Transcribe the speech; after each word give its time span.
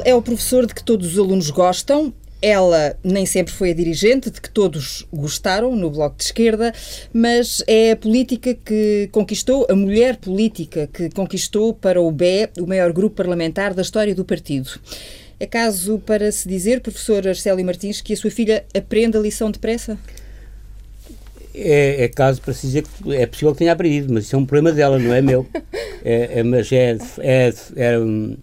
Ele 0.00 0.10
é 0.10 0.14
o 0.14 0.22
professor 0.22 0.66
de 0.66 0.74
que 0.74 0.82
todos 0.82 1.12
os 1.12 1.18
alunos 1.18 1.50
gostam, 1.50 2.12
ela 2.42 2.96
nem 3.04 3.26
sempre 3.26 3.52
foi 3.52 3.70
a 3.70 3.74
dirigente, 3.74 4.30
de 4.30 4.40
que 4.40 4.48
todos 4.48 5.06
gostaram 5.12 5.76
no 5.76 5.90
Bloco 5.90 6.16
de 6.16 6.24
Esquerda, 6.24 6.72
mas 7.12 7.62
é 7.66 7.92
a 7.92 7.96
política 7.96 8.54
que 8.54 9.08
conquistou, 9.12 9.66
a 9.68 9.74
mulher 9.74 10.16
política 10.16 10.88
que 10.92 11.10
conquistou 11.10 11.74
para 11.74 12.00
o 12.00 12.10
BE 12.10 12.48
o 12.58 12.66
maior 12.66 12.92
grupo 12.92 13.16
parlamentar 13.16 13.74
da 13.74 13.82
história 13.82 14.14
do 14.14 14.24
partido. 14.24 14.70
É 15.38 15.46
caso 15.46 15.98
para 15.98 16.30
se 16.32 16.48
dizer, 16.48 16.80
professor 16.80 17.26
Arcélio 17.26 17.64
Martins, 17.64 18.00
que 18.00 18.12
a 18.12 18.16
sua 18.16 18.30
filha 18.30 18.64
aprenda 18.74 19.18
a 19.18 19.22
lição 19.22 19.50
depressa? 19.50 19.98
É, 21.54 22.04
é, 22.04 22.08
caso 22.08 22.40
para 22.40 22.54
se 22.54 22.66
dizer 22.66 22.84
que 22.84 23.14
é 23.14 23.26
possível 23.26 23.52
que 23.52 23.58
tenha 23.58 23.72
aprendido, 23.72 24.12
mas 24.12 24.24
isso 24.24 24.36
é 24.36 24.38
um 24.38 24.46
problema 24.46 24.72
dela, 24.72 24.98
não 24.98 25.14
é 25.14 25.20
meu. 25.20 25.46
É, 26.02 26.38
é 26.38 26.42
mas 26.42 26.72
é, 26.72 26.96
é, 27.18 27.52
é 27.76 27.98
um, 27.98 28.34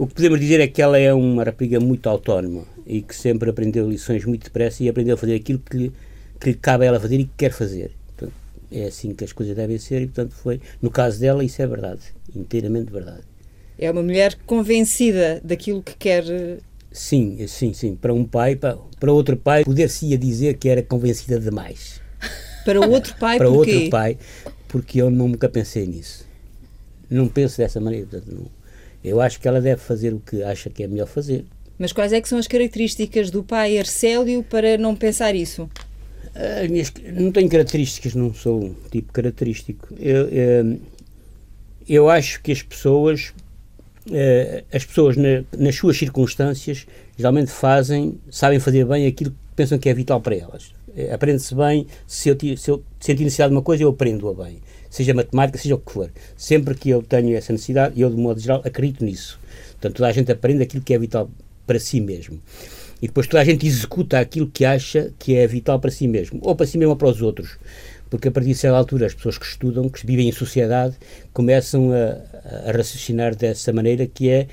o 0.00 0.06
que 0.06 0.14
podemos 0.14 0.40
dizer 0.40 0.60
é 0.60 0.66
que 0.66 0.80
ela 0.80 0.98
é 0.98 1.12
uma 1.12 1.44
rapariga 1.44 1.78
muito 1.78 2.08
autónoma 2.08 2.64
e 2.86 3.02
que 3.02 3.14
sempre 3.14 3.50
aprendeu 3.50 3.86
lições 3.86 4.24
muito 4.24 4.44
depressa 4.44 4.82
e 4.82 4.88
aprendeu 4.88 5.12
a 5.14 5.18
fazer 5.18 5.34
aquilo 5.34 5.58
que 5.58 5.76
lhe, 5.76 5.92
que 6.40 6.48
lhe 6.48 6.54
cabe 6.56 6.84
a 6.84 6.88
ela 6.88 6.98
fazer 6.98 7.20
e 7.20 7.24
que 7.24 7.32
quer 7.36 7.52
fazer. 7.52 7.90
Portanto, 8.06 8.32
é 8.72 8.84
assim 8.86 9.14
que 9.14 9.24
as 9.24 9.32
coisas 9.34 9.54
devem 9.54 9.76
ser 9.76 10.00
e, 10.00 10.06
portanto, 10.06 10.34
foi. 10.34 10.58
No 10.80 10.90
caso 10.90 11.20
dela, 11.20 11.44
isso 11.44 11.60
é 11.60 11.66
verdade, 11.66 12.00
inteiramente 12.34 12.90
verdade. 12.90 13.20
É 13.78 13.90
uma 13.90 14.02
mulher 14.02 14.38
convencida 14.46 15.38
daquilo 15.44 15.82
que 15.82 15.94
quer. 15.94 16.24
Eh, 16.30 16.56
sim, 16.90 17.46
sim, 17.46 17.74
sim. 17.74 17.94
Para 17.94 18.14
um 18.14 18.24
pai, 18.24 18.56
para, 18.56 18.78
para 18.98 19.12
outro 19.12 19.36
pai, 19.36 19.64
poder-se-ia 19.66 20.16
dizer 20.16 20.56
que 20.56 20.70
era 20.70 20.82
convencida 20.82 21.38
demais. 21.38 22.00
Para 22.64 22.80
outro 22.80 23.14
pai, 23.18 23.36
Para 23.36 23.50
porquê? 23.50 23.74
outro 23.74 23.90
pai, 23.90 24.18
porque 24.66 25.00
eu 25.00 25.10
nunca 25.10 25.46
pensei 25.46 25.86
nisso. 25.86 26.26
Não 27.10 27.28
penso 27.28 27.58
dessa 27.58 27.80
maneira. 27.80 28.06
Portanto, 28.06 28.34
não. 28.34 28.59
Eu 29.02 29.20
acho 29.20 29.40
que 29.40 29.48
ela 29.48 29.60
deve 29.60 29.80
fazer 29.80 30.12
o 30.12 30.20
que 30.20 30.42
acha 30.42 30.68
que 30.70 30.82
é 30.82 30.86
melhor 30.86 31.06
fazer. 31.06 31.44
Mas 31.78 31.92
quais 31.92 32.12
é 32.12 32.20
que 32.20 32.28
são 32.28 32.38
as 32.38 32.46
características 32.46 33.30
do 33.30 33.42
pai 33.42 33.78
Arcélio 33.78 34.42
para 34.42 34.76
não 34.76 34.94
pensar 34.94 35.34
isso? 35.34 35.68
Minhas, 36.68 36.92
não 37.12 37.32
tenho 37.32 37.48
características, 37.48 38.14
não 38.14 38.32
sou 38.32 38.64
um 38.64 38.74
tipo 38.90 39.12
característico. 39.12 39.88
Eu, 39.98 40.28
eu, 40.28 40.80
eu 41.88 42.08
acho 42.08 42.40
que 42.40 42.52
as 42.52 42.62
pessoas, 42.62 43.32
eh, 44.12 44.64
as 44.72 44.84
pessoas 44.84 45.16
na, 45.16 45.42
nas 45.58 45.74
suas 45.74 45.96
circunstâncias, 45.96 46.86
geralmente 47.16 47.50
fazem, 47.50 48.18
sabem 48.30 48.60
fazer 48.60 48.84
bem 48.84 49.06
aquilo 49.06 49.30
que 49.30 49.36
pensam 49.56 49.78
que 49.78 49.88
é 49.88 49.94
vital 49.94 50.20
para 50.20 50.36
elas. 50.36 50.72
Eh, 50.96 51.12
aprende-se 51.12 51.54
bem, 51.54 51.86
se 52.06 52.28
eu, 52.28 52.36
se 52.56 52.70
eu 52.70 52.82
sentir 53.00 53.24
necessidade 53.24 53.50
de 53.50 53.56
uma 53.56 53.62
coisa, 53.62 53.82
eu 53.82 53.88
aprendo-a 53.88 54.32
bem. 54.32 54.60
Seja 54.90 55.14
matemática, 55.14 55.56
seja 55.56 55.76
o 55.76 55.78
que 55.78 55.92
for. 55.92 56.10
Sempre 56.36 56.74
que 56.74 56.90
eu 56.90 57.02
tenho 57.02 57.36
essa 57.36 57.52
necessidade, 57.52 57.98
eu, 58.00 58.10
de 58.10 58.16
modo 58.16 58.40
geral, 58.40 58.60
acredito 58.64 59.04
nisso. 59.04 59.38
Portanto, 59.72 59.96
toda 59.96 60.08
a 60.08 60.12
gente 60.12 60.30
aprende 60.32 60.64
aquilo 60.64 60.82
que 60.82 60.92
é 60.92 60.98
vital 60.98 61.30
para 61.66 61.78
si 61.78 62.00
mesmo. 62.00 62.40
E 63.00 63.06
depois 63.06 63.26
toda 63.26 63.40
a 63.40 63.44
gente 63.44 63.66
executa 63.66 64.18
aquilo 64.18 64.50
que 64.52 64.64
acha 64.64 65.12
que 65.18 65.36
é 65.36 65.46
vital 65.46 65.78
para 65.80 65.90
si 65.90 66.06
mesmo, 66.06 66.40
ou 66.42 66.54
para 66.54 66.66
si 66.66 66.76
mesmo 66.76 66.90
ou 66.90 66.96
para 66.96 67.08
os 67.08 67.22
outros. 67.22 67.56
Porque 68.10 68.28
a 68.28 68.30
partir 68.30 68.48
de 68.50 68.56
certa 68.56 68.76
altura 68.76 69.06
as 69.06 69.14
pessoas 69.14 69.38
que 69.38 69.46
estudam, 69.46 69.88
que 69.88 70.04
vivem 70.04 70.28
em 70.28 70.32
sociedade, 70.32 70.96
começam 71.32 71.92
a, 71.92 72.68
a 72.68 72.72
raciocinar 72.72 73.34
dessa 73.36 73.72
maneira 73.72 74.06
que 74.06 74.28
é 74.28 74.48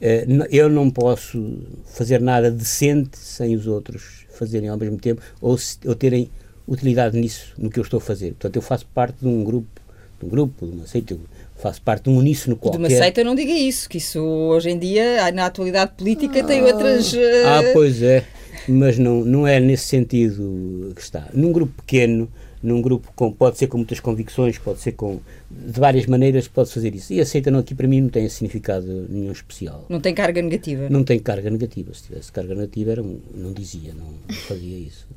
uh, 0.00 0.46
eu 0.50 0.68
não 0.70 0.88
posso 0.88 1.58
fazer 1.84 2.20
nada 2.20 2.50
decente 2.50 3.18
sem 3.18 3.56
os 3.56 3.66
outros 3.66 4.24
fazerem 4.30 4.68
ao 4.68 4.78
mesmo 4.78 4.98
tempo 4.98 5.20
ou, 5.40 5.58
ou 5.84 5.94
terem 5.94 6.30
utilidade 6.66 7.18
nisso, 7.18 7.52
no 7.58 7.70
que 7.70 7.78
eu 7.78 7.82
estou 7.82 7.98
a 7.98 8.00
fazer. 8.00 8.30
Portanto, 8.30 8.56
eu 8.56 8.62
faço 8.62 8.86
parte 8.94 9.16
de 9.20 9.26
um 9.26 9.42
grupo, 9.44 9.80
de 10.20 10.26
um 10.26 10.28
grupo, 10.28 10.66
de 10.66 10.72
uma 10.72 10.86
seita, 10.86 11.16
faço 11.56 11.82
parte 11.82 12.04
de 12.04 12.10
um 12.10 12.18
uníssono 12.18 12.56
qualquer. 12.56 12.78
De 12.78 12.84
uma 12.84 12.90
seita 12.90 13.24
não 13.24 13.34
diga 13.34 13.52
isso, 13.52 13.88
que 13.88 13.98
isso 13.98 14.20
hoje 14.20 14.70
em 14.70 14.78
dia, 14.78 15.30
na 15.32 15.46
atualidade 15.46 15.92
política, 15.96 16.40
ah, 16.40 16.44
tem 16.44 16.62
outras... 16.62 17.12
Uh... 17.12 17.18
Ah, 17.46 17.62
pois 17.72 18.02
é, 18.02 18.24
mas 18.68 18.98
não, 18.98 19.24
não 19.24 19.46
é 19.46 19.58
nesse 19.60 19.84
sentido 19.84 20.92
que 20.94 21.02
está. 21.02 21.28
Num 21.32 21.52
grupo 21.52 21.72
pequeno, 21.82 22.28
num 22.62 22.80
grupo 22.80 23.12
com, 23.16 23.32
pode 23.32 23.58
ser 23.58 23.66
com 23.66 23.78
muitas 23.78 23.98
convicções, 23.98 24.56
pode 24.56 24.80
ser 24.80 24.92
com, 24.92 25.18
de 25.50 25.80
várias 25.80 26.06
maneiras, 26.06 26.46
pode 26.46 26.72
fazer 26.72 26.94
isso. 26.94 27.12
E 27.12 27.20
a 27.20 27.26
seita 27.26 27.50
não, 27.50 27.58
aqui 27.58 27.74
para 27.74 27.88
mim 27.88 28.02
não 28.02 28.08
tem 28.08 28.28
significado 28.28 29.06
nenhum 29.08 29.32
especial. 29.32 29.84
Não 29.88 30.00
tem 30.00 30.14
carga 30.14 30.40
negativa? 30.40 30.88
Não 30.88 31.02
tem 31.02 31.18
carga 31.18 31.50
negativa. 31.50 31.92
Se 31.92 32.04
tivesse 32.04 32.30
carga 32.30 32.54
negativa, 32.54 32.92
era 32.92 33.02
um, 33.02 33.18
não 33.34 33.52
dizia, 33.52 33.92
não, 33.92 34.06
não 34.28 34.36
fazia 34.46 34.78
isso. 34.78 35.08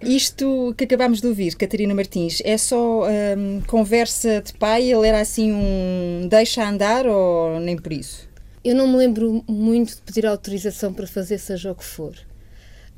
Isto 0.00 0.74
que 0.76 0.84
acabámos 0.84 1.20
de 1.20 1.26
ouvir, 1.26 1.54
Catarina 1.56 1.94
Martins, 1.94 2.40
é 2.44 2.56
só 2.56 3.04
hum, 3.04 3.60
conversa 3.66 4.40
de 4.40 4.52
pai? 4.54 4.90
Ele 4.92 5.06
era 5.06 5.20
assim 5.20 5.52
um 5.52 6.28
deixa 6.28 6.68
andar 6.68 7.06
ou 7.06 7.58
nem 7.60 7.76
por 7.76 7.92
isso? 7.92 8.28
Eu 8.64 8.74
não 8.74 8.88
me 8.88 8.96
lembro 8.96 9.44
muito 9.48 9.96
de 9.96 10.02
pedir 10.02 10.26
autorização 10.26 10.92
para 10.92 11.06
fazer 11.06 11.38
seja 11.38 11.72
o 11.72 11.74
que 11.74 11.84
for, 11.84 12.14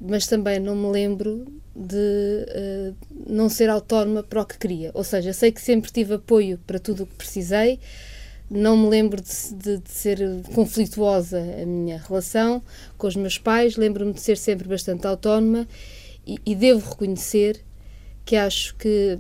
mas 0.00 0.26
também 0.26 0.58
não 0.58 0.74
me 0.74 0.90
lembro 0.90 1.46
de 1.76 1.96
uh, 1.96 2.94
não 3.26 3.48
ser 3.48 3.68
autónoma 3.68 4.22
para 4.22 4.40
o 4.40 4.44
que 4.44 4.58
queria. 4.58 4.90
Ou 4.94 5.04
seja, 5.04 5.32
sei 5.32 5.52
que 5.52 5.60
sempre 5.60 5.90
tive 5.90 6.14
apoio 6.14 6.58
para 6.66 6.78
tudo 6.78 7.04
o 7.04 7.06
que 7.06 7.14
precisei, 7.14 7.78
não 8.50 8.76
me 8.76 8.88
lembro 8.88 9.22
de, 9.22 9.54
de, 9.54 9.78
de, 9.78 9.90
ser 9.90 10.18
conflituosa 10.54 11.38
a 11.38 11.64
minha 11.64 11.98
relação 11.98 12.60
com 12.98 13.06
os 13.06 13.14
meus 13.14 13.38
pais, 13.38 13.76
lembro-me 13.76 14.12
de 14.12 14.20
ser 14.20 14.36
sempre 14.36 14.68
bastante 14.68 15.06
autónoma 15.06 15.68
e, 16.30 16.52
e 16.52 16.54
devo 16.54 16.90
reconhecer 16.90 17.64
que 18.24 18.36
acho 18.36 18.76
que 18.76 19.18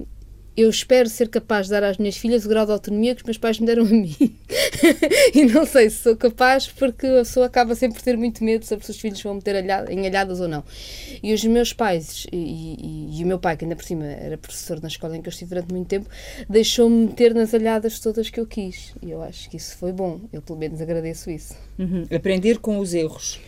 eu 0.56 0.68
espero 0.68 1.08
ser 1.08 1.28
capaz 1.28 1.66
de 1.66 1.72
dar 1.72 1.82
às 1.84 1.96
minhas 1.96 2.16
filhas 2.16 2.44
o 2.44 2.48
grau 2.48 2.66
de 2.66 2.72
autonomia 2.72 3.14
que 3.14 3.22
os 3.22 3.26
meus 3.26 3.38
pais 3.38 3.58
me 3.58 3.66
deram 3.66 3.84
a 3.84 3.88
mim. 3.88 4.14
e 5.34 5.44
não 5.46 5.64
sei 5.64 5.88
se 5.88 6.02
sou 6.02 6.16
capaz, 6.16 6.66
porque 6.66 7.06
a 7.06 7.20
pessoa 7.20 7.46
acaba 7.46 7.74
sempre 7.74 7.98
por 7.98 8.04
ter 8.04 8.16
muito 8.16 8.44
medo 8.44 8.64
se 8.64 8.74
os 8.74 9.00
filhos 9.00 9.22
vão 9.22 9.34
meter 9.34 9.56
enalhadas 9.56 10.40
ou 10.40 10.48
não. 10.48 10.62
E 11.22 11.32
os 11.32 11.42
meus 11.44 11.72
pais, 11.72 12.26
e, 12.30 12.36
e, 12.36 13.20
e, 13.20 13.24
o 13.24 13.26
meu 13.26 13.38
pai, 13.38 13.56
que 13.56 13.64
ainda 13.64 13.76
por 13.76 13.84
cima 13.84 14.04
era 14.04 14.36
professor 14.36 14.80
na 14.80 14.88
escola 14.88 15.16
em 15.16 15.22
que 15.22 15.28
eu 15.28 15.32
estive 15.32 15.50
durante 15.50 15.72
muito 15.72 15.88
tempo, 15.88 16.08
deixou-me 16.48 17.06
meter 17.06 17.34
nas 17.34 17.54
alhadas 17.54 17.98
todas 17.98 18.28
que 18.28 18.38
eu 18.38 18.46
quis. 18.46 18.92
E 19.02 19.10
eu 19.10 19.22
acho 19.22 19.48
que 19.48 19.56
isso 19.56 19.76
foi 19.76 19.92
bom. 19.92 20.20
Eu, 20.32 20.42
pelo 20.42 20.58
menos, 20.58 20.80
agradeço 20.80 21.30
isso. 21.30 21.54
Uhum. 21.78 22.06
Aprender 22.14 22.58
com 22.58 22.78
os 22.78 22.92
erros. 22.92 23.40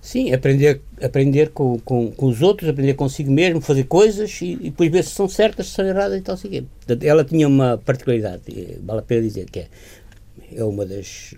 Sim, 0.00 0.32
aprender, 0.32 0.80
aprender 1.02 1.50
com, 1.50 1.78
com, 1.80 2.10
com, 2.12 2.26
os 2.26 2.40
outros, 2.40 2.68
aprender 2.68 2.94
consigo 2.94 3.30
mesmo, 3.30 3.60
fazer 3.60 3.84
coisas 3.84 4.40
e, 4.40 4.52
e 4.52 4.70
depois 4.70 4.90
ver 4.90 5.02
se 5.02 5.10
são 5.10 5.28
certas, 5.28 5.66
se 5.66 5.72
são 5.72 5.84
erradas 5.84 6.18
e 6.18 6.22
tal. 6.22 6.34
Assim. 6.34 6.66
Ela 7.02 7.24
tinha 7.24 7.48
uma 7.48 7.76
particularidade, 7.78 8.42
vale 8.84 9.00
a 9.00 9.02
pena 9.02 9.22
dizer, 9.22 9.46
que 9.50 9.60
é, 9.60 9.68
é 10.54 10.64
uma 10.64 10.86
das. 10.86 11.34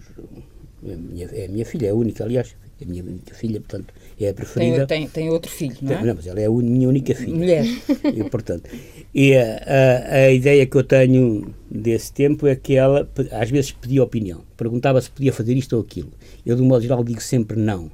É 0.86 0.92
a, 0.92 0.96
minha, 0.96 1.28
é 1.32 1.46
a 1.46 1.48
minha 1.48 1.64
filha, 1.64 1.86
é 1.86 1.90
a 1.90 1.94
única, 1.94 2.24
aliás, 2.24 2.54
é 2.80 2.84
a 2.84 2.86
minha 2.86 3.02
única 3.02 3.34
filha, 3.34 3.58
portanto, 3.58 3.92
é 4.20 4.28
a 4.28 4.34
preferida. 4.34 4.86
Tem, 4.86 5.00
tem, 5.00 5.08
tem 5.08 5.30
outro 5.30 5.50
filho, 5.50 5.76
não 5.80 5.92
é? 5.92 6.04
Não, 6.04 6.14
mas 6.14 6.26
ela 6.26 6.40
é 6.40 6.46
a 6.46 6.50
minha 6.50 6.88
única 6.88 7.14
filha. 7.14 7.34
Mulher. 7.34 7.64
E, 8.04 8.24
portanto, 8.24 8.70
e 9.14 9.34
a, 9.34 9.62
a, 9.66 10.14
a, 10.14 10.30
ideia 10.30 10.66
que 10.66 10.76
eu 10.76 10.84
tenho 10.84 11.54
desse 11.70 12.12
tempo 12.12 12.46
é 12.46 12.54
que 12.54 12.76
ela, 12.76 13.08
às 13.32 13.50
vezes, 13.50 13.72
pedia 13.72 14.02
opinião. 14.02 14.42
Perguntava 14.56 15.00
se 15.00 15.10
podia 15.10 15.32
fazer 15.32 15.54
isto 15.54 15.74
ou 15.74 15.82
aquilo. 15.82 16.10
Eu, 16.44 16.54
de 16.54 16.62
um 16.62 16.66
modo 16.66 16.82
geral, 16.82 17.02
digo 17.02 17.20
sempre 17.20 17.58
não 17.58 17.90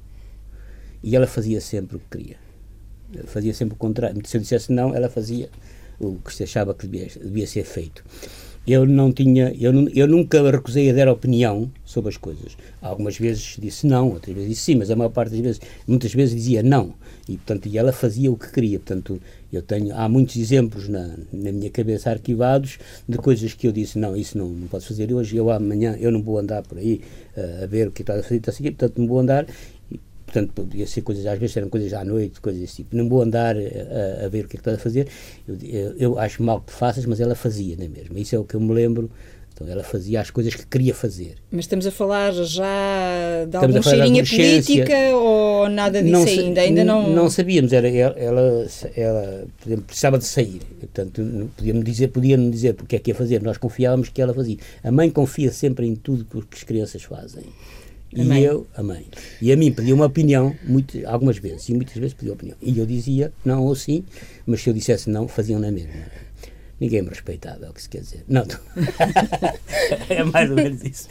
e 1.04 1.14
ela 1.14 1.26
fazia 1.26 1.60
sempre 1.60 1.96
o 1.96 2.00
que 2.00 2.16
queria. 2.16 2.36
Fazia 3.26 3.52
sempre 3.52 3.74
o 3.74 3.76
contrário. 3.76 4.20
Se 4.24 4.38
eu 4.38 4.40
dissesse 4.40 4.72
não, 4.72 4.94
ela 4.94 5.10
fazia 5.10 5.50
o 6.00 6.14
que 6.16 6.34
se 6.34 6.42
achava 6.42 6.74
que 6.74 6.86
devia, 6.86 7.08
devia 7.22 7.46
ser 7.46 7.64
feito. 7.64 8.02
Eu 8.66 8.86
não 8.86 9.12
tinha, 9.12 9.54
eu, 9.60 9.72
eu 9.90 10.08
nunca 10.08 10.50
recusei 10.50 10.88
a 10.88 10.94
dar 10.94 11.08
opinião 11.08 11.70
sobre 11.84 12.08
as 12.08 12.16
coisas. 12.16 12.56
Algumas 12.80 13.18
vezes 13.18 13.58
disse 13.60 13.86
não, 13.86 14.08
outras 14.12 14.34
vezes 14.34 14.48
disse 14.48 14.62
sim, 14.62 14.76
mas 14.76 14.90
a 14.90 14.96
maior 14.96 15.10
parte 15.10 15.32
das 15.32 15.40
vezes, 15.40 15.60
muitas 15.86 16.14
vezes 16.14 16.34
dizia 16.34 16.62
não. 16.62 16.94
E, 17.28 17.36
portanto, 17.36 17.66
e 17.66 17.76
ela 17.76 17.92
fazia 17.92 18.32
o 18.32 18.38
que 18.38 18.50
queria. 18.50 18.78
Portanto, 18.78 19.20
eu 19.52 19.60
tenho, 19.60 19.94
há 19.94 20.08
muitos 20.08 20.36
exemplos 20.36 20.88
na, 20.88 21.16
na 21.30 21.52
minha 21.52 21.70
cabeça 21.70 22.10
arquivados 22.10 22.78
de 23.06 23.18
coisas 23.18 23.52
que 23.52 23.68
eu 23.68 23.72
disse, 23.72 23.98
não, 23.98 24.16
isso 24.16 24.38
não, 24.38 24.48
não 24.48 24.66
posso 24.66 24.88
fazer 24.88 25.12
hoje, 25.12 25.36
eu 25.36 25.50
amanhã, 25.50 25.96
eu 26.00 26.10
não 26.10 26.22
vou 26.22 26.38
andar 26.38 26.62
por 26.62 26.78
aí 26.78 27.02
uh, 27.36 27.64
a 27.64 27.66
ver 27.66 27.88
o 27.88 27.92
que 27.92 28.02
está 28.02 28.14
a 28.14 28.22
fazer, 28.22 28.36
está 28.36 28.50
a 28.50 28.54
seguir, 28.54 28.70
portanto, 28.72 28.98
não 28.98 29.06
vou 29.06 29.20
andar 29.20 29.46
portanto 30.34 30.52
podia 30.52 30.86
ser 30.86 31.02
coisas, 31.02 31.24
às 31.26 31.38
vezes 31.38 31.56
eram 31.56 31.68
coisas 31.68 31.92
à 31.92 32.04
noite, 32.04 32.40
coisas 32.40 32.60
desse 32.60 32.76
tipo. 32.76 32.96
Não 32.96 33.08
vou 33.08 33.22
andar 33.22 33.56
a, 33.56 34.24
a 34.24 34.28
ver 34.28 34.44
o 34.44 34.48
que 34.48 34.56
é 34.56 34.58
que 34.58 34.68
estás 34.68 34.76
a 34.76 34.80
fazer. 34.80 35.06
Eu, 35.46 35.56
eu, 35.62 35.96
eu, 35.96 36.18
acho 36.18 36.42
mal 36.42 36.60
que 36.60 36.72
faças, 36.72 37.06
mas 37.06 37.20
ela 37.20 37.36
fazia, 37.36 37.76
não 37.76 37.84
é 37.84 37.88
mesmo? 37.88 38.18
Isso 38.18 38.34
é 38.34 38.38
o 38.38 38.44
que 38.44 38.56
eu 38.56 38.60
me 38.60 38.72
lembro. 38.72 39.08
Então 39.54 39.68
ela 39.68 39.84
fazia 39.84 40.20
as 40.20 40.32
coisas 40.32 40.52
que 40.52 40.66
queria 40.66 40.92
fazer. 40.92 41.36
Mas 41.52 41.60
estamos 41.60 41.86
a 41.86 41.92
falar 41.92 42.32
já 42.32 43.44
de 43.48 43.56
alguma 43.56 43.80
cheirinha 43.82 44.24
política 44.24 45.16
ou 45.16 45.68
nada 45.68 46.02
disso 46.02 46.12
não, 46.12 46.24
ainda? 46.24 46.60
Ainda 46.60 46.82
não... 46.84 47.08
Não 47.08 47.30
sabíamos, 47.30 47.72
era, 47.72 47.88
ela, 47.88 48.18
ela, 48.18 48.66
ela 48.96 49.46
precisava 49.86 50.18
de 50.18 50.24
sair, 50.24 50.60
portanto 50.80 51.48
podíamos 51.56 51.84
dizer, 51.84 52.08
podíamos 52.08 52.50
dizer 52.50 52.74
porque 52.74 52.96
é 52.96 52.98
que 52.98 53.12
ia 53.12 53.14
fazer, 53.14 53.40
nós 53.44 53.56
confiávamos 53.56 54.08
que 54.08 54.20
ela 54.20 54.34
fazia. 54.34 54.56
A 54.82 54.90
mãe 54.90 55.08
confia 55.08 55.52
sempre 55.52 55.86
em 55.86 55.94
tudo 55.94 56.24
que 56.24 56.56
as 56.56 56.64
crianças 56.64 57.04
fazem. 57.04 57.44
E 58.14 58.32
a 58.32 58.40
eu, 58.40 58.66
a 58.76 58.82
mãe. 58.82 59.06
E 59.42 59.52
a 59.52 59.56
mim 59.56 59.72
pedia 59.72 59.94
uma 59.94 60.06
opinião, 60.06 60.54
muito, 60.64 60.98
algumas 61.06 61.36
vezes, 61.38 61.68
e 61.68 61.74
muitas 61.74 61.96
vezes 61.96 62.14
pedia 62.14 62.32
opinião. 62.32 62.56
E 62.62 62.78
eu 62.78 62.86
dizia 62.86 63.32
não 63.44 63.64
ou 63.64 63.74
sim, 63.74 64.04
mas 64.46 64.62
se 64.62 64.70
eu 64.70 64.74
dissesse 64.74 65.10
não, 65.10 65.26
faziam 65.26 65.58
na 65.58 65.70
mesma. 65.70 65.92
ninguém 66.80 67.02
me 67.02 67.08
respeitava, 67.08 67.66
é 67.66 67.70
o 67.70 67.72
que 67.72 67.82
se 67.82 67.88
quer 67.88 68.00
dizer. 68.00 68.24
Não, 68.28 68.46
é 70.08 70.22
mais 70.24 70.48
ou 70.48 70.56
menos 70.56 70.82
isso. 70.84 71.08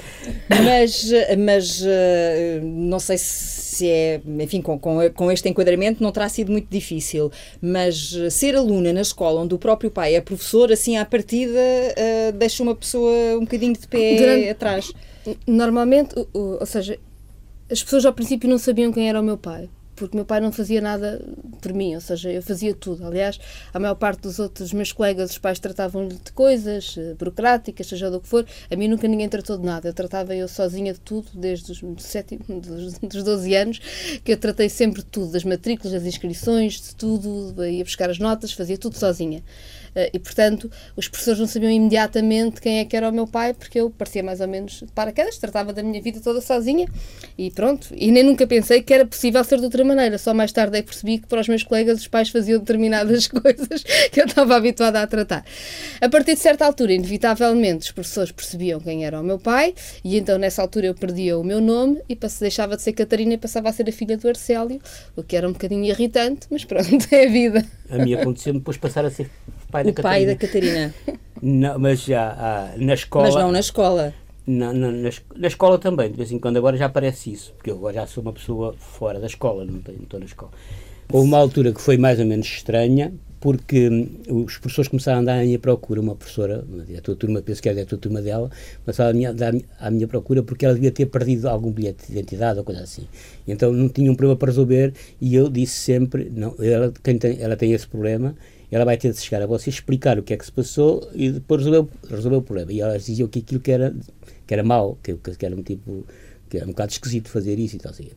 Mas, 0.50 1.12
mas 1.38 1.84
eh, 1.86 2.62
não 2.64 3.00
sei 3.00 3.18
se 3.18 3.90
é, 3.90 4.22
enfim, 4.40 4.62
com, 4.62 4.80
com, 4.80 4.98
com 5.14 5.32
este 5.32 5.50
enquadramento 5.50 6.02
não 6.02 6.12
terá 6.12 6.30
sido 6.30 6.52
muito 6.52 6.68
difícil, 6.70 7.32
mas 7.62 8.16
ser 8.32 8.56
aluna 8.56 8.94
na 8.94 9.02
escola 9.02 9.42
onde 9.42 9.54
o 9.54 9.58
próprio 9.58 9.92
pai 9.92 10.16
é 10.16 10.22
professor, 10.22 10.72
assim 10.72 10.98
à 10.98 11.06
partida, 11.06 11.60
uh, 11.60 12.32
deixa 12.34 12.64
uma 12.64 12.76
pessoa 12.76 13.12
um 13.36 13.42
bocadinho 13.42 13.74
de 13.74 13.88
pé 13.88 14.16
Durante, 14.16 14.50
atrás. 14.50 14.94
Normalmente, 15.48 16.16
ou 16.34 16.66
seja, 16.66 17.00
as 17.72 17.82
pessoas 17.84 18.06
ao 18.06 18.14
princípio 18.14 18.50
não 18.50 18.58
sabiam 18.58 18.92
quem 18.92 19.10
era 19.10 19.20
o 19.20 19.24
meu 19.24 19.38
pai 19.38 19.70
porque 19.96 20.16
meu 20.16 20.26
pai 20.26 20.40
não 20.42 20.52
fazia 20.52 20.82
nada 20.82 21.24
por 21.62 21.74
mim, 21.74 21.96
ou 21.96 22.02
seja, 22.02 22.32
eu 22.32 22.42
fazia 22.42 22.74
tudo. 22.74 23.06
Aliás, 23.06 23.40
a 23.74 23.80
maior 23.80 23.96
parte 23.96 24.22
dos 24.22 24.40
outros 24.40 24.74
meus 24.74 24.92
colegas, 24.92 25.32
os 25.32 25.38
pais 25.38 25.60
tratavam-lhe 25.60 26.16
de 26.16 26.32
coisas 26.32 26.98
uh, 26.98 27.16
burocráticas, 27.16 27.88
seja 27.88 28.10
do 28.10 28.20
que 28.20 28.28
for. 28.28 28.46
A 28.72 28.76
mim 28.76 28.88
nunca 28.88 29.08
ninguém 29.08 29.30
tratou 29.30 29.58
de 29.58 29.66
nada. 29.66 29.88
Eu 29.88 29.94
tratava 29.94 30.36
eu 30.36 30.48
sozinha 30.48 30.94
de 30.94 31.00
tudo, 31.00 31.28
desde 31.34 31.72
os 31.72 31.82
sete, 32.04 32.38
dos, 32.48 32.98
dos 33.00 33.24
12 33.24 33.56
anos, 33.56 33.80
que 34.24 34.32
eu 34.32 34.38
tratei 34.38 34.70
sempre 34.70 35.02
de 35.02 35.08
tudo, 35.08 35.32
das 35.32 35.44
matrículas, 35.44 35.94
das 35.94 36.06
inscrições, 36.06 36.82
de 36.82 36.96
tudo, 36.96 37.64
ia 37.66 37.84
buscar 37.84 38.10
as 38.10 38.20
notas, 38.20 38.52
fazia 38.52 38.78
tudo 38.78 38.98
sozinha. 38.98 39.44
Eh, 39.96 40.12
e, 40.14 40.20
portanto, 40.20 40.70
os 40.96 41.08
professores 41.08 41.40
não 41.40 41.48
sabiam 41.48 41.72
imediatamente 41.72 42.62
quem 42.62 42.80
é 42.80 42.86
que 42.86 42.96
era 42.96 43.10
o 43.10 43.12
meu 43.12 43.28
pai, 43.28 43.54
porque 43.54 43.80
eu 43.80 43.90
parecia 43.90 44.24
mais 44.24 44.42
ou 44.42 44.48
menos 44.48 44.84
paraquedas, 44.94 45.38
tratava 45.38 45.74
da 45.74 45.84
minha 45.84 46.02
vida 46.02 46.20
toda 46.20 46.42
sozinha 46.42 46.88
e 47.38 47.52
pronto. 47.52 47.90
E 47.96 48.12
nem 48.12 48.24
nunca 48.24 48.46
pensei 48.48 48.82
que 48.82 48.94
era 48.94 49.06
possível 49.06 49.44
ser 49.44 49.60
de 49.60 49.66
outra 49.66 49.84
maneira. 49.84 50.18
Só 50.18 50.34
mais 50.34 50.52
tarde 50.52 50.78
é 50.78 50.82
que 50.82 50.88
percebi 50.88 51.20
que 51.20 51.28
para 51.28 51.42
os 51.42 51.48
meus 51.48 51.64
colegas 51.64 52.00
os 52.00 52.08
pais 52.08 52.30
faziam 52.30 52.60
determinadas 52.60 53.28
coisas 53.28 53.84
que 54.12 54.22
eu 54.22 54.26
estava 54.26 54.56
habituada 54.56 55.02
a 55.02 55.08
tratar. 55.08 55.46
A 56.02 56.10
partir 56.10 56.34
de 56.36 56.40
certa 56.40 56.66
altura, 56.66 56.94
inevitavelmente, 56.94 57.86
os 57.86 57.92
professores 57.92 58.32
percebiam 58.32 58.80
quem 58.80 59.06
era 59.06 59.20
o 59.20 59.24
meu 59.24 59.40
pai 59.40 59.74
e 60.04 60.18
então 60.18 60.38
nessa 60.38 60.62
altura 60.62 60.88
eu 60.88 60.96
perdia 60.96 61.38
o 61.38 61.44
meu 61.44 61.62
nome 61.62 62.02
e 62.10 62.18
deixava 62.40 62.76
de 62.76 62.82
ser 62.82 62.94
Catarina 62.94 63.34
e 63.34 63.38
passava 63.38 63.70
a 63.70 63.74
ser 63.74 63.88
a 63.88 63.92
filha 63.92 64.18
do 64.18 64.28
Arcélio, 64.28 64.82
o 65.16 65.24
que 65.24 65.36
era 65.36 65.48
um 65.48 65.54
bocadinho 65.54 65.86
irritante, 65.86 66.48
mas 66.50 66.64
pronto, 66.66 66.88
é 67.12 67.26
a 67.26 67.30
vida. 67.30 67.66
A 67.90 67.98
mim 67.98 68.14
aconteceu 68.14 68.54
depois 68.54 68.78
passar 68.78 69.06
a 69.06 69.12
ser 69.12 69.30
pai 69.74 69.84
o 69.84 69.94
da 69.94 70.04
pai 70.04 70.26
Catarina. 70.26 70.34
da 70.34 70.38
Catarina. 70.38 70.94
Não, 71.42 71.80
mas 71.80 72.04
já 72.04 72.30
ah, 72.38 72.74
na 72.78 72.94
escola. 72.94 73.26
Mas 73.26 73.36
não 73.36 73.52
na 73.52 73.60
escola. 73.60 74.14
Na, 74.46 74.74
na, 74.74 74.92
na, 74.92 75.10
na, 75.38 75.48
escola 75.48 75.80
também, 75.80 76.12
de 76.12 76.18
vez 76.18 76.32
em 76.32 76.38
quando 76.38 76.58
agora 76.58 76.76
já 76.76 76.86
aparece 76.88 77.32
isso, 77.32 77.54
porque 77.54 77.72
eu 77.72 77.78
agora 77.78 77.94
já 77.94 78.08
sou 78.08 78.22
uma 78.22 78.34
pessoa 78.34 78.76
fora 78.78 79.18
da 79.18 79.28
escola, 79.28 79.64
não, 79.64 79.78
estou 79.78 80.20
na 80.20 80.26
escola. 80.26 80.52
Houve 81.12 81.28
uma 81.28 81.38
altura 81.38 81.72
que 81.72 81.80
foi 81.80 81.98
mais 81.98 82.20
ou 82.20 82.26
menos 82.26 82.46
estranha, 82.46 83.14
porque 83.40 83.90
hum, 83.90 84.44
os 84.46 84.58
professores 84.58 84.90
começaram 84.90 85.20
a 85.20 85.22
andar 85.22 85.40
à 85.40 85.44
minha 85.44 85.60
procura, 85.60 86.02
uma 86.02 86.16
professora, 86.16 86.66
a 86.98 87.02
tua 87.02 87.16
turma, 87.16 87.42
penso 87.42 87.62
que 87.62 87.70
era 87.70 87.82
a 87.82 87.86
tua 87.86 87.98
turma 87.98 88.22
dela, 88.22 88.50
começava 88.84 89.10
a 89.10 89.14
minha, 89.14 89.34
à 89.80 89.92
minha 89.92 90.08
procura 90.08 90.44
porque 90.44 90.66
ela 90.66 90.74
devia 90.74 90.92
ter 90.92 91.06
perdido 91.06 91.48
algum 91.48 91.72
bilhete 91.72 92.08
de 92.08 92.14
identidade 92.14 92.60
ou 92.60 92.66
coisa 92.66 92.82
assim. 92.84 93.08
Então 93.48 93.72
não 93.72 93.88
tinha 93.88 94.12
um 94.12 94.16
problema 94.16 94.38
para 94.38 94.50
resolver 94.50 94.94
e 95.22 95.36
eu 95.36 95.50
disse 95.50 95.76
sempre, 95.76 96.30
não, 96.34 96.56
ela, 96.60 96.94
quem 97.02 97.18
tem, 97.18 97.42
ela 97.42 97.56
tem 97.56 97.72
esse 97.72 97.88
problema 97.88 98.36
ela 98.74 98.86
vai 98.86 98.98
ter 98.98 99.12
de 99.12 99.20
chegar 99.20 99.44
a 99.44 99.46
você 99.46 99.70
explicar 99.70 100.18
o 100.18 100.24
que 100.24 100.34
é 100.34 100.38
que 100.38 100.46
se 100.46 100.52
passou 100.52 101.08
e 101.14 101.32
depois 101.32 101.64
resolver, 101.64 101.92
resolver 102.10 102.38
o 102.38 102.42
problema. 102.42 102.72
E 102.72 102.82
elas 102.82 103.06
diziam 103.06 103.28
que 103.28 103.40
aquilo 103.40 103.60
que 103.60 103.72
era, 103.72 103.94
que 104.48 104.54
era 104.54 104.64
mau, 104.64 104.98
que, 105.04 105.14
que 105.16 105.46
era 105.46 105.56
um 105.56 105.62
tipo 105.62 106.06
que 106.50 106.58
era 106.58 106.68
um 106.68 106.70
bocado 106.70 106.92
esquisito 106.92 107.30
fazer 107.30 107.58
isso 107.58 107.76
e 107.76 107.80
tal 107.80 107.92
assim. 107.92 108.10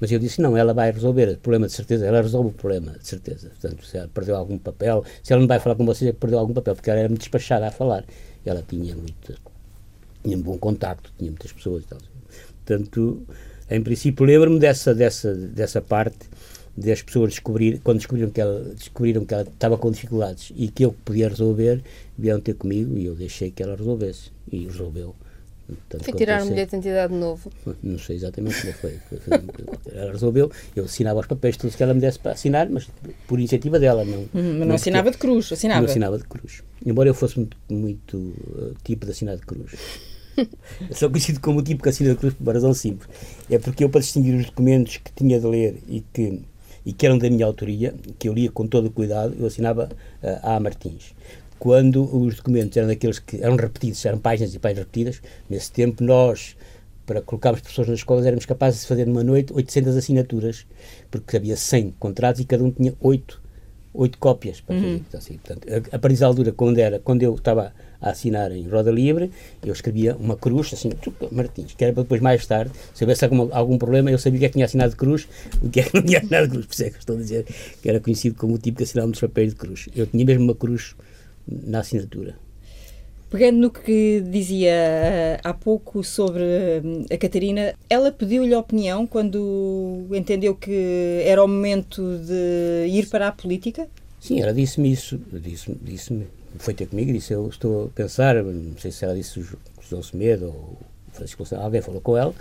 Mas 0.00 0.12
eu 0.12 0.20
disse, 0.20 0.40
não, 0.40 0.56
ela 0.56 0.72
vai 0.72 0.92
resolver 0.92 1.28
o 1.28 1.38
problema 1.38 1.66
de 1.66 1.72
certeza, 1.72 2.06
ela 2.06 2.22
resolve 2.22 2.50
o 2.50 2.52
problema 2.52 2.92
de 2.92 3.06
certeza. 3.06 3.48
Portanto, 3.48 3.84
se 3.84 3.96
ela 3.96 4.08
perdeu 4.08 4.36
algum 4.36 4.56
papel, 4.58 5.04
se 5.24 5.32
ela 5.32 5.40
não 5.40 5.48
vai 5.48 5.58
falar 5.58 5.74
com 5.74 5.84
vocês 5.84 6.08
é 6.08 6.12
que 6.12 6.18
perdeu 6.20 6.38
algum 6.38 6.54
papel, 6.54 6.76
porque 6.76 6.88
ela 6.88 7.00
era 7.00 7.08
muito 7.08 7.22
despachada 7.22 7.66
a 7.66 7.72
falar. 7.72 8.04
Ela 8.46 8.62
tinha 8.62 8.94
muito, 8.94 9.34
tinha 10.22 10.36
um 10.36 10.40
bom 10.40 10.56
contacto, 10.56 11.12
tinha 11.18 11.32
muitas 11.32 11.52
pessoas 11.52 11.82
e 11.82 11.86
tal. 11.88 11.98
Portanto, 12.64 13.26
em 13.68 13.82
princípio, 13.82 14.24
lembro-me 14.24 14.60
dessa, 14.60 14.94
dessa, 14.94 15.34
dessa 15.34 15.80
parte 15.80 16.28
das 16.76 17.02
pessoas 17.02 17.30
descobrir, 17.30 17.80
quando 17.82 17.98
descobriram 17.98 18.30
que 18.30 18.40
ela, 18.40 18.60
descobriram 18.74 19.24
que 19.24 19.34
ela 19.34 19.42
estava 19.42 19.76
com 19.76 19.90
dificuldades 19.90 20.52
e 20.56 20.68
que 20.68 20.84
eu 20.84 20.92
podia 21.04 21.28
resolver, 21.28 21.82
vieram 22.16 22.40
ter 22.40 22.54
comigo 22.54 22.96
e 22.96 23.06
eu 23.06 23.14
deixei 23.14 23.50
que 23.50 23.62
ela 23.62 23.76
resolvesse. 23.76 24.30
E 24.50 24.64
resolveu. 24.66 25.14
Portanto, 25.66 26.04
foi 26.04 26.14
tirar 26.14 26.42
um 26.42 26.48
bilhete 26.48 26.70
de 26.70 26.76
identidade 26.76 27.14
novo? 27.14 27.50
Não 27.82 27.98
sei 27.98 28.16
exatamente 28.16 28.60
como 28.60 28.72
foi. 28.74 28.98
ela 29.92 30.12
resolveu, 30.12 30.50
eu 30.74 30.84
assinava 30.84 31.20
os 31.20 31.26
papéis 31.26 31.56
todos 31.56 31.76
que 31.76 31.82
ela 31.82 31.94
me 31.94 32.00
desse 32.00 32.18
para 32.18 32.32
assinar, 32.32 32.68
mas 32.68 32.88
por 33.26 33.38
iniciativa 33.38 33.78
dela. 33.78 34.04
Não, 34.04 34.18
uhum, 34.34 34.58
mas 34.58 34.68
não, 34.68 34.74
assinava 34.74 35.10
de 35.10 35.18
cruz, 35.18 35.52
assinava? 35.52 35.80
Não 35.80 35.88
assinava 35.88 36.18
de 36.18 36.24
cruz. 36.24 36.62
Embora 36.84 37.08
eu 37.08 37.14
fosse 37.14 37.38
muito, 37.38 37.56
muito 37.68 38.16
uh, 38.16 38.74
tipo 38.82 39.06
de 39.06 39.12
assinar 39.12 39.36
de 39.36 39.42
cruz. 39.42 39.72
Eu 40.88 40.96
sou 40.96 41.10
conhecido 41.10 41.40
como 41.40 41.58
o 41.58 41.62
tipo 41.62 41.82
que 41.82 41.88
assina 41.88 42.10
de 42.10 42.16
cruz 42.16 42.32
por 42.32 42.42
uma 42.44 42.52
razão 42.54 42.72
simples. 42.72 43.10
É 43.50 43.58
porque 43.58 43.84
eu, 43.84 43.90
para 43.90 44.00
distinguir 44.00 44.34
os 44.34 44.46
documentos 44.46 44.96
que 44.96 45.12
tinha 45.12 45.38
de 45.38 45.46
ler 45.46 45.82
e 45.86 46.00
que 46.00 46.40
e 46.90 46.92
que 46.92 47.06
eram 47.06 47.16
da 47.16 47.30
minha 47.30 47.46
autoria, 47.46 47.94
que 48.18 48.28
eu 48.28 48.34
lia 48.34 48.50
com 48.50 48.66
todo 48.66 48.86
o 48.86 48.90
cuidado, 48.90 49.36
eu 49.38 49.46
assinava 49.46 49.88
uh, 50.24 50.26
A. 50.42 50.58
Martins. 50.58 51.14
Quando 51.56 52.02
os 52.02 52.34
documentos 52.34 52.76
eram 52.76 52.88
daqueles 52.88 53.20
que 53.20 53.36
eram 53.36 53.54
repetidos, 53.54 54.04
eram 54.04 54.18
páginas 54.18 54.52
e 54.56 54.58
páginas 54.58 54.86
repetidas, 54.86 55.22
nesse 55.48 55.70
tempo 55.70 56.02
nós, 56.02 56.56
para 57.06 57.22
colocarmos 57.22 57.60
pessoas 57.60 57.86
nas 57.86 57.98
escolas, 57.98 58.26
éramos 58.26 58.44
capazes 58.44 58.80
de 58.80 58.88
fazer 58.88 59.06
numa 59.06 59.22
noite 59.22 59.52
800 59.52 59.96
assinaturas, 59.96 60.66
porque 61.12 61.36
havia 61.36 61.56
100 61.56 61.94
contratos 61.96 62.40
e 62.40 62.44
cada 62.44 62.64
um 62.64 62.72
tinha 62.72 62.92
8 63.00 63.40
oito 63.92 64.18
cópias 64.18 64.60
para 64.60 64.76
uhum. 64.76 65.00
fazer. 65.10 65.16
Assim, 65.16 65.38
portanto, 65.38 65.66
a, 65.68 65.96
a 65.96 65.98
partir 65.98 66.18
da 66.18 66.26
altura, 66.26 66.52
quando, 66.52 66.78
era, 66.78 66.98
quando 66.98 67.22
eu 67.22 67.34
estava 67.34 67.72
a 68.00 68.10
assinar 68.10 68.52
em 68.52 68.66
roda 68.68 68.90
livre, 68.90 69.30
eu 69.64 69.72
escrevia 69.72 70.16
uma 70.16 70.36
cruz, 70.36 70.72
assim, 70.72 70.90
Martins, 71.30 71.74
que 71.74 71.84
era 71.84 71.92
para 71.92 72.02
depois, 72.02 72.20
mais 72.20 72.46
tarde, 72.46 72.72
se 72.94 73.04
houvesse 73.04 73.24
algum, 73.24 73.48
algum 73.52 73.76
problema, 73.76 74.10
eu 74.10 74.18
sabia 74.18 74.38
o 74.38 74.40
que 74.40 74.46
é 74.46 74.48
que 74.48 74.54
tinha 74.54 74.64
assinado 74.64 74.90
de 74.90 74.96
cruz, 74.96 75.28
o 75.62 75.68
que 75.68 75.80
é 75.80 75.82
que 75.82 75.94
não 75.94 76.02
tinha 76.02 76.18
assinado 76.18 76.46
de 76.46 76.52
cruz. 76.52 76.66
Por 76.66 76.72
isso 76.72 76.84
é 76.84 76.90
que 76.90 76.98
estou 76.98 77.16
a 77.16 77.18
dizer 77.18 77.46
que 77.82 77.88
era 77.88 78.00
conhecido 78.00 78.36
como 78.36 78.54
o 78.54 78.58
tipo 78.58 78.78
que 78.78 78.84
assinava 78.84 79.08
nos 79.08 79.20
papéis 79.20 79.50
de 79.50 79.56
cruz. 79.56 79.88
Eu 79.94 80.06
tinha 80.06 80.24
mesmo 80.24 80.44
uma 80.44 80.54
cruz 80.54 80.94
na 81.46 81.80
assinatura. 81.80 82.36
Pegando 83.30 83.58
no 83.58 83.70
que 83.70 84.20
dizia 84.20 84.72
uh, 84.72 85.48
há 85.48 85.54
pouco 85.54 86.02
sobre 86.02 86.42
uh, 86.42 87.14
a 87.14 87.16
Catarina, 87.16 87.74
ela 87.88 88.10
pediu-lhe 88.10 88.54
opinião 88.56 89.06
quando 89.06 90.04
entendeu 90.10 90.56
que 90.56 91.22
era 91.24 91.42
o 91.42 91.46
momento 91.46 92.18
de 92.18 92.88
ir 92.88 93.06
para 93.08 93.28
a 93.28 93.32
política? 93.32 93.86
Sim, 94.18 94.42
ela 94.42 94.52
disse-me 94.52 94.92
isso, 94.92 95.16
disse-me, 95.32 95.78
disse 95.80 96.26
foi 96.58 96.74
ter 96.74 96.86
comigo 96.86 97.10
e 97.10 97.14
disse, 97.14 97.32
eu 97.32 97.48
estou 97.48 97.84
a 97.84 97.88
pensar, 97.88 98.34
não 98.42 98.76
sei 98.76 98.90
se 98.90 99.04
ela 99.04 99.14
disse 99.14 99.38
o 99.38 99.46
João 99.88 100.02
Semedo 100.02 100.46
ou 100.46 100.76
Francisco 101.12 101.44
alguém 101.54 101.80
falou 101.80 102.00
com 102.00 102.16
ela, 102.16 102.34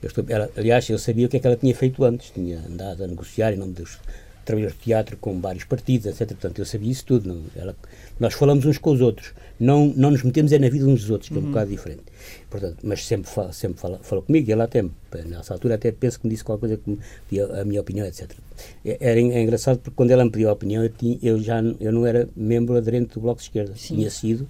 eu 0.00 0.06
estou, 0.06 0.24
ela, 0.28 0.48
aliás, 0.56 0.88
eu 0.88 0.98
sabia 0.98 1.26
o 1.26 1.28
que 1.28 1.38
é 1.38 1.40
que 1.40 1.46
ela 1.46 1.56
tinha 1.56 1.74
feito 1.74 2.04
antes, 2.04 2.30
tinha 2.30 2.58
andado 2.58 3.02
a 3.02 3.06
negociar 3.08 3.52
em 3.52 3.56
nome 3.56 3.72
dos 3.72 3.98
trabalhadores 4.46 4.78
de 4.78 4.84
teatro 4.84 5.16
com 5.18 5.38
vários 5.40 5.64
partidos, 5.64 6.06
etc. 6.06 6.28
Portanto, 6.28 6.58
eu 6.58 6.64
sabia 6.64 6.90
isso 6.90 7.04
tudo. 7.04 7.28
Não, 7.28 7.42
ela, 7.54 7.76
nós 8.18 8.32
falamos 8.32 8.64
uns 8.64 8.78
com 8.78 8.92
os 8.92 9.00
outros, 9.02 9.34
não, 9.60 9.92
não 9.96 10.10
nos 10.10 10.22
metemos 10.22 10.52
é 10.52 10.58
na 10.58 10.68
vida 10.68 10.86
uns 10.86 11.02
dos 11.02 11.10
outros, 11.10 11.28
que 11.28 11.34
é 11.34 11.38
um 11.38 11.42
uhum. 11.44 11.48
bocado 11.48 11.70
diferente. 11.70 12.04
Portanto, 12.48 12.78
mas 12.82 13.04
sempre, 13.04 13.30
fala, 13.30 13.52
sempre 13.52 13.78
fala, 13.78 13.98
falou 14.02 14.22
comigo 14.22 14.48
e 14.48 14.52
ela 14.52 14.64
até, 14.64 14.84
nessa 15.26 15.52
altura, 15.52 15.74
até 15.74 15.92
penso 15.92 16.20
que 16.20 16.26
me 16.26 16.30
disse 16.32 16.44
qualquer 16.44 16.60
coisa 16.60 16.76
que 16.76 16.90
me 16.90 16.98
pediu 17.28 17.52
a 17.54 17.64
minha 17.64 17.80
opinião, 17.80 18.06
etc. 18.06 18.30
É, 18.84 18.96
era 19.00 19.20
é 19.20 19.42
engraçado 19.42 19.78
porque 19.78 19.94
quando 19.94 20.12
ela 20.12 20.24
me 20.24 20.30
pediu 20.30 20.48
a 20.48 20.52
opinião, 20.52 20.82
eu, 20.82 20.90
tinha, 20.90 21.18
eu 21.22 21.38
já 21.42 21.60
eu 21.80 21.92
não 21.92 22.06
era 22.06 22.28
membro 22.34 22.76
aderente 22.76 23.14
do 23.14 23.20
Bloco 23.20 23.40
de 23.40 23.48
Esquerda. 23.48 23.74
Sim. 23.76 23.96
Tinha 23.96 24.10
sido 24.10 24.48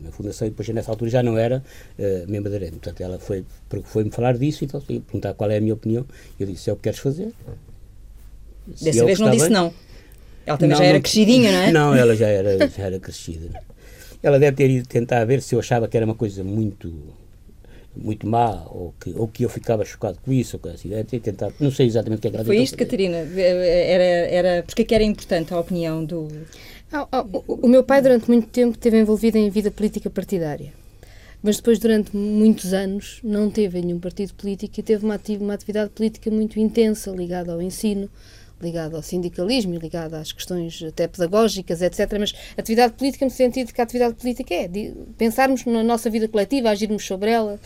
na 0.00 0.10
fundação 0.10 0.46
e 0.46 0.50
depois 0.50 0.66
nessa 0.68 0.90
altura 0.90 1.10
já 1.10 1.22
não 1.22 1.36
era 1.36 1.62
uh, 1.98 2.30
membro 2.30 2.48
aderente. 2.48 2.72
Portanto, 2.78 3.00
ela 3.02 3.18
foi, 3.18 3.44
foi-me 3.84 4.10
falar 4.10 4.38
disso, 4.38 4.64
então 4.64 4.80
foi 4.80 5.00
perguntar 5.00 5.34
qual 5.34 5.50
é 5.50 5.58
a 5.58 5.60
minha 5.60 5.74
opinião. 5.74 6.06
Eu 6.38 6.46
disse, 6.46 6.70
é 6.70 6.72
o 6.72 6.76
que 6.76 6.82
queres 6.82 6.98
fazer. 6.98 7.32
Dessa 8.66 9.04
vez 9.04 9.18
não 9.18 9.30
disse 9.30 9.44
bem, 9.46 9.52
não. 9.52 9.74
Ela 10.44 10.58
também 10.58 10.70
não, 10.70 10.78
já 10.78 10.84
era 10.84 10.94
não, 10.94 11.02
crescidinha, 11.02 11.52
não 11.52 11.58
é? 11.58 11.72
Não, 11.72 11.94
ela 11.94 12.16
já 12.16 12.28
era, 12.28 12.68
já 12.68 12.82
era 12.84 12.98
crescida. 12.98 13.62
Ela 14.22 14.38
deve 14.38 14.56
ter 14.56 14.70
ido 14.70 14.86
tentar 14.86 15.24
ver 15.24 15.42
se 15.42 15.54
eu 15.54 15.60
achava 15.60 15.88
que 15.88 15.96
era 15.96 16.06
uma 16.06 16.14
coisa 16.14 16.42
muito 16.44 16.92
muito 17.94 18.26
má 18.26 18.64
ou 18.70 18.94
que, 18.98 19.12
ou 19.14 19.28
que 19.28 19.44
eu 19.44 19.50
ficava 19.50 19.84
chocado 19.84 20.18
com 20.24 20.32
isso, 20.32 20.56
ou 20.56 20.60
coisa 20.60 20.76
assim. 20.76 20.88
Deve 20.88 21.04
ter 21.04 21.20
tentado, 21.20 21.54
não 21.60 21.70
sei 21.70 21.86
exatamente 21.86 22.20
o 22.20 22.22
que 22.22 22.28
é 22.28 22.30
que 22.30 22.36
ela 22.36 22.44
Foi 22.44 22.56
isto, 22.56 22.76
Catarina? 22.76 23.18
Era, 23.18 24.02
era, 24.02 24.62
porque 24.62 24.82
é 24.82 24.84
que 24.84 24.94
era 24.94 25.04
importante 25.04 25.52
a 25.52 25.60
opinião 25.60 26.02
do... 26.02 26.28
Ah, 26.90 27.06
ah, 27.12 27.26
o, 27.46 27.66
o 27.66 27.68
meu 27.68 27.84
pai 27.84 28.00
durante 28.00 28.28
muito 28.28 28.48
tempo 28.48 28.74
esteve 28.74 28.98
envolvido 28.98 29.36
em 29.36 29.50
vida 29.50 29.70
política 29.70 30.08
partidária 30.08 30.72
mas 31.42 31.56
depois 31.56 31.78
durante 31.78 32.16
muitos 32.16 32.72
anos 32.72 33.18
não 33.24 33.50
teve 33.50 33.80
nenhum 33.82 33.98
partido 33.98 34.32
político 34.34 34.78
e 34.78 34.82
teve 34.82 35.04
uma, 35.04 35.20
uma 35.40 35.54
atividade 35.54 35.90
política 35.90 36.30
muito 36.30 36.58
intensa 36.60 37.10
ligada 37.10 37.52
ao 37.52 37.60
ensino, 37.60 38.08
ligado 38.62 38.96
ao 38.96 39.02
sindicalismo 39.02 39.74
e 39.74 39.78
ligado 39.78 40.14
às 40.14 40.32
questões 40.32 40.82
até 40.82 41.08
pedagógicas, 41.08 41.82
etc. 41.82 42.18
Mas 42.18 42.32
atividade 42.56 42.94
política 42.94 43.24
no 43.24 43.30
sentido 43.30 43.72
que 43.72 43.80
a 43.80 43.84
atividade 43.84 44.14
política 44.14 44.54
é 44.54 44.68
de 44.68 44.94
pensarmos 45.18 45.64
na 45.64 45.82
nossa 45.82 46.08
vida 46.08 46.28
coletiva, 46.28 46.70
agirmos 46.70 47.04
sobre 47.04 47.30
ela. 47.30 47.58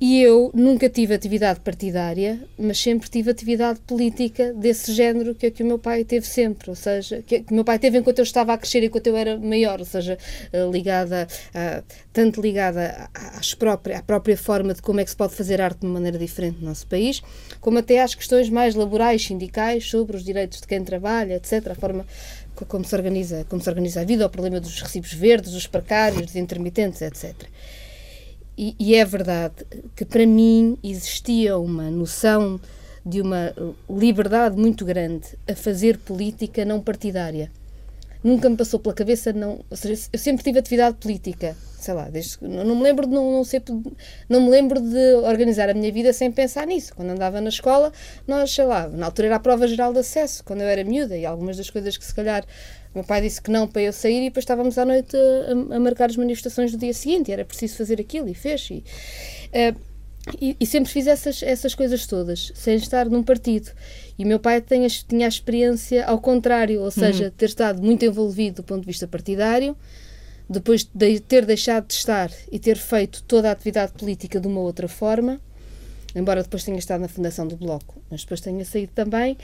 E 0.00 0.22
eu 0.22 0.52
nunca 0.54 0.88
tive 0.88 1.12
atividade 1.12 1.58
partidária, 1.58 2.40
mas 2.56 2.78
sempre 2.78 3.10
tive 3.10 3.32
atividade 3.32 3.80
política 3.80 4.52
desse 4.52 4.92
género 4.92 5.34
que, 5.34 5.50
que 5.50 5.64
o 5.64 5.66
meu 5.66 5.76
pai 5.76 6.04
teve 6.04 6.24
sempre, 6.24 6.70
ou 6.70 6.76
seja, 6.76 7.20
que, 7.26 7.40
que 7.40 7.50
o 7.50 7.54
meu 7.54 7.64
pai 7.64 7.80
teve 7.80 7.98
enquanto 7.98 8.20
eu 8.20 8.22
estava 8.22 8.52
a 8.52 8.58
crescer, 8.58 8.84
enquanto 8.84 9.08
eu 9.08 9.16
era 9.16 9.36
maior, 9.36 9.80
ou 9.80 9.84
seja, 9.84 10.16
eh, 10.52 10.70
ligada, 10.70 11.26
a, 11.52 11.82
tanto 12.12 12.40
ligada 12.40 13.10
às 13.12 13.56
à 13.96 14.02
própria 14.02 14.36
forma 14.36 14.72
de 14.72 14.80
como 14.80 15.00
é 15.00 15.04
que 15.04 15.10
se 15.10 15.16
pode 15.16 15.34
fazer 15.34 15.60
arte 15.60 15.80
de 15.80 15.86
uma 15.86 15.94
maneira 15.94 16.16
diferente 16.16 16.58
no 16.60 16.68
nosso 16.68 16.86
país, 16.86 17.20
como 17.60 17.78
até 17.78 18.00
às 18.00 18.14
questões 18.14 18.48
mais 18.48 18.76
laborais, 18.76 19.24
sindicais, 19.26 19.90
sobre 19.90 20.16
os 20.16 20.22
direitos 20.22 20.60
de 20.60 20.68
quem 20.68 20.84
trabalha, 20.84 21.34
etc., 21.34 21.72
a 21.72 21.74
forma 21.74 22.06
como 22.68 22.84
se 22.84 22.94
organiza, 22.94 23.44
como 23.48 23.60
se 23.60 23.68
organiza 23.68 24.02
a 24.02 24.04
vida, 24.04 24.24
o 24.24 24.30
problema 24.30 24.60
dos 24.60 24.80
recibos 24.80 25.12
verdes, 25.12 25.52
dos 25.52 25.66
precários, 25.66 26.24
dos 26.24 26.36
intermitentes, 26.36 27.02
etc., 27.02 27.34
e, 28.58 28.74
e, 28.76 28.94
é 28.96 29.04
verdade 29.04 29.64
que 29.94 30.04
para 30.04 30.26
mim 30.26 30.76
existia 30.82 31.56
uma 31.56 31.88
noção 31.92 32.60
de 33.06 33.20
uma 33.20 33.54
liberdade 33.88 34.56
muito 34.56 34.84
grande 34.84 35.38
a 35.48 35.54
fazer 35.54 35.96
política 35.98 36.64
não 36.64 36.80
partidária. 36.80 37.52
Nunca 38.22 38.50
me 38.50 38.56
passou 38.56 38.80
pela 38.80 38.92
cabeça, 38.92 39.32
não, 39.32 39.64
ou 39.70 39.76
seja, 39.76 40.08
eu 40.12 40.18
sempre 40.18 40.42
tive 40.42 40.58
atividade 40.58 40.96
política, 40.96 41.56
sei 41.78 41.94
lá, 41.94 42.10
desde, 42.10 42.36
não, 42.42 42.64
não 42.64 42.74
me 42.74 42.82
lembro 42.82 43.06
de 43.06 43.12
não, 43.12 43.30
não, 43.30 43.44
sei, 43.44 43.62
não 44.28 44.40
me 44.40 44.50
lembro 44.50 44.80
de 44.80 45.14
organizar 45.22 45.70
a 45.70 45.74
minha 45.74 45.92
vida 45.92 46.12
sem 46.12 46.32
pensar 46.32 46.66
nisso. 46.66 46.92
Quando 46.96 47.10
andava 47.10 47.40
na 47.40 47.50
escola, 47.50 47.92
nós, 48.26 48.52
sei 48.52 48.64
lá, 48.64 48.88
na 48.88 49.06
altura 49.06 49.28
era 49.28 49.36
a 49.36 49.40
prova 49.40 49.68
geral 49.68 49.92
de 49.92 50.00
acesso, 50.00 50.42
quando 50.42 50.62
eu 50.62 50.66
era 50.66 50.82
miúda, 50.82 51.16
e 51.16 51.24
algumas 51.24 51.56
das 51.56 51.70
coisas 51.70 51.96
que 51.96 52.04
se 52.04 52.12
calhar 52.12 52.44
meu 52.98 53.04
pai 53.04 53.20
disse 53.20 53.40
que 53.40 53.50
não 53.50 53.66
para 53.68 53.82
eu 53.82 53.92
sair 53.92 54.22
e 54.22 54.24
depois 54.24 54.42
estávamos 54.42 54.76
à 54.76 54.84
noite 54.84 55.16
a, 55.16 55.76
a 55.76 55.80
marcar 55.80 56.10
as 56.10 56.16
manifestações 56.16 56.72
do 56.72 56.78
dia 56.78 56.92
seguinte. 56.92 57.30
era 57.30 57.44
preciso 57.44 57.76
fazer 57.76 58.00
aquilo 58.00 58.28
e 58.28 58.34
fez. 58.34 58.68
E, 58.70 58.84
uh, 59.48 59.88
e, 60.40 60.56
e, 60.58 60.66
sempre 60.66 60.90
fiz 60.90 61.06
essas, 61.06 61.42
essas 61.42 61.74
coisas 61.74 62.06
todas, 62.06 62.52
sem 62.54 62.74
estar 62.74 63.08
num 63.08 63.22
partido. 63.22 63.70
E 64.18 64.24
meu 64.24 64.38
pai 64.40 64.60
tem, 64.60 64.86
tinha 64.86 65.26
a 65.26 65.28
experiência 65.28 66.04
ao 66.04 66.20
contrário, 66.20 66.82
ou 66.82 66.90
seja, 66.90 67.26
uhum. 67.26 67.30
ter 67.30 67.46
estado 67.46 67.80
muito 67.80 68.04
envolvido 68.04 68.56
do 68.56 68.62
ponto 68.64 68.80
de 68.80 68.86
vista 68.86 69.06
partidário, 69.06 69.76
depois 70.50 70.88
de 70.92 71.20
ter 71.20 71.46
deixado 71.46 71.86
de 71.86 71.94
estar 71.94 72.30
e 72.50 72.58
ter 72.58 72.76
feito 72.76 73.22
toda 73.22 73.48
a 73.48 73.52
atividade 73.52 73.92
política 73.92 74.40
de 74.40 74.48
uma 74.48 74.60
outra 74.60 74.88
forma, 74.88 75.40
embora 76.14 76.42
depois 76.42 76.64
tenha 76.64 76.78
estado 76.78 77.00
na 77.00 77.08
fundação 77.08 77.46
do 77.46 77.56
Bloco, 77.56 78.02
mas 78.10 78.22
depois 78.22 78.40
tenha 78.40 78.64
saído 78.64 78.92
também, 78.94 79.36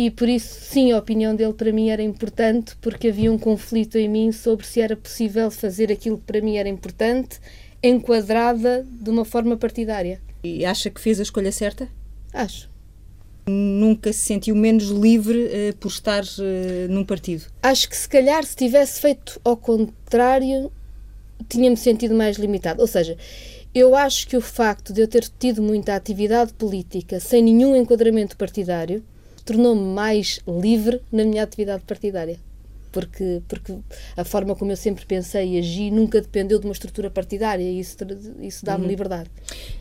e 0.00 0.12
por 0.12 0.28
isso, 0.28 0.60
sim, 0.60 0.92
a 0.92 0.96
opinião 0.96 1.34
dele 1.34 1.52
para 1.52 1.72
mim 1.72 1.90
era 1.90 2.00
importante, 2.00 2.76
porque 2.80 3.08
havia 3.08 3.32
um 3.32 3.36
conflito 3.36 3.98
em 3.98 4.08
mim 4.08 4.30
sobre 4.30 4.64
se 4.64 4.80
era 4.80 4.96
possível 4.96 5.50
fazer 5.50 5.90
aquilo 5.90 6.18
que 6.18 6.22
para 6.22 6.40
mim 6.40 6.56
era 6.56 6.68
importante, 6.68 7.40
enquadrada 7.82 8.86
de 8.88 9.10
uma 9.10 9.24
forma 9.24 9.56
partidária. 9.56 10.20
E 10.44 10.64
acha 10.64 10.88
que 10.88 11.00
fez 11.00 11.18
a 11.18 11.24
escolha 11.24 11.50
certa? 11.50 11.88
Acho. 12.32 12.70
Nunca 13.48 14.12
se 14.12 14.20
sentiu 14.20 14.54
menos 14.54 14.84
livre 14.84 15.46
uh, 15.46 15.76
por 15.78 15.88
estar 15.88 16.22
uh, 16.22 16.88
num 16.88 17.04
partido? 17.04 17.46
Acho 17.60 17.88
que 17.88 17.96
se 17.96 18.08
calhar 18.08 18.44
se 18.44 18.54
tivesse 18.54 19.00
feito 19.00 19.40
ao 19.44 19.56
contrário, 19.56 20.70
tinha-me 21.48 21.76
sentido 21.76 22.14
mais 22.14 22.36
limitado. 22.36 22.80
Ou 22.80 22.86
seja, 22.86 23.18
eu 23.74 23.96
acho 23.96 24.28
que 24.28 24.36
o 24.36 24.40
facto 24.40 24.92
de 24.92 25.00
eu 25.00 25.08
ter 25.08 25.28
tido 25.40 25.60
muita 25.60 25.96
atividade 25.96 26.52
política 26.52 27.18
sem 27.18 27.42
nenhum 27.42 27.74
enquadramento 27.74 28.36
partidário 28.36 29.02
tornou-me 29.48 29.94
mais 29.94 30.40
livre 30.46 31.00
na 31.10 31.24
minha 31.24 31.42
atividade 31.42 31.82
partidária. 31.84 32.38
Porque, 32.90 33.42
porque 33.46 33.74
a 34.16 34.24
forma 34.24 34.54
como 34.54 34.72
eu 34.72 34.76
sempre 34.76 35.04
pensei 35.04 35.56
e 35.56 35.58
agi 35.58 35.90
nunca 35.90 36.22
dependeu 36.22 36.58
de 36.58 36.66
uma 36.66 36.72
estrutura 36.72 37.10
partidária 37.10 37.62
e 37.62 37.78
isso, 37.78 37.96
isso 38.40 38.64
dá-me 38.64 38.84
uhum. 38.84 38.90
liberdade. 38.90 39.30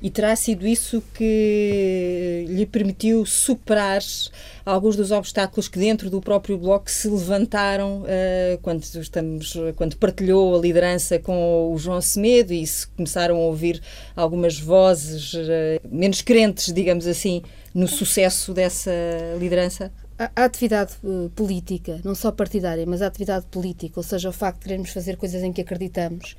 E 0.02 0.10
terá 0.10 0.36
sido 0.36 0.68
isso 0.68 1.02
que 1.14 2.46
lhe 2.50 2.66
permitiu 2.66 3.26
superar 3.26 4.02
alguns 4.66 4.98
dos 4.98 5.12
obstáculos 5.12 5.70
que 5.70 5.80
dentro 5.80 6.10
do 6.10 6.20
próprio 6.20 6.58
Bloco 6.58 6.92
se 6.92 7.08
levantaram 7.08 8.02
uh, 8.02 8.58
quando, 8.62 8.84
estamos, 8.84 9.54
quando 9.78 9.96
partilhou 9.96 10.58
a 10.58 10.60
liderança 10.60 11.18
com 11.18 11.74
o 11.74 11.78
João 11.78 12.02
Semedo 12.02 12.54
e 12.54 12.68
se 12.68 12.88
começaram 12.88 13.38
a 13.38 13.40
ouvir 13.40 13.82
algumas 14.16 14.60
vozes 14.60 15.34
uh, 15.34 15.48
menos 15.90 16.22
crentes, 16.22 16.74
digamos 16.74 17.08
assim, 17.08 17.42
no 17.78 17.88
sucesso 17.88 18.56
dessa 18.56 18.92
liderança? 19.40 19.92
A, 20.18 20.46
atividade 20.46 20.94
uh, 21.04 21.30
política, 21.36 22.02
não 22.04 22.16
só 22.16 22.32
partidária, 22.32 22.84
mas 22.88 23.04
a 23.04 23.08
atividade 23.08 23.46
política, 23.52 24.00
ou 24.00 24.04
seja, 24.04 24.30
o 24.30 24.34
facto 24.34 24.58
de 24.58 24.64
queremos 24.64 24.90
fazer 24.90 25.16
coisas 25.16 25.44
em 25.44 25.54
que 25.54 25.62
acreditamos, 25.62 26.36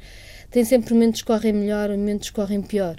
tem 0.50 0.64
sempre 0.64 0.92
momentos 0.94 1.20
que 1.20 1.28
correm 1.28 1.52
melhor, 1.52 1.90
momentos 1.90 2.30
que 2.30 2.34
correm 2.34 2.60
pior. 2.60 2.96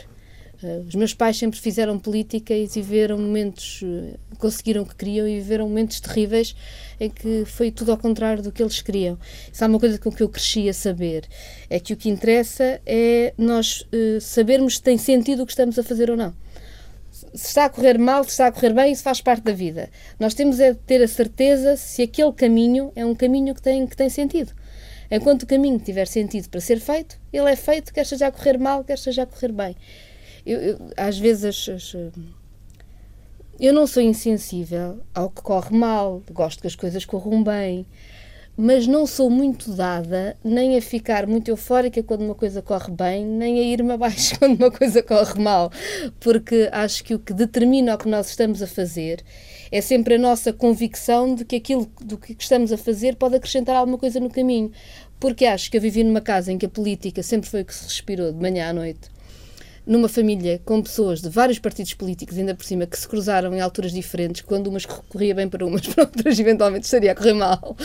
Uh, 0.63 0.87
os 0.87 0.95
meus 0.95 1.13
pais 1.13 1.35
sempre 1.37 1.59
fizeram 1.59 1.99
política 1.99 2.53
e 2.53 2.65
viveram 2.65 3.17
momentos, 3.17 3.81
uh, 3.81 4.17
conseguiram 4.37 4.83
o 4.83 4.85
que 4.85 4.95
queriam 4.95 5.27
e 5.27 5.41
viveram 5.41 5.67
momentos 5.67 5.99
terríveis 5.99 6.55
em 6.97 7.09
que 7.09 7.43
foi 7.45 7.71
tudo 7.71 7.91
ao 7.91 7.97
contrário 7.97 8.41
do 8.41 8.53
que 8.53 8.63
eles 8.63 8.81
queriam. 8.81 9.19
Isso 9.51 9.65
é 9.65 9.67
uma 9.67 9.81
coisa 9.81 9.99
com 9.99 10.09
que 10.09 10.23
eu 10.23 10.29
cresci 10.29 10.69
a 10.69 10.73
saber. 10.73 11.27
É 11.69 11.77
que 11.77 11.91
o 11.91 11.97
que 11.97 12.07
interessa 12.07 12.79
é 12.85 13.33
nós 13.37 13.85
sabermos 14.21 14.75
se 14.75 14.81
tem 14.81 14.97
sentido 14.97 15.43
o 15.43 15.45
que 15.45 15.51
estamos 15.51 15.77
a 15.77 15.83
fazer 15.83 16.09
ou 16.09 16.15
não 16.15 16.33
se 17.33 17.47
está 17.47 17.65
a 17.65 17.69
correr 17.69 17.97
mal, 17.97 18.23
se 18.23 18.31
está 18.31 18.47
a 18.47 18.51
correr 18.51 18.73
bem, 18.73 18.91
isso 18.91 19.03
faz 19.03 19.21
parte 19.21 19.43
da 19.43 19.53
vida. 19.53 19.89
Nós 20.19 20.33
temos 20.33 20.59
é 20.59 20.73
de 20.73 20.79
ter 20.79 21.01
a 21.01 21.07
certeza 21.07 21.75
se 21.75 22.01
aquele 22.01 22.31
caminho 22.33 22.91
é 22.95 23.05
um 23.05 23.15
caminho 23.15 23.53
que 23.53 23.61
tem, 23.61 23.85
que 23.85 23.95
tem 23.95 24.09
sentido. 24.09 24.53
Enquanto 25.11 25.43
o 25.43 25.47
caminho 25.47 25.79
tiver 25.79 26.07
sentido 26.07 26.49
para 26.49 26.61
ser 26.61 26.79
feito, 26.79 27.19
ele 27.33 27.49
é 27.49 27.55
feito, 27.55 27.93
quer 27.93 28.05
seja 28.05 28.27
a 28.27 28.31
correr 28.31 28.57
mal, 28.57 28.83
quer 28.83 28.97
seja 28.97 29.23
a 29.23 29.25
correr 29.25 29.51
bem. 29.51 29.75
Eu, 30.45 30.59
eu, 30.59 30.79
às 30.95 31.17
vezes 31.17 31.67
as, 31.67 31.95
eu 33.59 33.73
não 33.73 33.85
sou 33.85 34.01
insensível 34.01 35.01
ao 35.13 35.29
que 35.29 35.41
corre 35.41 35.75
mal, 35.75 36.23
gosto 36.31 36.61
que 36.61 36.67
as 36.67 36.75
coisas 36.75 37.03
corram 37.05 37.43
bem, 37.43 37.85
mas 38.61 38.85
não 38.85 39.07
sou 39.07 39.29
muito 39.29 39.71
dada 39.71 40.35
nem 40.43 40.77
a 40.77 40.81
ficar 40.81 41.25
muito 41.25 41.49
eufórica 41.49 42.03
quando 42.03 42.25
uma 42.25 42.35
coisa 42.35 42.61
corre 42.61 42.91
bem, 42.91 43.25
nem 43.25 43.57
a 43.57 43.63
ir-me 43.63 43.93
abaixo 43.95 44.37
quando 44.37 44.59
uma 44.59 44.69
coisa 44.69 45.01
corre 45.01 45.41
mal, 45.41 45.71
porque 46.19 46.67
acho 46.69 47.05
que 47.05 47.15
o 47.15 47.19
que 47.19 47.31
determina 47.31 47.95
o 47.95 47.97
que 47.97 48.09
nós 48.09 48.27
estamos 48.27 48.61
a 48.61 48.67
fazer 48.67 49.23
é 49.71 49.79
sempre 49.79 50.15
a 50.15 50.17
nossa 50.17 50.51
convicção 50.51 51.35
de 51.35 51.45
que 51.45 51.55
aquilo 51.55 51.89
do 52.01 52.17
que 52.17 52.35
estamos 52.37 52.73
a 52.73 52.77
fazer 52.77 53.15
pode 53.15 53.37
acrescentar 53.37 53.77
alguma 53.77 53.97
coisa 53.97 54.19
no 54.19 54.29
caminho. 54.29 54.73
Porque 55.21 55.45
acho 55.45 55.71
que 55.71 55.77
eu 55.77 55.81
vivi 55.81 56.03
numa 56.03 56.21
casa 56.21 56.51
em 56.51 56.57
que 56.57 56.65
a 56.65 56.69
política 56.69 57.23
sempre 57.23 57.49
foi 57.49 57.61
o 57.61 57.65
que 57.65 57.73
se 57.73 57.85
respirou 57.85 58.33
de 58.33 58.41
manhã 58.41 58.69
à 58.69 58.73
noite 58.73 59.09
numa 59.89 60.07
família 60.07 60.61
com 60.63 60.83
pessoas 60.83 61.19
de 61.19 61.29
vários 61.29 61.57
partidos 61.57 61.95
políticos, 61.95 62.37
ainda 62.37 62.53
por 62.53 62.63
cima, 62.63 62.85
que 62.85 62.97
se 62.97 63.07
cruzaram 63.07 63.55
em 63.55 63.59
alturas 63.59 63.91
diferentes, 63.91 64.43
quando 64.43 64.67
umas 64.67 64.85
corria 64.85 65.33
bem 65.33 65.49
para 65.49 65.65
umas, 65.65 65.81
para 65.89 66.03
outras 66.03 66.39
eventualmente 66.39 66.85
estaria 66.85 67.11
a 67.11 67.15
correr 67.15 67.33
mal. 67.33 67.75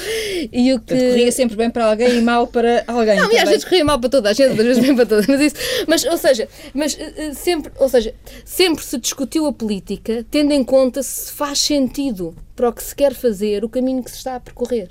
E 0.53 0.75
o 0.75 0.81
que... 0.81 0.87
Portanto, 0.87 1.09
corria 1.09 1.33
sempre 1.33 1.57
bem 1.57 1.71
para 1.71 1.87
alguém 1.87 2.19
e 2.19 2.21
mal 2.21 2.47
para 2.47 2.85
alguém. 2.87 3.17
Não, 3.17 3.23
também. 3.23 3.39
e 3.39 3.41
às 3.41 3.49
vezes 3.49 3.65
corria 3.65 3.87
mal 3.87 3.99
para 3.99 4.11
toda 4.11 4.29
a 4.29 4.33
gente, 4.35 4.51
às 4.51 4.57
vezes 4.57 4.85
bem 4.85 4.95
para 4.95 5.07
todas. 5.07 5.27
Mas, 5.27 5.41
isso, 5.41 5.57
mas, 5.89 6.05
ou 6.05 6.19
seja, 6.19 6.47
mas 6.75 6.95
eh, 6.99 7.15
eh, 7.17 7.33
sempre, 7.33 7.73
ou 7.79 7.89
seja, 7.89 8.15
sempre 8.45 8.85
se 8.85 8.99
discutiu 8.99 9.47
a 9.47 9.53
política 9.53 10.27
tendo 10.31 10.53
em 10.53 10.63
conta 10.63 11.03
se 11.03 11.33
faz 11.33 11.59
sentido 11.59 12.37
para 12.55 12.69
o 12.69 12.73
que 12.73 12.83
se 12.83 12.95
quer 12.95 13.15
fazer, 13.15 13.65
o 13.65 13.69
caminho 13.69 14.05
que 14.05 14.11
se 14.11 14.19
está 14.19 14.37
a 14.37 14.41
percorrer. 14.41 14.91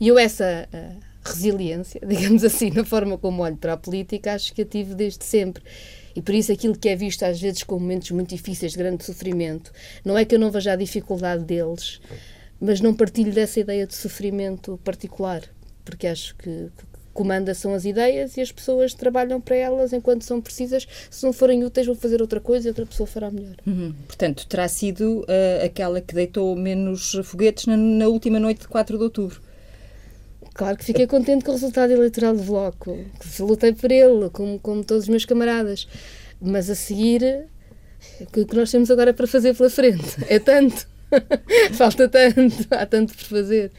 E 0.00 0.08
eu 0.08 0.18
essa 0.18 0.66
uh, 0.72 1.00
resiliência, 1.22 2.00
digamos 2.06 2.44
assim, 2.44 2.70
na 2.70 2.82
forma 2.82 3.18
como 3.18 3.42
olho 3.42 3.56
para 3.58 3.74
a 3.74 3.76
política, 3.76 4.32
acho 4.32 4.54
que 4.54 4.62
a 4.62 4.64
tive 4.64 4.94
desde 4.94 5.22
sempre. 5.22 5.62
E 6.14 6.22
por 6.22 6.34
isso 6.34 6.52
aquilo 6.52 6.76
que 6.76 6.88
é 6.88 6.96
visto 6.96 7.24
às 7.24 7.40
vezes 7.40 7.62
como 7.62 7.80
momentos 7.80 8.10
muito 8.10 8.30
difíceis, 8.30 8.72
de 8.72 8.78
grande 8.78 9.04
sofrimento, 9.04 9.72
não 10.04 10.16
é 10.16 10.24
que 10.24 10.34
eu 10.34 10.38
não 10.38 10.50
veja 10.50 10.72
a 10.72 10.76
dificuldade 10.76 11.44
deles, 11.44 12.00
mas 12.60 12.80
não 12.80 12.94
partilho 12.94 13.32
dessa 13.32 13.60
ideia 13.60 13.86
de 13.86 13.94
sofrimento 13.94 14.78
particular, 14.84 15.42
porque 15.84 16.06
acho 16.06 16.36
que, 16.36 16.70
comanda 17.14 17.54
são 17.54 17.72
as 17.72 17.84
ideias 17.84 18.36
e 18.36 18.40
as 18.40 18.52
pessoas 18.52 18.92
trabalham 18.92 19.40
para 19.40 19.56
elas 19.56 19.92
enquanto 19.92 20.24
são 20.24 20.40
precisas. 20.40 20.86
Se 21.08 21.24
não 21.24 21.32
forem 21.32 21.64
úteis, 21.64 21.86
vão 21.86 21.94
fazer 21.94 22.20
outra 22.20 22.40
coisa 22.40 22.66
e 22.66 22.70
outra 22.70 22.84
pessoa 22.84 23.06
fará 23.06 23.30
melhor. 23.30 23.54
Uhum. 23.64 23.94
Portanto, 24.06 24.46
terá 24.46 24.68
sido 24.68 25.20
uh, 25.20 25.64
aquela 25.64 26.00
que 26.00 26.14
deitou 26.14 26.54
menos 26.56 27.12
foguetes 27.22 27.66
na, 27.66 27.76
na, 27.76 28.08
última 28.08 28.38
noite 28.40 28.62
de 28.62 28.68
4 28.68 28.98
de 28.98 29.04
outubro. 29.04 29.40
Claro 30.52 30.76
que 30.76 30.84
fiquei 30.84 31.06
contente 31.06 31.44
com 31.44 31.50
o 31.50 31.54
resultado 31.54 31.92
eleitoral 31.92 32.34
do 32.34 32.42
Bloco, 32.42 32.98
que 33.20 33.42
lutei 33.42 33.72
por 33.72 33.90
ele, 33.90 34.28
como, 34.30 34.58
como 34.58 34.84
todos 34.84 35.04
os 35.04 35.08
meus 35.08 35.24
camaradas. 35.24 35.88
Mas 36.40 36.68
a 36.68 36.74
seguir, 36.74 37.46
o 38.20 38.46
que 38.46 38.54
nós 38.54 38.70
temos 38.70 38.90
agora 38.90 39.12
para 39.12 39.26
fazer 39.26 39.54
pela 39.54 39.70
frente? 39.70 40.16
É 40.28 40.38
tanto. 40.38 40.86
Falta 41.72 42.08
tanto. 42.08 42.66
Há 42.70 42.86
tanto 42.86 43.14
por 43.14 43.24
fazer. 43.24 43.72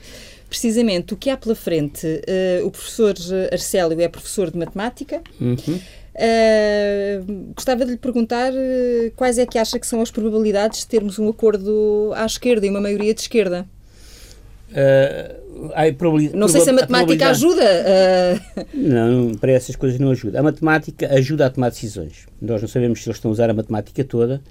Precisamente, 0.49 1.13
o 1.13 1.17
que 1.17 1.29
há 1.29 1.37
pela 1.37 1.55
frente? 1.55 2.05
Uh, 2.07 2.65
o 2.65 2.71
professor 2.71 3.15
Arcélio 3.51 3.99
é 3.99 4.07
professor 4.07 4.51
de 4.51 4.57
matemática. 4.57 5.21
Uhum. 5.39 5.79
Uh, 6.15 7.53
gostava 7.53 7.83
de 7.83 7.91
lhe 7.91 7.97
perguntar 7.97 8.53
uh, 8.53 9.11
quais 9.15 9.37
é 9.37 9.45
que 9.45 9.57
acha 9.57 9.77
que 9.77 9.85
são 9.85 10.01
as 10.01 10.11
probabilidades 10.11 10.79
de 10.79 10.87
termos 10.87 11.19
um 11.19 11.27
acordo 11.27 12.11
à 12.15 12.25
esquerda 12.25 12.65
e 12.65 12.69
uma 12.69 12.79
maioria 12.79 13.13
de 13.13 13.21
esquerda. 13.21 13.67
Uh, 14.75 15.71
há 15.73 15.93
probabilidade, 15.93 16.37
não 16.37 16.49
sei 16.49 16.59
se 16.59 16.69
a 16.69 16.73
matemática 16.73 17.27
a 17.27 17.29
ajuda. 17.29 17.63
Uh... 17.63 18.65
Não, 18.73 19.35
para 19.35 19.53
essas 19.53 19.75
coisas 19.75 19.97
não 19.99 20.11
ajuda. 20.11 20.39
A 20.39 20.43
matemática 20.43 21.07
ajuda 21.13 21.45
a 21.45 21.49
tomar 21.49 21.69
decisões. 21.69 22.27
Nós 22.41 22.61
não 22.61 22.67
sabemos 22.67 23.01
se 23.01 23.07
eles 23.07 23.17
estão 23.17 23.31
a 23.31 23.33
usar 23.33 23.49
a 23.49 23.53
matemática 23.53 24.03
toda, 24.03 24.41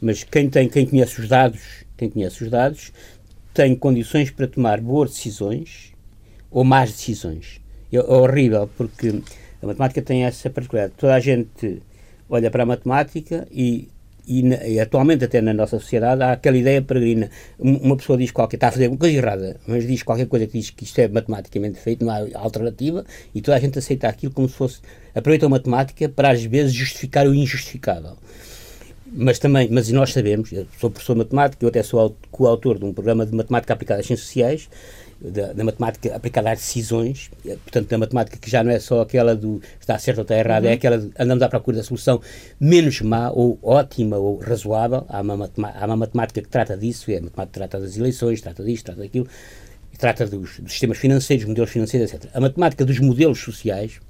mas 0.00 0.24
quem, 0.24 0.48
tem, 0.48 0.66
quem 0.68 0.86
conhece 0.86 1.20
os 1.20 1.28
dados, 1.28 1.60
quem 1.96 2.08
conhece 2.08 2.42
os 2.42 2.50
dados, 2.50 2.90
tem 3.52 3.76
condições 3.76 4.30
para 4.30 4.46
tomar 4.46 4.80
boas 4.80 5.10
decisões 5.10 5.92
ou 6.50 6.64
más 6.64 6.90
decisões. 6.90 7.60
É, 7.92 7.96
é 7.96 8.00
horrível, 8.00 8.70
porque 8.78 9.20
a 9.62 9.66
matemática 9.66 10.00
tem 10.00 10.24
essa 10.24 10.48
particularidade. 10.48 10.94
Toda 10.96 11.14
a 11.14 11.20
gente 11.20 11.82
olha 12.30 12.50
para 12.50 12.62
a 12.62 12.66
matemática 12.66 13.46
e 13.50 13.88
e, 14.26 14.42
e, 14.42 14.80
atualmente 14.80 15.24
até 15.24 15.40
na 15.40 15.54
nossa 15.54 15.78
sociedade 15.78 16.22
há 16.22 16.32
aquela 16.32 16.56
ideia 16.56 16.82
peregrina. 16.82 17.30
Uma 17.58 17.96
pessoa 17.96 18.18
diz 18.18 18.30
qualquer, 18.30 18.56
está 18.56 18.68
a 18.68 18.72
fazer 18.72 18.88
uma 18.88 18.96
coisa 18.96 19.16
errada, 19.16 19.56
mas 19.66 19.86
diz 19.86 20.02
qualquer 20.02 20.26
coisa 20.26 20.46
que 20.46 20.58
diz 20.58 20.70
que 20.70 20.84
isto 20.84 20.98
é 20.98 21.08
matematicamente 21.08 21.78
feito, 21.78 22.04
não 22.04 22.12
há 22.12 22.26
alternativa, 22.34 23.04
e 23.34 23.40
toda 23.40 23.56
a 23.56 23.60
gente 23.60 23.78
aceita 23.78 24.08
aquilo 24.08 24.32
como 24.32 24.48
se 24.48 24.54
fosse, 24.54 24.80
aproveita 25.14 25.46
a 25.46 25.48
matemática 25.48 26.08
para 26.08 26.30
às 26.30 26.42
vezes 26.44 26.72
justificar 26.72 27.26
o 27.26 27.34
injustificável. 27.34 28.16
Mas 29.12 29.38
também, 29.38 29.68
mas 29.70 29.90
nós 29.92 30.12
sabemos, 30.12 30.50
eu 30.52 30.66
sou 30.78 30.90
professor 30.90 31.14
de 31.14 31.20
matemática, 31.20 31.64
eu 31.64 31.68
até 31.68 31.82
sou 31.82 32.16
coautor 32.30 32.78
de 32.78 32.84
um 32.84 32.92
programa 32.92 33.24
de 33.24 33.34
matemática 33.34 33.72
aplicada 33.72 34.00
às 34.00 34.06
ciências 34.06 34.26
sociais, 34.26 34.68
da, 35.20 35.52
da, 35.52 35.64
matemática 35.64 36.14
aplicada 36.14 36.50
às 36.50 36.58
decisões, 36.58 37.30
eh, 37.44 37.56
portanto, 37.56 37.88
da 37.88 37.98
matemática 37.98 38.36
que 38.36 38.50
já 38.50 38.62
não 38.62 38.70
é 38.70 38.78
só 38.78 39.00
aquela 39.00 39.34
do 39.34 39.60
está 39.80 39.98
certo 39.98 40.18
ou 40.18 40.22
está 40.22 40.36
errado, 40.36 40.64
é 40.64 40.68
uhum. 40.68 40.72
é 40.72 40.74
aquela 40.74 40.98
de 40.98 41.10
andamos 41.18 41.42
à 41.42 41.48
procura 41.48 41.78
da 41.78 41.82
solução 41.82 42.20
menos 42.60 43.00
má 43.00 43.30
ou 43.30 43.58
ótima 43.62 44.16
ou 44.16 44.38
razoável. 44.38 45.06
Há 45.08 45.20
uma, 45.22 45.50
há 45.74 45.86
uma 45.86 45.96
matemática 45.96 46.42
que 46.42 46.48
trata 46.48 46.76
disso, 46.76 47.10
é 47.10 47.18
a 47.18 47.22
matemática 47.22 47.46
que 47.46 47.58
trata 47.58 47.80
das 47.80 47.96
eleições, 47.96 48.40
trata 48.40 48.62
disto, 48.62 48.84
trata 48.84 49.00
daquilo, 49.00 49.26
trata 49.98 50.26
dos, 50.26 50.58
dos 50.60 50.72
sistemas 50.72 50.98
financeiros, 50.98 51.46
modelos 51.46 51.70
financeiros, 51.70 52.12
etc. 52.12 52.30
A 52.34 52.40
matemática 52.40 52.84
dos 52.84 52.98
modelos 52.98 53.40
sociais, 53.40 54.00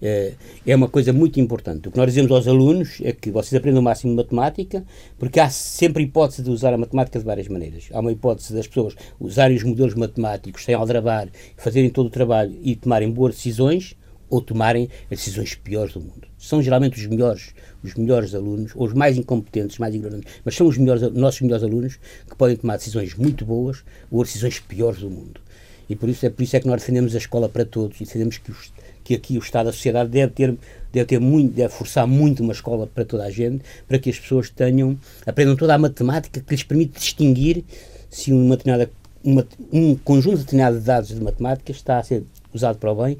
é, 0.00 0.32
é 0.66 0.76
uma 0.76 0.88
coisa 0.88 1.12
muito 1.12 1.40
importante. 1.40 1.88
O 1.88 1.90
que 1.90 1.96
nós 1.96 2.06
dizemos 2.06 2.30
aos 2.30 2.46
alunos 2.46 2.98
é 3.02 3.12
que 3.12 3.30
vocês 3.30 3.58
aprendam 3.58 3.80
o 3.80 3.84
máximo 3.84 4.12
de 4.12 4.16
matemática, 4.16 4.84
porque 5.18 5.40
há 5.40 5.50
sempre 5.50 6.02
hipótese 6.02 6.42
de 6.42 6.50
usar 6.50 6.72
a 6.72 6.78
matemática 6.78 7.18
de 7.18 7.24
várias 7.24 7.48
maneiras. 7.48 7.88
Há 7.92 8.00
uma 8.00 8.12
hipótese 8.12 8.52
das 8.52 8.66
pessoas 8.66 8.94
usarem 9.18 9.56
os 9.56 9.62
modelos 9.62 9.94
matemáticos 9.94 10.64
sem 10.64 10.74
aldrabar, 10.74 11.28
fazerem 11.56 11.90
todo 11.90 12.06
o 12.06 12.10
trabalho 12.10 12.56
e 12.62 12.76
tomarem 12.76 13.10
boas 13.10 13.34
decisões, 13.34 13.96
ou 14.30 14.40
tomarem 14.40 14.88
as 15.10 15.18
decisões 15.18 15.54
piores 15.54 15.94
do 15.94 16.00
mundo. 16.00 16.28
São 16.36 16.62
geralmente 16.62 17.00
os 17.00 17.06
melhores, 17.06 17.54
os 17.82 17.94
melhores 17.94 18.34
alunos, 18.34 18.72
ou 18.74 18.86
os 18.86 18.92
mais 18.92 19.16
incompetentes, 19.16 19.78
mais 19.78 19.94
ignorantes, 19.94 20.32
mas 20.44 20.54
são 20.54 20.66
os 20.66 20.76
melhores, 20.76 21.02
nossos 21.12 21.40
melhores 21.40 21.64
alunos 21.64 21.98
que 22.28 22.36
podem 22.36 22.56
tomar 22.56 22.76
decisões 22.76 23.14
muito 23.14 23.44
boas 23.44 23.82
ou 24.10 24.22
decisões 24.22 24.60
piores 24.60 25.00
do 25.00 25.10
mundo. 25.10 25.40
E 25.88 25.96
por 25.96 26.08
isso 26.08 26.26
é 26.26 26.30
por 26.30 26.42
isso 26.42 26.54
é 26.54 26.60
que 26.60 26.66
nós 26.66 26.82
defendemos 26.82 27.14
a 27.14 27.18
escola 27.18 27.48
para 27.48 27.64
todos 27.64 27.98
e 28.00 28.04
defendemos 28.04 28.36
que 28.36 28.50
os, 28.50 28.70
que 29.08 29.14
aqui 29.14 29.38
o 29.38 29.40
Estado, 29.40 29.70
a 29.70 29.72
sociedade 29.72 30.10
deve 30.10 30.34
ter, 30.34 30.54
deve 30.92 31.06
ter 31.06 31.18
muito, 31.18 31.54
deve 31.54 31.72
forçar 31.72 32.06
muito 32.06 32.42
uma 32.42 32.52
escola 32.52 32.86
para 32.86 33.06
toda 33.06 33.24
a 33.24 33.30
gente, 33.30 33.64
para 33.86 33.98
que 33.98 34.10
as 34.10 34.18
pessoas 34.18 34.50
tenham, 34.50 34.98
aprendam 35.24 35.56
toda 35.56 35.74
a 35.74 35.78
matemática 35.78 36.42
que 36.42 36.54
lhes 36.54 36.62
permite 36.62 36.98
distinguir 36.98 37.64
se 38.10 38.34
uma 38.34 38.54
determinada, 38.54 38.90
uma, 39.24 39.46
um 39.72 39.96
conjunto 39.96 40.36
determinado 40.36 40.78
de 40.78 40.84
dados 40.84 41.08
de 41.08 41.22
matemática 41.22 41.72
está 41.72 41.96
a 41.96 42.02
ser 42.02 42.22
usado 42.52 42.76
para 42.76 42.92
o 42.92 43.02
bem 43.02 43.16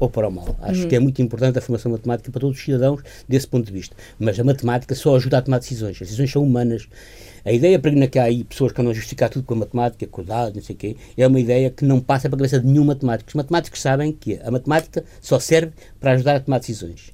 ou 0.00 0.10
para 0.10 0.26
o 0.26 0.32
mal. 0.32 0.56
Acho 0.62 0.82
uhum. 0.82 0.88
que 0.88 0.96
é 0.96 0.98
muito 0.98 1.22
importante 1.22 1.58
a 1.58 1.60
formação 1.60 1.92
matemática 1.92 2.32
para 2.32 2.40
todos 2.40 2.56
os 2.56 2.64
cidadãos 2.64 3.02
desse 3.28 3.46
ponto 3.46 3.66
de 3.66 3.72
vista. 3.72 3.94
Mas 4.18 4.40
a 4.40 4.44
matemática 4.44 4.94
só 4.94 5.14
ajuda 5.14 5.38
a 5.38 5.42
tomar 5.42 5.58
decisões. 5.58 5.92
As 5.92 6.08
decisões 6.08 6.32
são 6.32 6.42
humanas 6.42 6.88
a 7.44 7.52
ideia 7.52 7.78
para 7.78 8.06
que 8.06 8.18
há 8.18 8.24
aí 8.24 8.44
pessoas 8.44 8.72
que 8.72 8.80
andam 8.80 8.90
a 8.90 8.94
justificar 8.94 9.30
tudo 9.30 9.44
com 9.44 9.54
a 9.54 9.58
matemática, 9.58 10.06
com 10.06 10.22
dados, 10.22 10.54
não 10.54 10.62
sei 10.62 10.74
o 10.74 10.78
quê, 10.78 10.96
é 11.16 11.26
uma 11.26 11.40
ideia 11.40 11.70
que 11.70 11.84
não 11.84 12.00
passa 12.00 12.28
para 12.28 12.36
a 12.36 12.38
cabeça 12.38 12.60
de 12.60 12.66
nenhum 12.66 12.84
matemático. 12.84 13.28
Os 13.28 13.34
matemáticos 13.34 13.80
sabem 13.80 14.12
que 14.12 14.38
a 14.42 14.50
matemática 14.50 15.04
só 15.20 15.38
serve 15.38 15.72
para 15.98 16.12
ajudar 16.12 16.36
a 16.36 16.40
tomar 16.40 16.58
decisões. 16.58 17.12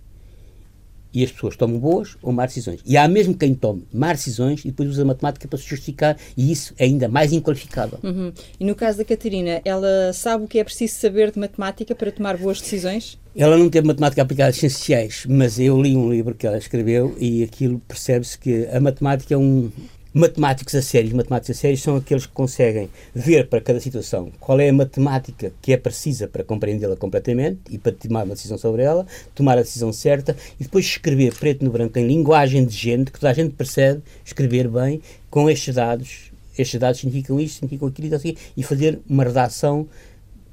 E 1.16 1.24
as 1.24 1.32
pessoas 1.32 1.56
tomam 1.56 1.78
boas 1.78 2.14
ou 2.20 2.30
más 2.30 2.48
decisões. 2.48 2.80
E 2.84 2.94
há 2.94 3.08
mesmo 3.08 3.34
quem 3.34 3.54
tome 3.54 3.86
más 3.90 4.18
decisões 4.18 4.60
e 4.66 4.68
depois 4.68 4.90
usa 4.90 5.00
a 5.00 5.06
matemática 5.06 5.48
para 5.48 5.58
se 5.58 5.66
justificar, 5.66 6.14
e 6.36 6.52
isso 6.52 6.74
é 6.76 6.84
ainda 6.84 7.08
mais 7.08 7.32
inqualificável. 7.32 7.98
Uhum. 8.02 8.30
E 8.60 8.64
no 8.66 8.74
caso 8.74 8.98
da 8.98 9.04
Catarina, 9.04 9.62
ela 9.64 10.12
sabe 10.12 10.44
o 10.44 10.46
que 10.46 10.58
é 10.58 10.64
preciso 10.64 10.94
saber 10.96 11.30
de 11.30 11.38
matemática 11.38 11.94
para 11.94 12.12
tomar 12.12 12.36
boas 12.36 12.60
decisões? 12.60 13.18
Ela 13.34 13.56
não 13.56 13.70
teve 13.70 13.86
matemática 13.86 14.20
aplicada 14.20 14.50
às 14.50 14.56
ciências 14.56 14.78
sociais, 14.78 15.24
mas 15.26 15.58
eu 15.58 15.80
li 15.80 15.96
um 15.96 16.10
livro 16.10 16.34
que 16.34 16.46
ela 16.46 16.58
escreveu 16.58 17.16
e 17.18 17.42
aquilo 17.42 17.78
percebe-se 17.88 18.38
que 18.38 18.66
a 18.66 18.78
matemática 18.78 19.32
é 19.32 19.38
um, 19.38 19.70
Matemáticos 20.18 20.74
a 20.74 20.80
sérios, 20.80 21.12
matemáticos 21.12 21.58
a 21.58 21.60
sérios 21.60 21.82
são 21.82 21.94
aqueles 21.94 22.24
que 22.24 22.32
conseguem 22.32 22.88
ver 23.14 23.48
para 23.48 23.60
cada 23.60 23.78
situação 23.78 24.32
qual 24.40 24.58
é 24.58 24.70
a 24.70 24.72
matemática 24.72 25.52
que 25.60 25.74
é 25.74 25.76
precisa 25.76 26.26
para 26.26 26.42
compreendê-la 26.42 26.96
completamente 26.96 27.60
e 27.68 27.76
para 27.76 27.92
tomar 27.92 28.24
uma 28.24 28.34
decisão 28.34 28.56
sobre 28.56 28.80
ela, 28.80 29.06
tomar 29.34 29.58
a 29.58 29.60
decisão 29.60 29.92
certa 29.92 30.34
e 30.58 30.64
depois 30.64 30.86
escrever 30.86 31.34
preto 31.34 31.62
no 31.62 31.70
branco 31.70 31.98
em 31.98 32.06
linguagem 32.06 32.64
de 32.64 32.74
gente 32.74 33.12
que 33.12 33.20
toda 33.20 33.30
a 33.30 33.34
gente 33.34 33.52
percebe, 33.52 34.00
escrever 34.24 34.68
bem 34.68 35.02
com 35.28 35.50
estes 35.50 35.74
dados. 35.74 36.32
Estes 36.56 36.80
dados 36.80 36.98
significam 36.98 37.38
isto, 37.38 37.56
significam 37.56 37.86
aquilo 37.86 38.08
e, 38.08 38.14
assim, 38.14 38.34
e 38.56 38.62
fazer 38.62 38.98
uma 39.06 39.22
redação 39.24 39.86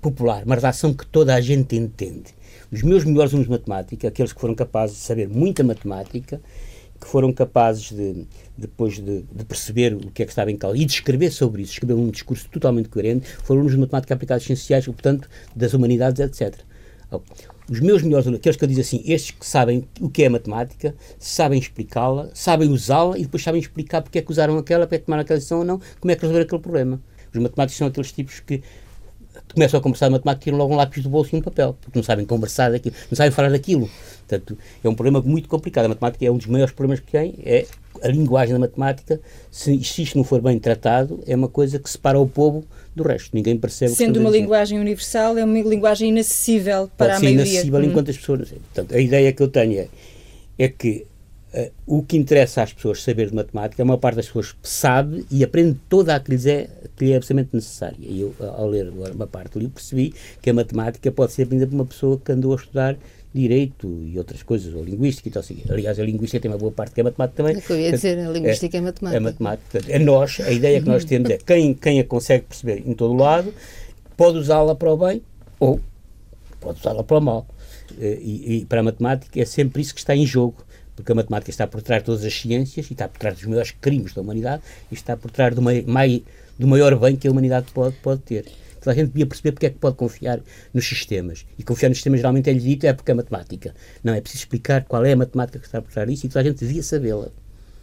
popular, 0.01 0.43
uma 0.43 0.55
redação 0.55 0.93
que 0.93 1.05
toda 1.05 1.33
a 1.33 1.39
gente 1.39 1.73
entende. 1.73 2.35
Os 2.69 2.83
meus 2.83 3.05
melhores 3.05 3.31
alunos 3.31 3.47
de 3.47 3.51
matemática, 3.51 4.09
aqueles 4.09 4.33
que 4.33 4.41
foram 4.41 4.55
capazes 4.55 4.97
de 4.97 5.03
saber 5.03 5.29
muita 5.29 5.63
matemática, 5.63 6.41
que 6.99 7.07
foram 7.07 7.31
capazes 7.31 7.91
de, 7.91 8.27
depois 8.57 8.99
de, 8.99 9.23
de, 9.23 9.45
perceber 9.45 9.93
o 9.93 10.11
que 10.11 10.23
é 10.23 10.25
que 10.25 10.31
estava 10.31 10.51
em 10.51 10.57
causa 10.57 10.77
e 10.77 10.85
de 10.85 10.93
escrever 10.93 11.31
sobre 11.31 11.63
isso, 11.63 11.73
escrever 11.73 11.93
um 11.93 12.09
discurso 12.09 12.47
totalmente 12.49 12.89
coerente, 12.89 13.27
foram 13.43 13.61
alunos 13.61 13.73
de 13.73 13.79
matemática 13.79 14.13
aplicada 14.13 14.39
sociais, 14.39 14.85
portanto, 14.85 15.29
das 15.55 15.73
humanidades, 15.73 16.19
etc. 16.19 16.59
Os 17.69 17.79
meus 17.79 18.01
melhores 18.01 18.25
alunos, 18.25 18.39
aqueles 18.39 18.57
que 18.57 18.63
eu 18.63 18.67
digo 18.67 18.81
assim, 18.81 19.01
estes 19.05 19.31
que 19.31 19.45
sabem 19.45 19.87
o 19.99 20.09
que 20.09 20.23
é 20.23 20.29
matemática, 20.29 20.95
sabem 21.17 21.59
explicá-la, 21.59 22.29
sabem 22.33 22.69
usá-la 22.69 23.17
e 23.17 23.21
depois 23.21 23.43
sabem 23.43 23.61
explicar 23.61 24.01
porque 24.01 24.19
é 24.19 24.21
que 24.21 24.31
usaram 24.31 24.57
aquela, 24.57 24.85
para 24.85 24.97
é 24.97 24.99
que 24.99 25.05
tomaram 25.05 25.21
aquela 25.21 25.37
decisão 25.37 25.59
ou 25.59 25.65
não, 25.65 25.79
como 25.99 26.11
é 26.11 26.15
que 26.15 26.21
resolveram 26.21 26.45
aquele 26.45 26.61
problema. 26.61 27.01
Os 27.33 27.39
matemáticos 27.39 27.77
são 27.77 27.87
aqueles 27.87 28.11
tipos 28.11 28.39
que 28.39 28.61
começam 29.53 29.79
a 29.79 29.83
conversar 29.83 30.07
de 30.07 30.13
matemática 30.13 30.43
e 30.43 30.45
tiram 30.45 30.57
logo 30.57 30.73
um 30.73 30.77
lápis 30.77 31.03
do 31.03 31.09
bolso 31.09 31.35
e 31.35 31.39
um 31.39 31.41
papel, 31.41 31.77
porque 31.81 31.97
não 31.97 32.03
sabem 32.03 32.25
conversar 32.25 32.71
daquilo, 32.71 32.95
não 33.09 33.15
sabem 33.15 33.31
falar 33.31 33.49
daquilo. 33.49 33.89
Portanto, 34.27 34.57
é 34.83 34.89
um 34.89 34.95
problema 34.95 35.21
muito 35.21 35.47
complicado. 35.47 35.85
A 35.85 35.89
matemática 35.89 36.25
é 36.25 36.31
um 36.31 36.37
dos 36.37 36.47
maiores 36.47 36.73
problemas 36.73 36.99
que 36.99 37.11
tem, 37.11 37.35
é 37.43 37.65
a 38.01 38.07
linguagem 38.07 38.53
da 38.53 38.59
matemática, 38.59 39.19
se, 39.51 39.81
se 39.83 40.03
isto 40.03 40.17
não 40.17 40.23
for 40.23 40.41
bem 40.41 40.59
tratado, 40.59 41.23
é 41.27 41.35
uma 41.35 41.47
coisa 41.47 41.79
que 41.79 41.89
separa 41.89 42.19
o 42.19 42.27
povo 42.27 42.65
do 42.95 43.03
resto. 43.03 43.31
Ninguém 43.33 43.57
percebe 43.57 43.93
Sendo 43.93 44.19
uma 44.19 44.29
linguagem 44.29 44.79
universal, 44.79 45.37
é 45.37 45.43
uma 45.43 45.59
linguagem 45.61 46.09
inacessível 46.09 46.89
para 46.97 47.07
Pode 47.07 47.11
a 47.11 47.19
ser 47.19 47.23
maioria. 47.25 47.43
inacessível 47.43 47.79
hum. 47.79 47.83
enquanto 47.83 48.11
as 48.11 48.17
pessoas... 48.17 48.49
Portanto, 48.49 48.95
a 48.95 48.99
ideia 48.99 49.31
que 49.31 49.41
eu 49.41 49.47
tenho 49.47 49.79
é, 49.79 49.87
é 50.57 50.67
que 50.67 51.05
Uh, 51.53 51.71
o 51.85 52.01
que 52.01 52.17
interessa 52.17 52.63
às 52.63 52.73
pessoas 52.73 53.03
saber 53.03 53.29
de 53.29 53.35
matemática, 53.35 53.83
a 53.83 53.85
maior 53.85 53.99
parte 53.99 54.15
das 54.15 54.25
pessoas 54.25 54.55
sabe 54.63 55.23
e 55.29 55.43
aprende 55.43 55.77
toda 55.87 56.15
a 56.15 56.19
que, 56.19 56.31
lhes 56.31 56.47
é, 56.47 56.67
que 56.95 57.05
lhe 57.05 57.11
é 57.11 57.15
absolutamente 57.15 57.51
necessária. 57.53 57.97
E 57.99 58.21
eu, 58.21 58.35
ao 58.39 58.67
ler 58.67 58.89
uma 58.89 59.27
parte 59.27 59.53
do 59.53 59.59
livro, 59.59 59.75
percebi 59.75 60.15
que 60.41 60.49
a 60.49 60.53
matemática 60.53 61.11
pode 61.11 61.31
ser 61.31 61.43
aprendida 61.43 61.67
por 61.67 61.75
uma 61.75 61.85
pessoa 61.85 62.19
que 62.19 62.31
andou 62.31 62.53
a 62.53 62.55
estudar 62.55 62.97
direito 63.33 63.87
e 64.05 64.17
outras 64.17 64.43
coisas, 64.43 64.73
ou 64.73 64.83
linguística 64.83 65.27
e 65.27 65.31
tal 65.31 65.41
assim. 65.41 65.57
Aliás, 65.67 65.99
a 65.99 66.03
linguística 66.03 66.39
tem 66.39 66.51
uma 66.51 66.57
boa 66.57 66.71
parte 66.71 66.93
que 66.93 67.01
é 67.01 67.03
matemática 67.03 67.37
também. 67.37 67.57
É 67.57 67.61
que 67.61 67.71
eu 67.71 67.79
ia 67.79 67.91
dizer, 67.91 68.19
a 68.19 68.29
linguística 68.29 68.77
é, 68.77 68.79
é 68.79 68.81
matemática. 68.81 69.17
É 69.17 69.19
matemática. 69.19 69.81
É 69.89 69.99
nós, 69.99 70.39
a 70.39 70.51
ideia 70.51 70.81
que 70.81 70.87
nós 70.87 71.03
temos 71.03 71.29
é 71.29 71.37
quem, 71.37 71.73
quem 71.73 71.99
a 71.99 72.03
consegue 72.03 72.45
perceber 72.45 72.83
em 72.85 72.93
todo 72.93 73.13
o 73.13 73.17
lado 73.17 73.53
pode 74.15 74.37
usá-la 74.37 74.75
para 74.75 74.91
o 74.91 74.97
bem 74.97 75.21
ou 75.59 75.79
pode 76.59 76.79
usá-la 76.79 77.03
para 77.03 77.17
o 77.17 77.21
mal. 77.21 77.47
Eh, 77.99 78.19
e, 78.21 78.57
e 78.57 78.65
para 78.65 78.81
a 78.81 78.83
matemática 78.83 79.39
é 79.39 79.45
sempre 79.45 79.81
isso 79.81 79.93
que 79.93 79.99
está 79.99 80.15
em 80.15 80.25
jogo 80.25 80.55
porque 80.95 81.11
a 81.11 81.15
matemática 81.15 81.49
está 81.49 81.67
por 81.67 81.81
trás 81.81 82.01
de 82.01 82.05
todas 82.05 82.23
as 82.23 82.33
ciências 82.33 82.89
e 82.89 82.93
está 82.93 83.07
por 83.07 83.19
trás 83.19 83.35
dos 83.35 83.45
maiores 83.45 83.71
crimes 83.71 84.13
da 84.13 84.21
humanidade 84.21 84.63
e 84.91 84.93
está 84.93 85.17
por 85.17 85.31
trás 85.31 85.55
do, 85.55 85.61
mai, 85.61 86.23
do 86.57 86.67
maior 86.67 86.95
bem 86.97 87.15
que 87.15 87.27
a 87.27 87.31
humanidade 87.31 87.71
pode, 87.73 87.95
pode 87.97 88.21
ter. 88.21 88.45
Toda 88.79 88.91
a 88.91 88.95
gente 88.95 89.07
devia 89.07 89.25
perceber 89.25 89.53
porque 89.53 89.65
é 89.67 89.69
que 89.69 89.77
pode 89.77 89.95
confiar 89.95 90.41
nos 90.73 90.85
sistemas. 90.85 91.45
E 91.57 91.63
confiar 91.63 91.87
nos 91.87 91.97
sistemas 91.97 92.19
geralmente 92.19 92.49
é-lhe 92.49 92.59
dito 92.59 92.85
é 92.85 92.91
porque 92.91 93.11
é 93.11 93.13
matemática. 93.13 93.73
Não, 94.03 94.13
é 94.13 94.19
preciso 94.19 94.43
explicar 94.43 94.83
qual 94.83 95.05
é 95.05 95.13
a 95.13 95.15
matemática 95.15 95.57
que 95.57 95.65
está 95.65 95.81
por 95.81 95.91
trás 95.91 96.07
disso 96.09 96.25
e 96.25 96.29
toda 96.29 96.41
a 96.41 96.43
gente 96.43 96.59
devia 96.59 96.83
sabê-la. 96.83 97.27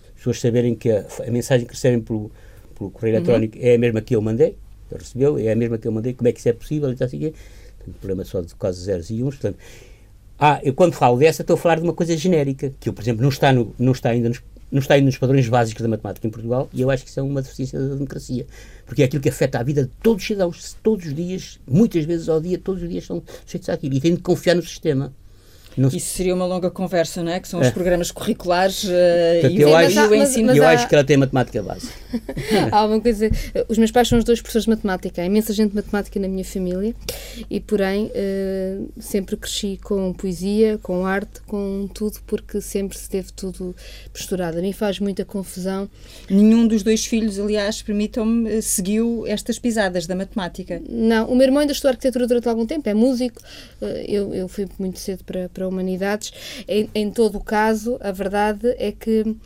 As 0.09 0.17
pessoas 0.17 0.41
saberem 0.41 0.75
que 0.75 0.91
a, 0.91 1.07
a, 1.27 1.31
mensagem 1.31 1.67
que 1.67 1.73
recebem 1.73 2.01
pelo, 2.01 2.31
pelo 2.77 2.91
correio 2.91 3.15
uhum. 3.15 3.21
eletrónico 3.23 3.59
é 3.59 3.75
a 3.75 3.79
mesma 3.79 4.03
que 4.03 4.15
eu 4.15 4.21
mandei, 4.21 4.59
recebeu, 4.93 5.39
é 5.39 5.51
a 5.51 5.57
mesma 5.57 5.79
que 5.79 5.89
eu 5.89 5.93
mandei, 5.93 6.13
como 6.13 6.29
é 6.29 6.33
que 6.33 6.39
isso 6.39 6.49
é 6.51 6.53
possível 6.53 6.93
e 6.93 6.97
tal 6.97 7.07
assim. 7.07 7.19
Tem 7.19 7.95
problema 7.95 8.23
só 8.25 8.43
de 8.43 8.55
quase 8.55 8.83
zeros 8.83 9.09
e 9.09 9.23
uns. 9.23 9.37
Portanto, 9.37 9.59
ah, 10.43 10.59
eu 10.63 10.73
quando 10.73 10.95
falo 10.95 11.19
dessa 11.19 11.43
estou 11.43 11.53
a 11.53 11.59
falar 11.59 11.77
de 11.77 11.83
uma 11.83 11.93
coisa 11.93 12.17
genérica, 12.17 12.73
que 12.81 12.89
eu, 12.89 12.95
por 12.95 13.03
exemplo, 13.03 13.21
não 13.21 13.29
está, 13.29 13.53
no, 13.53 13.75
não 13.79 13.93
está 13.93 14.09
ainda 14.09 14.31
nos, 14.31 14.43
não 14.73 14.79
está 14.79 14.99
nos 14.99 15.19
padrões 15.19 15.47
básicos 15.47 15.83
da 15.83 15.89
matemática 15.89 16.27
em 16.27 16.31
Portugal, 16.31 16.67
e 16.73 16.81
eu 16.81 16.91
acho 16.91 17.05
que 17.05 17.11
isso 17.11 17.21
é 17.21 17.23
uma 17.23 17.43
deficiência 17.43 17.79
da 17.79 17.95
democracia, 17.95 18.47
porque 18.87 19.03
é 19.03 19.05
aquilo 19.05 19.23
que 19.23 19.29
afeta 19.29 19.59
a 19.59 19.63
vida 19.63 19.85
de 19.85 19.91
todos 20.03 20.23
os 20.23 20.27
cidadãos, 20.27 20.77
todos 20.83 21.05
os 21.05 21.15
dias, 21.15 21.61
muitas 21.69 22.07
vezes 22.07 22.27
ao 22.31 22.41
dia, 22.41 22.57
todos 22.57 22.83
os 22.83 22.89
dias 22.89 23.05
são 23.05 23.23
sujeitos 23.45 23.69
àquilo, 23.69 23.95
e 23.95 24.01
tem 24.01 24.15
de 24.15 24.23
confiar 24.23 24.55
no 24.55 24.63
sistema. 24.63 25.13
Não 25.77 25.89
Isso 25.89 26.15
seria 26.15 26.35
uma 26.35 26.47
longa 26.47 26.71
conversa, 26.71 27.23
não 27.23 27.33
é? 27.33 27.41
Que 27.41 27.49
são 27.49 27.61
os 27.61 27.69
é. 27.69 27.71
programas 27.71 28.11
curriculares 28.11 28.85
uh, 28.85 28.89
Portanto, 29.41 29.59
e, 29.59 29.61
eu, 29.63 29.77
acho, 29.77 30.01
o 30.01 30.15
ensino. 30.15 30.47
Mas, 30.47 30.47
mas 30.47 30.57
eu 30.57 30.65
há... 30.65 30.71
acho 30.71 30.89
que 30.89 30.95
ela 30.95 31.05
tem 31.05 31.17
matemática 31.17 31.63
básica. 31.63 31.95
há 32.73 32.85
uma 32.85 33.01
coisa. 33.01 33.31
Os 33.69 33.79
meus 33.79 33.91
pais 33.91 34.09
são 34.09 34.19
os 34.19 34.25
dois 34.25 34.41
professores 34.41 34.65
de 34.65 34.71
matemática. 34.71 35.23
Há 35.23 35.27
imensa 35.27 35.53
gente 35.53 35.71
de 35.71 35.77
matemática 35.77 36.19
na 36.19 36.29
minha 36.29 36.45
família 36.45 36.95
e, 37.49 37.61
porém, 37.61 38.07
uh, 38.07 38.89
sempre 38.99 39.37
cresci 39.37 39.79
com 39.83 40.13
poesia, 40.13 40.79
com 40.83 41.07
arte, 41.07 41.41
com 41.47 41.89
tudo, 41.93 42.19
porque 42.27 42.61
sempre 42.61 42.99
se 42.99 43.09
teve 43.09 43.33
tudo 43.33 43.75
misturado. 44.13 44.59
A 44.59 44.63
mim 44.63 44.73
faz 44.73 44.99
muita 44.99 45.25
confusão. 45.25 45.89
Nenhum 46.29 46.67
dos 46.67 46.83
dois 46.83 47.07
filhos, 47.07 47.39
aliás, 47.39 47.83
permitam-me, 47.83 48.51
eh, 48.51 48.61
seguiu 48.61 49.25
estas 49.27 49.59
pisadas 49.59 50.07
da 50.07 50.15
matemática. 50.15 50.81
Não, 50.89 51.27
o 51.27 51.35
meu 51.35 51.47
irmão 51.47 51.61
ainda 51.61 51.73
estudou 51.73 51.91
arquitetura 51.91 52.27
durante 52.27 52.49
algum 52.49 52.67
tempo, 52.67 52.89
é 52.89 52.95
músico. 52.95 53.41
Eu, 54.07 54.35
eu 54.35 54.49
fui 54.49 54.67
muito 54.79 54.99
cedo 54.99 55.25
para, 55.25 55.49
para 55.49 55.69
humanidades. 55.71 56.33
Em, 56.69 56.89
em 56.95 57.11
todo 57.11 57.39
o 57.39 57.45
caso, 57.45 57.97
a 58.01 58.13
verdade 58.13 58.75
é 58.79 58.93
que 58.93 59.23
uh, 59.23 59.39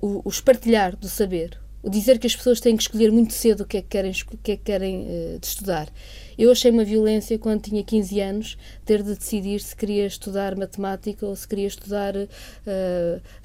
o, 0.00 0.22
o 0.24 0.28
espartilhar 0.28 0.96
do 0.96 1.08
saber, 1.08 1.58
o 1.82 1.90
dizer 1.90 2.18
que 2.18 2.26
as 2.26 2.34
pessoas 2.34 2.60
têm 2.60 2.76
que 2.76 2.82
escolher 2.82 3.12
muito 3.12 3.32
cedo 3.32 3.62
o 3.62 3.66
que 3.66 3.76
é 3.76 3.82
que 3.82 3.88
querem, 3.88 4.12
que 4.12 4.52
é 4.52 4.56
que 4.56 4.62
querem 4.62 5.02
uh, 5.02 5.40
estudar. 5.42 5.88
Eu 6.36 6.52
achei 6.52 6.70
uma 6.70 6.84
violência 6.84 7.38
quando 7.38 7.62
tinha 7.62 7.82
15 7.82 8.20
anos 8.20 8.58
ter 8.84 9.02
de 9.02 9.14
decidir 9.14 9.60
se 9.60 9.74
queria 9.74 10.06
estudar 10.06 10.56
matemática 10.56 11.26
ou 11.26 11.34
se 11.34 11.46
queria 11.48 11.66
estudar 11.66 12.14
uh, 12.16 12.28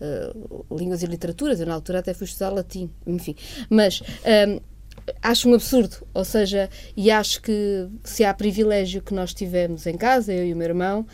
uh, 0.02 0.78
línguas 0.78 1.02
e 1.02 1.08
literaturas. 1.08 1.60
Eu 1.60 1.66
na 1.66 1.74
altura 1.74 2.00
até 2.00 2.14
fui 2.14 2.26
estudar 2.26 2.50
latim, 2.50 2.90
enfim. 3.08 3.36
Mas 3.70 4.02
um, 4.48 4.60
acho 5.22 5.50
um 5.50 5.54
absurdo, 5.54 6.06
ou 6.14 6.26
seja, 6.26 6.70
e 6.96 7.12
acho 7.12 7.42
que 7.42 7.88
se 8.04 8.24
há 8.24 8.34
privilégio 8.34 9.02
que 9.02 9.14
nós 9.14 9.34
tivemos 9.34 9.86
em 9.86 9.98
casa, 9.98 10.34
eu 10.34 10.46
e 10.46 10.54
o 10.54 10.56
meu 10.56 10.68
irmão, 10.68 11.06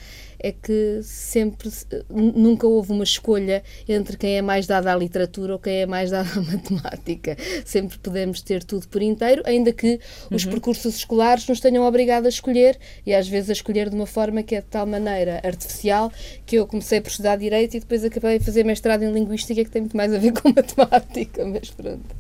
é 0.41 0.53
que 0.53 1.01
sempre, 1.03 1.69
nunca 2.09 2.65
houve 2.65 2.93
uma 2.93 3.03
escolha 3.03 3.61
entre 3.87 4.15
quem 4.15 4.37
é 4.37 4.41
mais 4.41 4.65
dado 4.65 4.87
à 4.87 4.95
literatura 4.95 5.53
ou 5.53 5.59
quem 5.59 5.81
é 5.81 5.85
mais 5.85 6.09
dado 6.09 6.29
à 6.39 6.41
matemática. 6.41 7.35
Sempre 7.65 7.97
podemos 7.99 8.41
ter 8.41 8.63
tudo 8.63 8.87
por 8.87 9.01
inteiro, 9.01 9.43
ainda 9.45 9.73
que 9.73 9.99
os 10.31 10.45
uhum. 10.45 10.51
percursos 10.51 10.95
escolares 10.95 11.45
nos 11.47 11.59
tenham 11.59 11.85
obrigado 11.85 12.25
a 12.25 12.29
escolher, 12.29 12.79
e 13.05 13.13
às 13.13 13.27
vezes 13.27 13.49
a 13.49 13.53
escolher 13.53 13.89
de 13.89 13.95
uma 13.95 14.05
forma 14.05 14.41
que 14.41 14.55
é 14.55 14.61
de 14.61 14.67
tal 14.67 14.85
maneira 14.85 15.41
artificial 15.43 16.11
que 16.45 16.55
eu 16.55 16.65
comecei 16.65 17.01
por 17.01 17.09
estudar 17.09 17.35
Direito 17.35 17.75
e 17.75 17.79
depois 17.79 18.03
acabei 18.03 18.37
a 18.37 18.39
fazer 18.39 18.63
mestrado 18.63 19.03
em 19.03 19.11
Linguística, 19.11 19.63
que 19.63 19.69
tem 19.69 19.81
muito 19.81 19.97
mais 19.97 20.13
a 20.13 20.17
ver 20.17 20.31
com 20.31 20.49
matemática, 20.55 21.45
mas 21.45 21.69
pronto. 21.69 22.15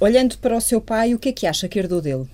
Olhando 0.00 0.38
para 0.38 0.56
o 0.56 0.60
seu 0.60 0.80
pai, 0.80 1.14
o 1.14 1.18
que 1.18 1.28
é 1.28 1.32
que 1.32 1.46
acha 1.46 1.68
que 1.68 1.78
herdou 1.78 2.00
dele? 2.00 2.26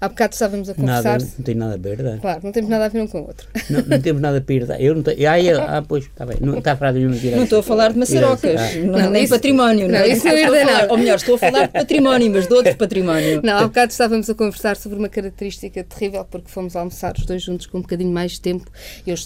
Há 0.00 0.08
bocado 0.08 0.32
estávamos 0.32 0.66
a 0.70 0.74
conversar. 0.74 1.20
Nada, 1.20 1.28
não 1.36 1.44
tem 1.44 1.54
nada 1.54 1.74
a 1.74 1.76
ver, 1.76 2.02
não? 2.02 2.18
Claro, 2.18 2.40
não 2.42 2.52
temos 2.52 2.70
nada 2.70 2.86
a 2.86 2.88
ver 2.88 3.02
um 3.02 3.06
com 3.06 3.20
o 3.20 3.26
outro. 3.26 3.46
Não, 3.68 3.82
não 3.82 4.00
temos 4.00 4.22
nada 4.22 4.38
a 4.38 4.40
perder. 4.40 4.80
Eu 4.80 4.94
não 4.94 5.02
tenho. 5.02 5.28
Ah, 5.28 5.76
ah, 5.76 5.82
pois, 5.86 6.04
está 6.04 6.24
bem. 6.24 6.38
Não, 6.40 6.56
está 6.56 6.72
a 6.72 6.76
falar 6.76 6.92
de 6.92 7.04
uma 7.04 7.36
Não 7.36 7.44
estou 7.44 7.58
a 7.60 7.62
falar 7.62 7.92
de 7.92 7.98
maçarocas, 7.98 8.60
ah. 8.60 8.78
não, 8.78 9.10
nem 9.10 9.24
isso, 9.24 9.34
património. 9.34 9.88
Não, 9.88 9.98
não, 9.98 10.06
isso 10.06 10.26
não 10.26 10.32
herda 10.32 10.64
nada. 10.64 10.90
Ou 10.90 10.96
melhor, 10.96 11.16
estou 11.16 11.34
a 11.34 11.38
falar 11.38 11.66
de 11.66 11.72
património, 11.72 12.30
mas 12.30 12.46
de 12.46 12.54
outro 12.54 12.74
património. 12.76 13.42
Não, 13.44 13.58
há 13.58 13.62
bocado 13.64 13.92
estávamos 13.92 14.30
a 14.30 14.34
conversar 14.34 14.76
sobre 14.76 14.98
uma 14.98 15.08
característica 15.10 15.84
terrível, 15.84 16.24
porque 16.24 16.50
fomos 16.50 16.76
almoçar 16.76 17.14
os 17.18 17.26
dois 17.26 17.42
juntos 17.42 17.66
com 17.66 17.78
um 17.78 17.82
bocadinho 17.82 18.10
mais 18.10 18.32
de 18.32 18.40
tempo 18.40 18.70
e 19.06 19.10
eu, 19.10 19.16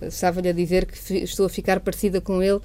eu 0.00 0.08
estava-lhe 0.08 0.48
a 0.48 0.52
dizer 0.52 0.86
que 0.86 1.24
estou 1.24 1.46
a 1.46 1.48
ficar 1.48 1.80
parecida 1.80 2.20
com 2.20 2.40
ele 2.40 2.60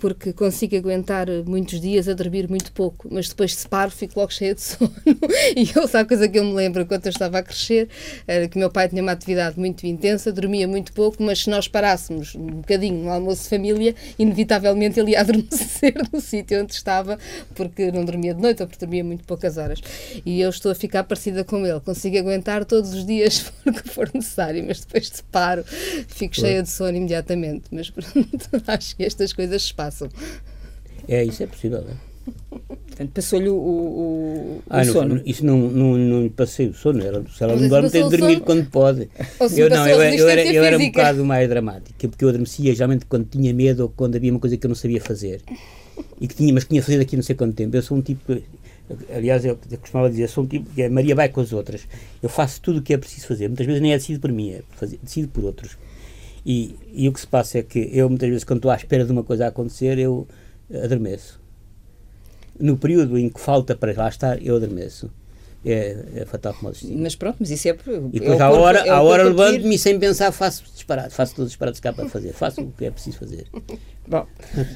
porque 0.00 0.32
consigo 0.32 0.76
aguentar 0.76 1.26
muitos 1.46 1.80
dias 1.80 2.08
a 2.08 2.14
dormir 2.14 2.48
muito 2.48 2.72
pouco, 2.72 3.08
mas 3.10 3.28
depois 3.28 3.54
se 3.54 3.68
paro 3.68 3.90
fico 3.90 4.18
logo 4.18 4.32
cheia 4.32 4.54
de 4.54 4.60
sono. 4.62 4.92
e 5.56 5.70
eu, 5.74 5.88
sabe 5.88 6.04
a 6.04 6.08
coisa 6.08 6.28
que 6.28 6.38
eu 6.38 6.44
me 6.44 6.52
lembro 6.52 6.86
quando 6.86 7.06
eu 7.06 7.10
estava 7.10 7.38
a 7.38 7.42
crescer, 7.42 7.88
era 8.26 8.48
que 8.48 8.58
meu 8.58 8.70
pai 8.70 8.88
tinha 8.88 9.02
uma 9.02 9.12
atividade 9.12 9.58
muito 9.58 9.86
intensa, 9.86 10.32
dormia 10.32 10.68
muito 10.68 10.92
pouco, 10.92 11.22
mas 11.22 11.40
se 11.40 11.50
nós 11.50 11.68
parássemos 11.68 12.34
um 12.34 12.46
bocadinho 12.46 13.04
no 13.04 13.10
almoço 13.10 13.44
de 13.44 13.48
família, 13.48 13.94
inevitavelmente 14.18 15.00
ele 15.00 15.12
ia 15.12 15.20
adormecer 15.26 15.94
no 16.12 16.20
sítio 16.20 16.62
onde 16.62 16.72
estava, 16.72 17.18
porque 17.54 17.90
não 17.90 18.04
dormia 18.04 18.34
de 18.34 18.40
noite 18.40 18.62
ou 18.62 18.68
porque 18.68 18.84
dormia 18.84 19.04
muito 19.04 19.24
poucas 19.24 19.56
horas. 19.56 19.80
E 20.24 20.40
eu 20.40 20.50
estou 20.50 20.72
a 20.72 20.74
ficar 20.74 21.04
parecida 21.04 21.44
com 21.44 21.66
ele, 21.66 21.80
consigo 21.80 22.18
aguentar 22.18 22.64
todos 22.64 22.92
os 22.92 23.04
dias 23.04 23.50
porque 23.64 23.88
for 23.88 24.10
necessário, 24.12 24.64
mas 24.66 24.80
depois 24.80 25.08
se 25.08 25.22
paro, 25.24 25.64
fico 26.08 26.34
cheia 26.34 26.62
de 26.62 26.68
sono 26.68 26.96
imediatamente. 26.96 27.64
Mas 27.70 27.90
pronto, 27.90 28.62
acho 28.66 28.96
que 28.96 29.04
estas 29.04 29.32
coisas 29.32 29.62
se 29.62 29.74
passam. 29.86 30.08
É, 31.08 31.24
isso 31.24 31.42
é 31.42 31.46
possível, 31.46 31.82
não 31.82 31.90
é? 31.90 31.96
Portanto, 32.86 33.10
passou-lhe 33.12 33.48
o, 33.48 33.54
o, 33.54 34.62
ah, 34.68 34.82
o 34.82 34.84
sono. 34.84 35.22
isso 35.24 35.46
não, 35.46 35.58
não, 35.58 35.96
não 35.96 36.22
lhe 36.22 36.30
passei 36.30 36.66
o 36.68 36.74
sono. 36.74 37.00
Ela, 37.00 37.24
se 37.30 37.44
ela 37.44 37.54
não 37.54 37.68
dorme, 37.68 37.90
tem 37.90 38.08
de 38.08 38.16
dormir 38.16 38.40
quando 38.40 38.68
pode. 38.68 39.08
Eu 39.56 39.70
não, 39.70 39.86
eu, 39.86 40.02
eu, 40.02 40.28
era, 40.28 40.44
eu 40.44 40.64
era 40.64 40.76
um 40.76 40.86
bocado 40.86 41.24
mais 41.24 41.48
dramática, 41.48 42.08
porque 42.08 42.24
eu 42.24 42.28
adormecia 42.30 42.74
geralmente 42.74 43.04
quando 43.06 43.26
tinha 43.26 43.52
medo 43.54 43.84
ou 43.84 43.88
quando 43.88 44.16
havia 44.16 44.30
uma 44.32 44.40
coisa 44.40 44.56
que 44.56 44.66
eu 44.66 44.68
não 44.68 44.74
sabia 44.74 45.00
fazer. 45.00 45.40
E 46.20 46.26
que 46.26 46.34
tinha, 46.34 46.52
mas 46.52 46.64
que 46.64 46.70
tinha 46.70 46.82
fazer 46.82 46.98
daqui 46.98 47.14
não 47.14 47.22
sei 47.22 47.36
quanto 47.36 47.54
tempo. 47.54 47.76
Eu 47.76 47.82
sou 47.82 47.96
um 47.96 48.02
tipo 48.02 48.24
que, 48.24 48.42
aliás, 49.14 49.44
eu, 49.44 49.56
eu 49.70 49.78
costumava 49.78 50.10
dizer, 50.10 50.28
sou 50.28 50.42
um 50.42 50.46
tipo 50.46 50.68
que 50.74 50.82
é 50.82 50.88
Maria 50.88 51.14
vai 51.14 51.28
com 51.28 51.40
as 51.40 51.52
outras. 51.52 51.86
Eu 52.20 52.28
faço 52.28 52.60
tudo 52.60 52.80
o 52.80 52.82
que 52.82 52.92
é 52.92 52.98
preciso 52.98 53.28
fazer. 53.28 53.46
Muitas 53.46 53.66
vezes 53.66 53.80
nem 53.80 53.92
é 53.92 53.96
decidido 53.98 54.20
por 54.20 54.32
mim, 54.32 54.50
é 54.50 54.62
fazer, 54.70 54.98
decidido 55.02 55.30
por 55.32 55.44
outros. 55.44 55.76
E, 56.48 56.76
e 56.94 57.08
o 57.08 57.12
que 57.12 57.20
se 57.20 57.26
passa 57.26 57.58
é 57.58 57.62
que 57.62 57.90
eu, 57.92 58.08
muitas 58.08 58.28
vezes, 58.28 58.44
quando 58.44 58.58
estou 58.58 58.70
à 58.70 58.76
espera 58.76 59.04
de 59.04 59.10
uma 59.10 59.24
coisa 59.24 59.46
a 59.46 59.48
acontecer, 59.48 59.98
eu 59.98 60.28
adormeço 60.72 61.44
no 62.58 62.76
período 62.76 63.18
em 63.18 63.28
que 63.28 63.40
falta 63.40 63.74
para 63.74 63.92
lá 63.94 64.08
estar, 64.08 64.42
eu 64.42 64.56
adormeço. 64.56 65.10
É, 65.64 65.96
é 66.14 66.24
fatal 66.24 66.54
como 66.54 66.68
o 66.68 66.72
destino. 66.72 67.02
Mas 67.02 67.16
pronto, 67.16 67.38
mas 67.40 67.50
isso 67.50 67.66
é. 67.66 67.76
E 68.12 68.20
depois, 68.20 68.38
é 68.38 68.42
à 68.42 68.50
hora, 68.50 68.78
é 68.86 68.92
hora 68.92 69.24
levanto-me 69.24 69.74
e 69.74 69.78
sem 69.78 69.98
pensar 69.98 70.30
faço 70.30 70.62
disparado, 70.72 71.10
faço 71.10 71.34
todos 71.34 71.46
os 71.46 71.52
disparados 71.52 71.80
que 71.80 71.88
há 71.88 71.92
para 71.92 72.08
fazer, 72.08 72.32
faço 72.32 72.60
o 72.60 72.70
que 72.70 72.84
é 72.84 72.90
preciso 72.90 73.18
fazer. 73.18 73.46
Bom, 74.08 74.24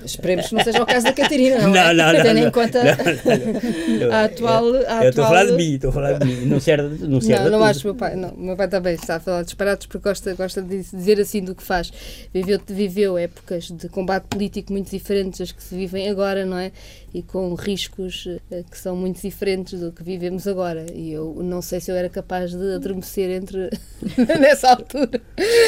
esperemos 0.05 0.49
que 0.49 0.55
não 0.55 0.65
seja 0.65 0.83
o 0.83 0.87
caso 0.87 1.05
da 1.05 1.13
Catarina, 1.13 1.59
não, 1.61 1.71
não, 1.71 1.81
é? 1.81 1.95
não, 1.95 2.13
não 2.13 2.23
Tendo 2.23 2.41
não, 2.41 2.49
em 2.49 2.51
conta 2.51 2.81
a 4.13 4.25
atual. 4.25 4.65
A 4.89 5.05
eu 5.05 5.11
estou 5.11 5.25
a 5.25 5.29
falar 5.29 5.45
de 5.45 5.53
mim, 5.53 5.75
estou 5.75 5.91
a 5.91 5.93
falar 5.93 6.19
de 6.19 6.27
mim. 6.27 6.47
Não 6.47 6.59
serve, 6.59 7.07
não 7.07 7.21
serve 7.21 7.45
Não, 7.45 7.59
não 7.59 7.65
acho 7.65 7.87
meu 7.87 7.95
pai. 7.95 8.17
Não, 8.17 8.35
meu 8.37 8.57
pai 8.57 8.67
também 8.67 8.95
está 8.95 9.17
a 9.17 9.21
falar 9.21 9.43
disparados 9.45 9.87
porque 9.87 10.09
gosta, 10.09 10.35
gosta 10.35 10.61
de 10.61 10.83
dizer 10.83 11.21
assim 11.21 11.45
do 11.45 11.55
que 11.55 11.63
faz. 11.63 11.93
Viveu, 12.35 12.61
viveu 12.67 13.17
épocas 13.17 13.71
de 13.71 13.89
combate 13.89 14.25
político 14.25 14.73
muito 14.73 14.91
diferentes 14.91 15.39
das 15.39 15.53
que 15.53 15.63
se 15.63 15.77
vivem 15.77 16.09
agora, 16.09 16.45
não 16.45 16.59
é? 16.59 16.73
E 17.15 17.23
com 17.23 17.55
riscos 17.55 18.29
eh, 18.51 18.65
que 18.69 18.79
são 18.79 18.97
muito 18.97 19.21
diferentes 19.21 19.79
do 19.79 19.93
que 19.93 20.03
vivemos 20.03 20.49
agora. 20.49 20.87
E 20.93 21.13
eu 21.13 21.39
não 21.41 21.63
sei 21.63 21.81
se 21.81 21.91
eu 21.91 21.97
era 21.97 22.09
capaz 22.09 22.53
de 22.53 22.75
adormecer 22.75 23.31
entre 23.31 23.71
nessa 24.41 24.71
altura. 24.71 25.21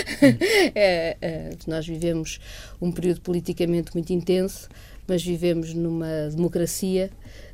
É, 0.74 1.16
é, 1.20 1.50
nós 1.66 1.86
vivemos 1.86 2.38
um 2.80 2.90
período 2.90 3.20
politicamente 3.52 3.92
muito 3.94 4.12
intenso, 4.12 4.68
mas 5.06 5.22
vivemos 5.22 5.74
numa 5.74 6.28
democracia 6.30 7.10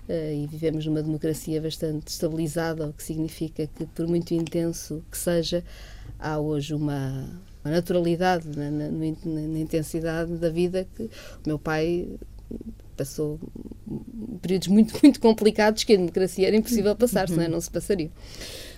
uh, 0.08 0.32
e 0.32 0.46
vivemos 0.46 0.86
numa 0.86 1.02
democracia 1.02 1.60
bastante 1.60 2.08
estabilizada, 2.08 2.86
o 2.86 2.92
que 2.92 3.02
significa 3.02 3.66
que, 3.66 3.84
por 3.86 4.06
muito 4.06 4.32
intenso 4.32 5.02
que 5.10 5.18
seja, 5.18 5.64
há 6.18 6.38
hoje 6.38 6.74
uma, 6.74 7.28
uma 7.64 7.72
naturalidade 7.72 8.48
na, 8.56 8.70
na, 8.70 8.88
na, 8.90 9.58
intensidade 9.58 10.36
da 10.36 10.48
vida 10.48 10.86
que 10.96 11.04
o 11.04 11.10
meu 11.46 11.58
pai 11.58 12.08
passou 12.98 13.38
períodos 14.42 14.68
muito, 14.68 14.94
muito 15.02 15.20
complicados 15.20 15.84
que 15.84 15.94
a 15.94 15.96
democracia 15.96 16.48
era 16.48 16.56
impossível 16.56 16.94
passar, 16.96 17.28
senão 17.28 17.48
não 17.48 17.60
se 17.60 17.70
passaria. 17.70 18.10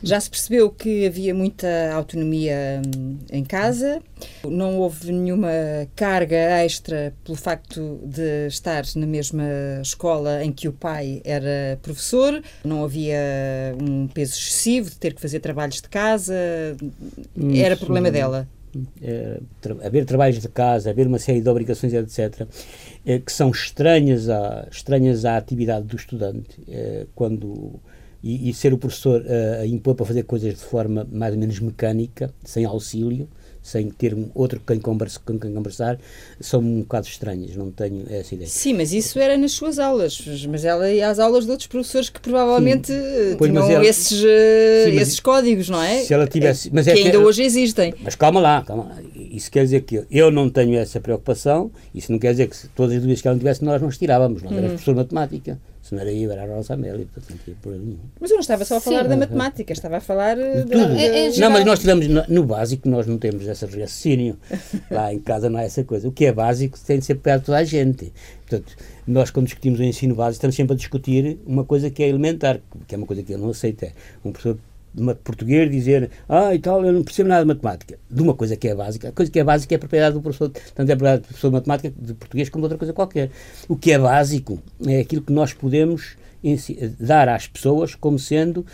Já 0.02 0.18
se 0.18 0.30
percebeu 0.30 0.70
que 0.70 1.06
havia 1.06 1.34
muita 1.34 1.92
autonomia 1.92 2.80
hum, 2.96 3.18
em 3.30 3.44
casa, 3.44 4.00
não 4.44 4.78
houve 4.78 5.12
nenhuma 5.12 5.50
carga 5.94 6.36
extra 6.36 7.14
pelo 7.24 7.36
facto 7.36 8.00
de 8.04 8.46
estar 8.46 8.84
na 8.96 9.06
mesma 9.06 9.44
escola 9.82 10.44
em 10.44 10.52
que 10.52 10.68
o 10.68 10.72
pai 10.72 11.20
era 11.24 11.78
professor, 11.82 12.42
não 12.64 12.84
havia 12.84 13.18
um 13.80 14.06
peso 14.08 14.38
excessivo 14.38 14.90
de 14.90 14.96
ter 14.96 15.14
que 15.14 15.20
fazer 15.20 15.40
trabalhos 15.40 15.76
de 15.76 15.88
casa, 15.88 16.34
era 17.54 17.76
problema 17.76 18.10
dela. 18.10 18.48
É, 19.02 19.40
haver 19.84 20.04
trabalhos 20.04 20.40
de 20.40 20.48
casa, 20.48 20.90
haver 20.90 21.06
uma 21.06 21.18
série 21.18 21.40
de 21.40 21.48
obrigações, 21.48 21.92
etc., 21.92 22.46
é, 23.04 23.18
que 23.18 23.32
são 23.32 23.50
estranhas 23.50 24.28
à, 24.28 24.68
estranhas 24.70 25.24
à 25.24 25.36
atividade 25.36 25.86
do 25.86 25.96
estudante, 25.96 26.60
é, 26.68 27.06
quando 27.14 27.80
e, 28.22 28.50
e, 28.50 28.54
ser 28.54 28.72
o 28.72 28.78
professor 28.78 29.24
a 29.60 29.66
impor 29.66 29.94
para 29.94 30.04
fazer 30.04 30.24
coisas 30.24 30.54
de 30.54 30.60
forma 30.60 31.06
mais 31.10 31.32
ou 31.32 31.40
menos 31.40 31.58
mecânica, 31.58 32.32
sem 32.44 32.66
auxílio, 32.66 33.26
sem 33.62 33.90
ter 33.90 34.16
outro 34.34 34.58
com 34.60 34.66
quem, 34.66 34.80
conversa, 34.80 35.20
com 35.24 35.38
quem 35.38 35.52
conversar, 35.52 35.98
são 36.40 36.60
um 36.60 36.80
bocado 36.80 37.06
estranhas, 37.06 37.54
não 37.56 37.70
tenho 37.70 38.04
essa 38.08 38.34
ideia. 38.34 38.48
Sim, 38.48 38.74
mas 38.74 38.92
isso 38.92 39.18
era 39.18 39.36
nas 39.36 39.52
suas 39.52 39.78
aulas, 39.78 40.20
mas 40.48 40.64
ela 40.64 40.90
ia 40.90 41.08
às 41.08 41.18
aulas 41.18 41.44
de 41.44 41.50
outros 41.50 41.66
professores 41.66 42.08
que 42.08 42.20
provavelmente 42.20 42.92
sim. 42.92 43.36
tinham 43.38 43.70
ela, 43.70 43.86
esses, 43.86 44.18
sim, 44.18 44.96
esses 44.96 45.20
códigos, 45.20 45.68
não 45.68 45.82
é? 45.82 46.02
Se 46.02 46.14
ela 46.14 46.26
tivesse, 46.26 46.70
mas 46.72 46.88
é 46.88 46.94
que, 46.94 47.02
que 47.02 47.06
ainda 47.06 47.20
hoje 47.20 47.42
existem. 47.42 47.94
Mas 48.02 48.14
calma 48.14 48.40
lá, 48.40 48.62
calma 48.62 48.84
lá. 48.84 48.98
Isso 49.14 49.50
quer 49.50 49.64
dizer 49.64 49.82
que 49.82 50.04
eu 50.10 50.30
não 50.30 50.48
tenho 50.48 50.78
essa 50.78 51.00
preocupação, 51.00 51.70
isso 51.94 52.10
não 52.10 52.18
quer 52.18 52.32
dizer 52.32 52.48
que 52.48 52.68
todas 52.68 52.92
as 52.94 53.00
dúvidas 53.00 53.20
que 53.20 53.28
ela 53.28 53.34
não 53.34 53.38
tivesse 53.38 53.64
nós 53.64 53.80
não 53.80 53.88
estirávamos, 53.88 54.42
nós 54.42 54.50
uhum. 54.50 54.58
éramos 54.58 54.82
professor 54.82 54.92
de 54.92 55.14
matemática 55.14 55.69
Se 55.90 55.94
não 55.96 56.02
era 56.02 56.12
eu, 56.12 56.30
era 56.30 56.44
a 56.44 56.46
Rosa 56.54 56.74
Amélia, 56.74 57.04
portanto 57.12 57.30
não 57.30 57.38
tinha 57.44 57.56
problema 57.60 57.84
nenhum. 57.84 57.98
Mas 58.20 58.30
eu 58.30 58.36
não 58.36 58.40
estava 58.42 58.64
só 58.64 58.76
a 58.76 58.80
falar 58.80 59.02
Sim. 59.02 59.08
da 59.08 59.16
matemática, 59.16 59.72
estava 59.72 59.96
a 59.96 60.00
falar 60.00 60.38
eh, 60.38 60.62
Tudo. 60.62 60.68
de- 60.68 61.00
É- 61.02 61.26
é 61.26 61.30
de- 61.30 61.40
Não, 61.40 61.50
mas 61.50 61.64
nós 61.64 61.80
tivemos, 61.80 62.06
no, 62.06 62.22
no 62.28 62.44
básico, 62.44 62.88
nós 62.88 63.08
não 63.08 63.18
temos 63.18 63.44
esse 63.44 63.64
raciocínio. 63.66 64.38
Lá 64.88 65.12
em 65.12 65.18
casa 65.18 65.50
não 65.50 65.58
há 65.58 65.64
essa 65.64 65.82
coisa. 65.82 66.06
O 66.06 66.12
que 66.12 66.26
é 66.26 66.32
básico 66.32 66.78
tem 66.86 67.00
de 67.00 67.04
ser 67.04 67.16
perto 67.16 67.40
de 67.40 67.46
toda 67.46 67.58
a 67.58 67.64
gente. 67.64 68.12
Portanto, 68.48 68.76
nós 69.04 69.30
quando 69.32 69.46
discutimos 69.46 69.80
o 69.80 69.82
ensino 69.82 70.14
básico 70.14 70.34
estamos 70.34 70.54
sempre 70.54 70.74
a 70.74 70.76
discutir 70.76 71.38
uma 71.44 71.64
coisa 71.64 71.90
que 71.90 72.04
é 72.04 72.08
elementar, 72.08 72.60
que 72.86 72.94
é 72.94 72.98
uma 72.98 73.06
coisa 73.06 73.24
que 73.24 73.32
eu 73.32 73.38
não 73.38 73.50
aceito. 73.50 73.82
É 73.84 73.92
um 74.24 74.30
professor 74.30 74.56
português 75.22 75.70
dizer, 75.70 76.10
ah, 76.28 76.54
e 76.54 76.58
tal, 76.58 76.84
eu 76.84 76.92
não 76.92 77.02
percebo 77.02 77.28
nada 77.28 77.42
de 77.42 77.48
matemática. 77.48 77.98
De 78.10 78.22
uma 78.22 78.34
coisa 78.34 78.56
que 78.56 78.68
é 78.68 78.74
básica. 78.74 79.08
A 79.08 79.12
coisa 79.12 79.30
que 79.30 79.38
é 79.38 79.44
básica 79.44 79.74
é 79.74 79.76
a 79.76 79.78
propriedade 79.78 80.14
do 80.14 80.22
professor, 80.22 80.50
tanto 80.74 80.90
é 80.90 80.96
propriedade 80.96 81.22
do 81.22 81.26
professor 81.26 81.48
de 81.48 81.54
matemática, 81.54 81.92
de 81.96 82.14
português, 82.14 82.48
como 82.48 82.62
de 82.62 82.64
outra 82.66 82.78
coisa 82.78 82.92
qualquer. 82.92 83.30
O 83.68 83.76
que 83.76 83.92
é 83.92 83.98
básico 83.98 84.60
é 84.86 85.00
aquilo 85.00 85.22
que 85.22 85.32
nós 85.32 85.52
podemos 85.52 86.16
dar 86.98 87.28
às 87.28 87.46
pessoas 87.46 87.94
como 87.94 88.18
sendo 88.18 88.64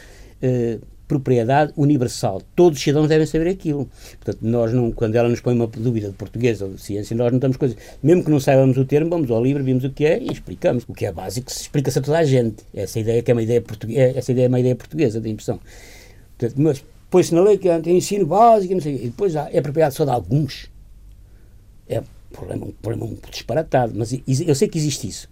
eh, 0.40 0.79
propriedade 1.07 1.72
universal. 1.76 2.42
Todos 2.55 2.79
os 2.79 2.85
cidadãos 2.85 3.09
devem 3.09 3.26
saber 3.26 3.48
aquilo. 3.48 3.88
Portanto, 4.22 4.38
nós 4.42 4.72
não, 4.72 4.90
quando 4.90 5.14
ela 5.14 5.29
nos 5.29 5.40
põe 5.40 5.55
uma 5.55 5.66
dúvida 5.66 6.09
de 6.09 6.14
português 6.14 6.61
ou 6.61 6.70
de 6.70 6.81
ciência, 6.81 7.16
nós 7.16 7.31
não 7.31 7.38
estamos 7.38 7.57
coisas. 7.57 7.76
Mesmo 8.02 8.24
que 8.24 8.31
não 8.31 8.40
saibamos 8.40 8.76
o 8.76 8.85
termo, 8.85 9.11
vamos 9.11 9.31
ao 9.31 9.42
livro, 9.42 9.62
vimos 9.62 9.85
o 9.85 9.90
que 9.90 10.05
é 10.05 10.20
e 10.20 10.31
explicamos. 10.33 10.85
O 10.88 10.92
que 10.92 11.07
é 11.07 11.12
básico 11.12 11.50
se 11.50 11.62
explica-se 11.62 11.98
a 11.98 12.02
toda 12.02 12.18
a 12.18 12.24
gente. 12.24 12.64
Essa 12.74 12.98
ideia 12.98 13.22
que 13.22 13.31
é 13.31 13.35
uma 13.35 13.42
ideia 13.42 13.61
portuguesa, 13.61 14.18
essa 14.18 14.33
ideia 14.33 14.46
é 14.46 14.48
uma 14.48 14.61
ideia 14.61 14.74
portuguesa, 14.74 15.20
da 15.20 15.29
impressão. 15.29 15.61
Portanto, 16.38 16.61
mas 16.61 16.85
põe-se 17.11 17.35
na 17.35 17.42
lei 17.42 17.59
que 17.59 17.68
é 17.68 17.79
ensino 17.87 18.27
básico, 18.27 18.75
não 18.75 18.81
sei, 18.81 18.96
e 18.96 19.09
depois 19.09 19.35
é 19.35 19.61
propriedade 19.61 19.94
só 19.94 20.05
de 20.05 20.11
alguns. 20.11 20.70
É 21.88 22.01
um 22.01 22.05
problema, 22.33 22.66
um 22.66 22.72
problema 22.72 23.05
um 23.07 23.16
disparatado, 23.31 23.92
mas 23.96 24.12
eu 24.12 24.55
sei 24.55 24.68
que 24.68 24.79
existe 24.79 25.09
isso. 25.09 25.29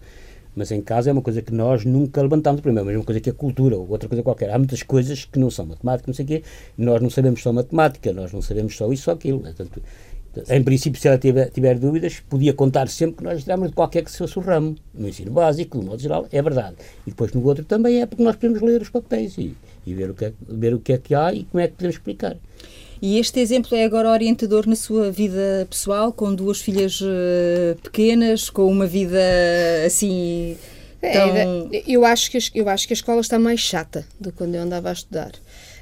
Mas 0.55 0.71
em 0.71 0.81
casa 0.81 1.09
é 1.09 1.13
uma 1.13 1.21
coisa 1.21 1.41
que 1.41 1.53
nós 1.53 1.83
nunca 1.83 2.21
levantamos 2.21 2.61
primeiro, 2.61 2.85
mas 2.85 2.95
é 2.95 2.97
uma 2.97 3.03
coisa 3.03 3.19
que 3.19 3.29
é 3.29 3.33
cultura 3.33 3.75
ou 3.77 3.89
outra 3.89 4.07
coisa 4.07 4.23
qualquer. 4.23 4.49
Há 4.49 4.57
muitas 4.57 4.81
coisas 4.81 5.25
que 5.25 5.37
não 5.37 5.51
são 5.51 5.65
matemática, 5.65 6.07
não 6.07 6.13
sei 6.13 6.23
o 6.23 6.27
quê, 6.29 6.43
nós 6.77 7.01
não 7.01 7.09
sabemos 7.09 7.41
só 7.41 7.51
matemática, 7.51 8.13
nós 8.13 8.31
não 8.31 8.41
sabemos 8.41 8.75
só 8.77 8.91
isso 8.91 9.09
ou 9.09 9.15
aquilo. 9.15 9.39
Portanto, 9.41 9.81
em 10.49 10.63
princípio, 10.63 10.99
se 10.99 11.07
ela 11.07 11.17
tiver, 11.17 11.49
tiver 11.49 11.77
dúvidas, 11.77 12.21
podia 12.21 12.53
contar 12.53 12.87
sempre 12.87 13.17
que 13.17 13.23
nós 13.23 13.43
tiramos 13.43 13.69
de 13.69 13.75
qualquer 13.75 14.03
que 14.03 14.11
fosse 14.11 14.39
o 14.39 14.41
ramo. 14.41 14.75
No 14.93 15.09
ensino 15.09 15.31
básico, 15.31 15.77
no 15.77 15.83
modo 15.83 16.01
geral, 16.01 16.25
é 16.31 16.41
verdade. 16.41 16.77
E 17.05 17.09
depois 17.09 17.33
no 17.33 17.43
outro 17.45 17.65
também 17.65 18.01
é 18.01 18.05
porque 18.05 18.23
nós 18.23 18.35
podemos 18.35 18.61
ler 18.61 18.81
os 18.81 18.89
papéis 18.89 19.37
e, 19.37 19.55
e 19.85 19.93
ver, 19.93 20.09
o 20.09 20.13
que 20.13 20.25
é, 20.25 20.33
ver 20.47 20.73
o 20.73 20.79
que 20.79 20.93
é 20.93 20.97
que 20.97 21.13
há 21.13 21.33
e 21.33 21.43
como 21.43 21.61
é 21.61 21.67
que 21.67 21.73
podemos 21.73 21.95
explicar. 21.95 22.37
E 23.01 23.19
este 23.19 23.39
exemplo 23.39 23.75
é 23.75 23.83
agora 23.83 24.09
orientador 24.09 24.67
na 24.67 24.75
sua 24.75 25.11
vida 25.11 25.67
pessoal, 25.69 26.11
com 26.11 26.33
duas 26.33 26.61
filhas 26.61 26.99
eh, 27.03 27.75
pequenas, 27.83 28.49
com 28.49 28.65
uma 28.65 28.87
vida 28.87 29.19
assim. 29.85 30.57
É, 31.01 31.11
Tão... 31.11 31.69
é, 31.71 31.83
eu, 31.85 32.05
acho 32.05 32.31
que, 32.31 32.37
eu 32.55 32.69
acho 32.69 32.87
que 32.87 32.93
a 32.93 32.95
escola 32.95 33.21
está 33.21 33.37
mais 33.37 33.59
chata 33.59 34.07
do 34.19 34.31
que 34.31 34.37
quando 34.37 34.55
eu 34.55 34.61
andava 34.61 34.89
a 34.89 34.93
estudar. 34.93 35.33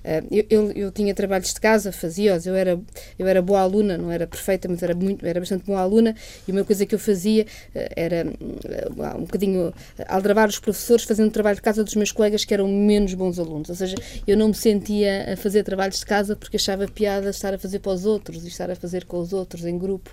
Ah, 0.04 0.24
eu, 0.32 0.46
eu, 0.50 0.72
eu 0.72 0.92
tinha 0.92 1.14
trabalhos 1.14 1.54
de 1.54 1.60
casa, 1.60 1.92
fazia-os, 1.92 2.46
eu 2.46 2.56
era, 2.56 2.80
eu 3.18 3.28
era 3.28 3.42
boa 3.42 3.62
aluna, 3.62 3.98
não 3.98 4.12
era 4.12 4.28
perfeita, 4.28 4.68
mas 4.68 4.82
era, 4.84 4.94
muito, 4.94 5.26
era 5.26 5.40
bastante 5.40 5.66
boa 5.66 5.80
aluna, 5.80 6.16
e 6.48 6.52
uma 6.52 6.64
coisa 6.64 6.86
que 6.86 6.94
eu 6.96 7.00
fazia 7.00 7.46
ah, 7.76 7.80
era 7.96 8.26
ah, 9.00 9.16
um 9.18 9.22
bocadinho 9.22 9.74
aldrabar 10.08 10.50
os 10.50 10.60
professores 10.60 11.04
fazendo 11.06 11.32
trabalho 11.32 11.56
de 11.56 11.62
casa 11.62 11.84
dos 11.84 11.96
meus 11.96 12.12
colegas 12.12 12.44
que 12.46 12.54
eram 12.54 12.68
menos 12.68 13.14
bons 13.14 13.40
alunos. 13.40 13.70
Ou 13.70 13.76
seja, 13.76 13.96
eu 14.28 14.36
não 14.38 14.50
me 14.50 14.56
sentia 14.56 15.34
a 15.34 15.38
fazer 15.38 15.64
trabalhos 15.64 16.00
de 16.00 16.06
casa 16.06 16.36
porque 16.36 16.58
achava 16.58 16.88
piada 16.88 17.30
estar 17.30 17.54
a 17.54 17.58
fazer 17.58 17.80
para 17.80 17.92
os 17.94 18.06
outros 18.06 18.44
e 18.44 18.48
estar 18.48 18.70
a 18.70 18.76
fazer 18.76 19.06
com 19.06 19.20
os 19.20 19.34
outros 19.34 19.66
em 19.66 19.78
grupo. 19.78 20.10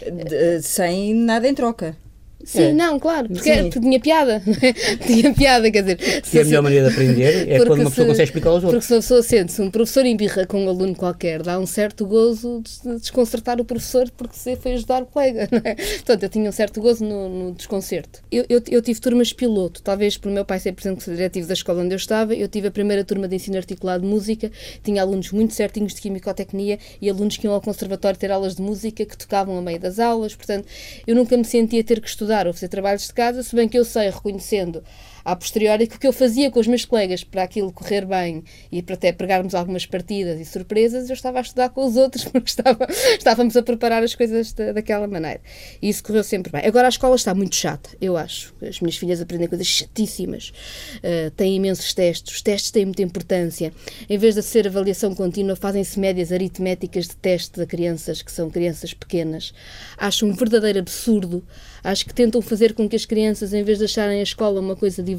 de- 0.00 0.62
sem 0.62 1.12
nada 1.14 1.48
em 1.48 1.54
troca. 1.54 1.96
Sim, 2.44 2.62
É. 2.62 2.72
não, 2.72 2.98
claro, 3.00 3.28
porque, 3.28 3.52
Sim. 3.54 3.62
porque 3.64 3.80
tinha 3.80 4.00
piada. 4.00 4.42
tinha 5.06 5.34
piada, 5.34 5.70
quer 5.70 5.82
dizer. 5.82 5.98
É 6.34 6.40
a 6.40 6.44
melhor 6.44 6.62
maneira 6.62 6.86
de 6.88 6.92
aprender 6.92 7.48
é 7.48 7.56
Porque 7.56 7.66
quando 7.70 7.80
uma 7.80 7.90
pessoa 7.90 8.04
se- 8.04 8.10
consegue 8.10 8.22
explicar 8.24 8.50
aos 8.50 8.60
Porque 8.62 8.76
outros. 8.76 8.84
se 8.86 8.92
uma 8.94 9.00
pessoa 9.00 9.22
sente, 9.22 9.52
se 9.52 9.60
um 9.62 9.70
professor 9.70 10.06
embirra 10.06 10.46
com 10.46 10.64
um 10.64 10.68
aluno 10.68 10.94
qualquer, 10.94 11.42
dá 11.42 11.58
um 11.58 11.66
certo 11.66 12.06
gozo 12.06 12.62
de 12.84 12.98
desconcertar 13.00 13.60
o 13.60 13.64
professor 13.64 14.08
porque 14.16 14.36
se 14.36 14.54
foi 14.56 14.74
ajudar 14.74 15.02
o 15.02 15.06
colega, 15.06 15.48
não 15.50 15.60
é? 15.64 15.74
Portanto, 15.74 16.22
eu 16.22 16.28
tinha 16.28 16.48
um 16.48 16.52
certo 16.52 16.80
gozo 16.80 17.04
no, 17.04 17.28
no 17.28 17.52
desconcerto. 17.52 18.20
Eu, 18.30 18.44
eu, 18.48 18.62
eu 18.70 18.82
tive 18.82 19.00
turmas 19.00 19.32
piloto, 19.32 19.82
talvez 19.82 20.16
por 20.16 20.30
meu 20.30 20.44
pai 20.44 20.60
ser 20.60 20.72
presidente 20.72 21.10
diretivo 21.10 21.48
da 21.48 21.54
escola 21.54 21.82
onde 21.82 21.92
eu 21.94 21.96
estava, 21.98 22.34
eu 22.34 22.46
tive 22.48 22.68
a 22.68 22.70
primeira 22.70 23.04
turma 23.04 23.26
de 23.26 23.34
ensino 23.36 23.56
articulado 23.56 24.04
de 24.04 24.08
música, 24.08 24.50
tinha 24.84 25.02
alunos 25.02 25.32
muito 25.32 25.54
certinhos 25.54 25.92
de 25.92 26.00
quimicotecnia 26.00 26.78
e 27.02 27.10
alunos 27.10 27.36
que 27.36 27.46
iam 27.46 27.54
ao 27.54 27.60
conservatório 27.60 28.18
ter 28.18 28.30
aulas 28.30 28.54
de 28.54 28.62
música 28.62 29.04
que 29.04 29.16
tocavam 29.18 29.58
a 29.58 29.62
meio 29.62 29.80
das 29.80 29.98
aulas, 29.98 30.34
portanto, 30.36 30.66
eu 31.06 31.16
nunca 31.16 31.36
me 31.36 31.44
sentia 31.44 31.82
ter 31.82 32.00
que 32.00 32.08
estudar 32.08 32.27
ou 32.46 32.52
fazer 32.52 32.68
trabalhos 32.68 33.06
de 33.06 33.12
casa, 33.12 33.42
se 33.42 33.54
bem 33.54 33.68
que 33.68 33.78
eu 33.78 33.84
sei, 33.84 34.10
reconhecendo 34.10 34.82
a 35.28 35.36
posteriori 35.36 35.86
que 35.86 35.96
o 35.96 35.98
que 35.98 36.06
eu 36.06 36.12
fazia 36.12 36.50
com 36.50 36.58
os 36.58 36.66
meus 36.66 36.86
colegas 36.86 37.22
para 37.22 37.42
aquilo 37.42 37.70
correr 37.70 38.06
bem 38.06 38.42
e 38.72 38.82
para 38.82 38.94
até 38.94 39.12
pregarmos 39.12 39.54
algumas 39.54 39.84
partidas 39.84 40.40
e 40.40 40.44
surpresas, 40.46 41.10
eu 41.10 41.14
estava 41.14 41.36
a 41.36 41.42
estudar 41.42 41.68
com 41.68 41.84
os 41.84 41.96
outros 41.96 42.24
porque 42.32 42.48
estava, 42.48 42.86
estávamos 42.90 43.54
a 43.54 43.62
preparar 43.62 44.02
as 44.02 44.14
coisas 44.14 44.54
da, 44.54 44.72
daquela 44.72 45.06
maneira. 45.06 45.42
E 45.82 45.90
isso 45.90 46.02
correu 46.02 46.24
sempre 46.24 46.50
bem. 46.50 46.64
Agora 46.64 46.86
a 46.86 46.88
escola 46.88 47.14
está 47.14 47.34
muito 47.34 47.54
chata, 47.54 47.90
eu 48.00 48.16
acho. 48.16 48.54
As 48.62 48.80
minhas 48.80 48.96
filhas 48.96 49.20
aprendem 49.20 49.48
coisas 49.48 49.66
chatíssimas, 49.66 50.50
uh, 50.96 51.30
têm 51.32 51.56
imensos 51.56 51.92
testes, 51.92 52.36
os 52.36 52.40
testes 52.40 52.70
têm 52.70 52.86
muita 52.86 53.02
importância. 53.02 53.70
Em 54.08 54.16
vez 54.16 54.34
de 54.34 54.42
ser 54.42 54.66
avaliação 54.66 55.14
contínua, 55.14 55.54
fazem-se 55.56 56.00
médias 56.00 56.32
aritméticas 56.32 57.06
de 57.06 57.16
teste 57.16 57.60
a 57.60 57.66
crianças 57.66 58.22
que 58.22 58.32
são 58.32 58.48
crianças 58.48 58.94
pequenas. 58.94 59.52
Acho 59.98 60.24
um 60.24 60.32
verdadeiro 60.32 60.78
absurdo. 60.78 61.44
Acho 61.84 62.06
que 62.06 62.14
tentam 62.14 62.42
fazer 62.42 62.74
com 62.74 62.88
que 62.88 62.96
as 62.96 63.04
crianças, 63.04 63.52
em 63.52 63.62
vez 63.62 63.78
de 63.78 63.84
acharem 63.84 64.20
a 64.20 64.22
escola 64.22 64.60
uma 64.60 64.74
coisa 64.74 65.02
divertida, 65.02 65.17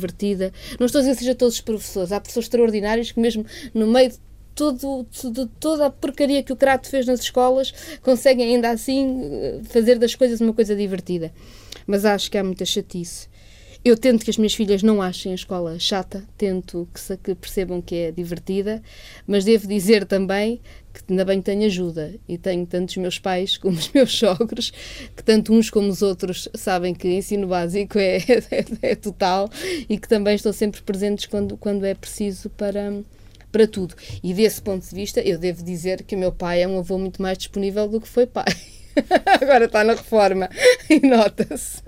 não 0.80 0.86
estou 0.86 1.00
a 1.00 1.02
dizer 1.02 1.14
que 1.16 1.20
seja 1.20 1.36
todos 1.36 1.56
os 1.56 1.62
professores, 1.62 2.12
há 2.12 2.20
professores 2.20 2.46
extraordinários 2.48 3.12
que, 3.12 3.20
mesmo 3.20 3.46
no 3.74 3.88
meio 3.88 4.10
de 4.12 4.18
todo, 4.56 5.06
de 5.32 5.46
toda 5.60 5.86
a 5.86 5.90
porcaria 5.90 6.44
que 6.44 6.52
o 6.52 6.56
Crato 6.56 6.90
fez 6.90 7.06
nas 7.06 7.22
escolas, 7.22 7.74
conseguem 8.02 8.56
ainda 8.56 8.70
assim 8.70 9.22
eh, 9.24 9.60
fazer 9.64 9.98
das 9.98 10.16
coisas 10.16 10.42
uma 10.42 10.54
coisa 10.54 10.76
divertida. 10.76 11.32
Mas 11.88 12.04
acho 12.06 12.30
que 12.30 12.38
há 12.38 12.44
muita 12.44 12.66
chatice. 12.66 13.28
Eu 13.86 13.96
tento 13.98 14.26
que 14.26 14.30
as 14.30 14.38
minhas 14.38 14.54
filhas 14.54 14.84
não 14.84 15.02
achem 15.02 15.32
a 15.32 15.36
escola 15.36 15.80
chata, 15.80 16.26
tento 16.38 16.86
que, 16.94 17.00
se- 17.00 17.16
que 17.16 17.34
percebam 17.34 17.82
que 17.82 17.96
é 17.96 18.12
divertida, 18.12 18.84
mas 19.26 19.46
devo 19.46 19.66
dizer 19.68 20.06
também 20.06 20.60
que 21.04 21.14
ainda 21.14 21.26
bem 21.26 21.42
tenho 21.42 21.66
ajuda 21.66 22.14
e 22.28 22.38
tenho 22.38 22.66
tanto 22.66 22.90
os 22.90 22.98
meus 22.98 23.20
pais 23.20 23.58
como 23.58 23.78
os 23.78 23.90
meus 23.94 24.18
sogros, 24.18 24.72
que 25.16 25.24
tanto 25.24 25.54
uns 25.54 25.70
como 25.70 25.90
os 25.90 26.02
outros 26.02 26.50
sabem 26.56 26.94
que 26.94 27.08
ensino 27.08 27.48
básico 27.48 27.98
é, 27.98 28.18
é, 28.52 28.92
é 28.92 28.96
total 28.96 29.50
e 29.88 29.98
que 29.98 30.08
também 30.08 30.36
estão 30.36 30.54
sempre 30.54 30.82
presentes 30.82 31.26
quando, 31.26 31.58
quando 31.58 31.86
é 31.86 31.94
preciso 31.94 32.50
para, 32.50 32.94
para 33.52 33.68
tudo. 33.68 33.96
E 34.24 34.34
desse 34.34 34.62
ponto 34.62 34.88
de 34.88 34.96
vista, 34.96 35.22
eu 35.22 35.38
devo 35.38 35.64
dizer 35.64 36.04
que 36.04 36.16
o 36.16 36.20
meu 36.20 36.32
pai 36.32 36.64
é 36.64 36.68
um 36.68 36.80
avô 36.80 36.98
muito 36.98 37.22
mais 37.22 37.38
disponível 37.38 37.88
do 37.88 38.02
que 38.02 38.08
foi 38.08 38.26
pai. 38.26 38.54
Agora 39.42 39.66
está 39.66 39.84
na 39.84 39.94
reforma 39.94 40.50
e 40.90 41.06
nota-se. 41.06 41.82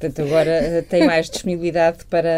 Portanto, 0.00 0.22
agora 0.26 0.50
eh, 0.50 0.80
tem 0.80 1.04
mais 1.04 1.28
disponibilidade 1.28 2.06
para 2.06 2.30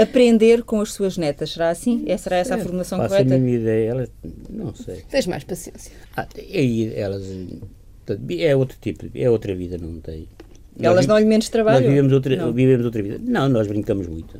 aprender 0.00 0.62
com 0.62 0.80
as 0.80 0.92
suas 0.92 1.18
netas. 1.18 1.50
Será 1.50 1.70
assim? 1.70 2.04
É, 2.06 2.16
será 2.16 2.36
essa 2.36 2.54
a 2.54 2.58
formação 2.58 2.96
Faço 2.98 3.14
a 3.14 3.18
correta? 3.18 3.36
mínima 3.36 3.60
ideia, 3.60 3.90
ela, 3.90 4.08
não 4.48 4.72
sei. 4.72 5.02
Tens 5.10 5.26
mais 5.26 5.42
paciência. 5.42 5.90
Ah, 6.16 6.28
e 6.36 6.56
aí 6.58 6.92
elas, 6.94 7.24
é 8.38 8.54
outro 8.54 8.78
tipo, 8.80 9.06
é 9.18 9.28
outra 9.28 9.52
vida, 9.52 9.76
não 9.78 10.00
tem. 10.00 10.28
Elas 10.80 10.98
Nós 10.98 11.06
dão-lhe 11.06 11.24
menos 11.24 11.48
trabalho? 11.48 11.80
Nós 11.80 11.88
vivemos 11.88 12.12
outra, 12.12 12.36
Não. 12.36 12.52
vivemos 12.52 12.86
outra 12.86 13.02
vida. 13.02 13.18
Não, 13.20 13.48
nós 13.48 13.66
brincamos 13.66 14.06
muito. 14.06 14.38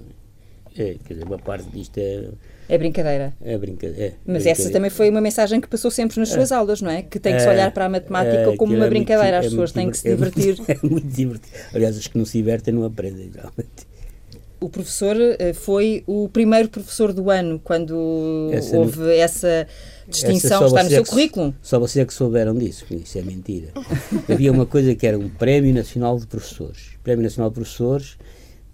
É, 0.78 0.96
quer 1.04 1.14
dizer, 1.14 1.24
uma 1.26 1.38
parte 1.38 1.68
disto 1.70 1.98
é, 1.98 2.28
É 2.68 2.78
brincadeira. 2.78 3.34
é 3.44 3.58
brincadeira. 3.58 4.02
É, 4.04 4.08
Mas 4.24 4.42
brincadeira. 4.44 4.50
essa 4.62 4.70
também 4.70 4.90
foi 4.90 5.10
uma 5.10 5.20
mensagem 5.20 5.60
que 5.60 5.66
passou 5.68 5.90
sempre 5.90 6.18
nas 6.20 6.28
suas 6.28 6.52
aulas, 6.52 6.80
não 6.80 6.90
é? 6.90 7.02
Que 7.02 7.18
tem 7.18 7.34
que 7.34 7.40
se 7.40 7.46
É, 7.46 7.50
olhar 7.50 7.70
para 7.72 7.86
a 7.86 7.88
matemática 7.88 8.36
é, 8.52 8.56
como 8.56 8.72
uma 8.72 8.76
é 8.76 8.78
muito- 8.80 8.90
brincadeira. 8.90 9.38
As 9.38 9.46
é 9.46 9.48
pessoas 9.50 9.72
muito 9.72 9.84
têm 9.84 9.90
que 9.90 9.98
se 9.98 10.08
é 10.10 10.16
muito- 10.16 10.38
divertir. 10.40 10.64
É 10.68 10.86
muito 10.86 11.06
divertido. 11.06 11.56
Aliás, 11.74 11.96
os 11.96 12.06
que 12.06 12.16
não 12.18 12.24
se 12.24 12.38
divertem 12.38 12.72
não 12.74 12.84
aprendem, 12.84 13.30
geralmente. 13.32 13.88
O 14.60 14.68
professor 14.68 15.14
eh, 15.38 15.52
foi 15.52 16.02
o 16.04 16.28
primeiro 16.28 16.68
professor 16.68 17.12
do 17.12 17.30
ano 17.30 17.60
quando 17.62 18.50
Essa 18.52 18.72
não- 18.74 18.80
houve 18.82 19.14
essa 19.16 19.68
distinção. 20.08 20.56
Essa 20.64 20.66
Está 20.66 20.82
no 20.82 20.88
é 20.88 20.90
seu 20.94 21.04
que- 21.04 21.10
currículo. 21.10 21.54
Só 21.62 21.78
vocês 21.78 22.02
é 22.02 22.04
que 22.04 22.12
souberam 22.12 22.54
disso, 22.56 22.84
isso 22.90 23.16
é 23.18 23.22
mentira. 23.22 23.68
Havia 24.28 24.50
uma 24.50 24.66
coisa 24.66 24.94
que 24.96 25.06
era 25.06 25.16
um 25.16 25.28
Prémio 25.28 25.72
Nacional 25.72 26.18
de 26.18 26.26
Professores. 26.26 26.90
Prémio 27.04 27.22
Nacional 27.22 27.50
de 27.50 27.54
Professores 27.54 28.18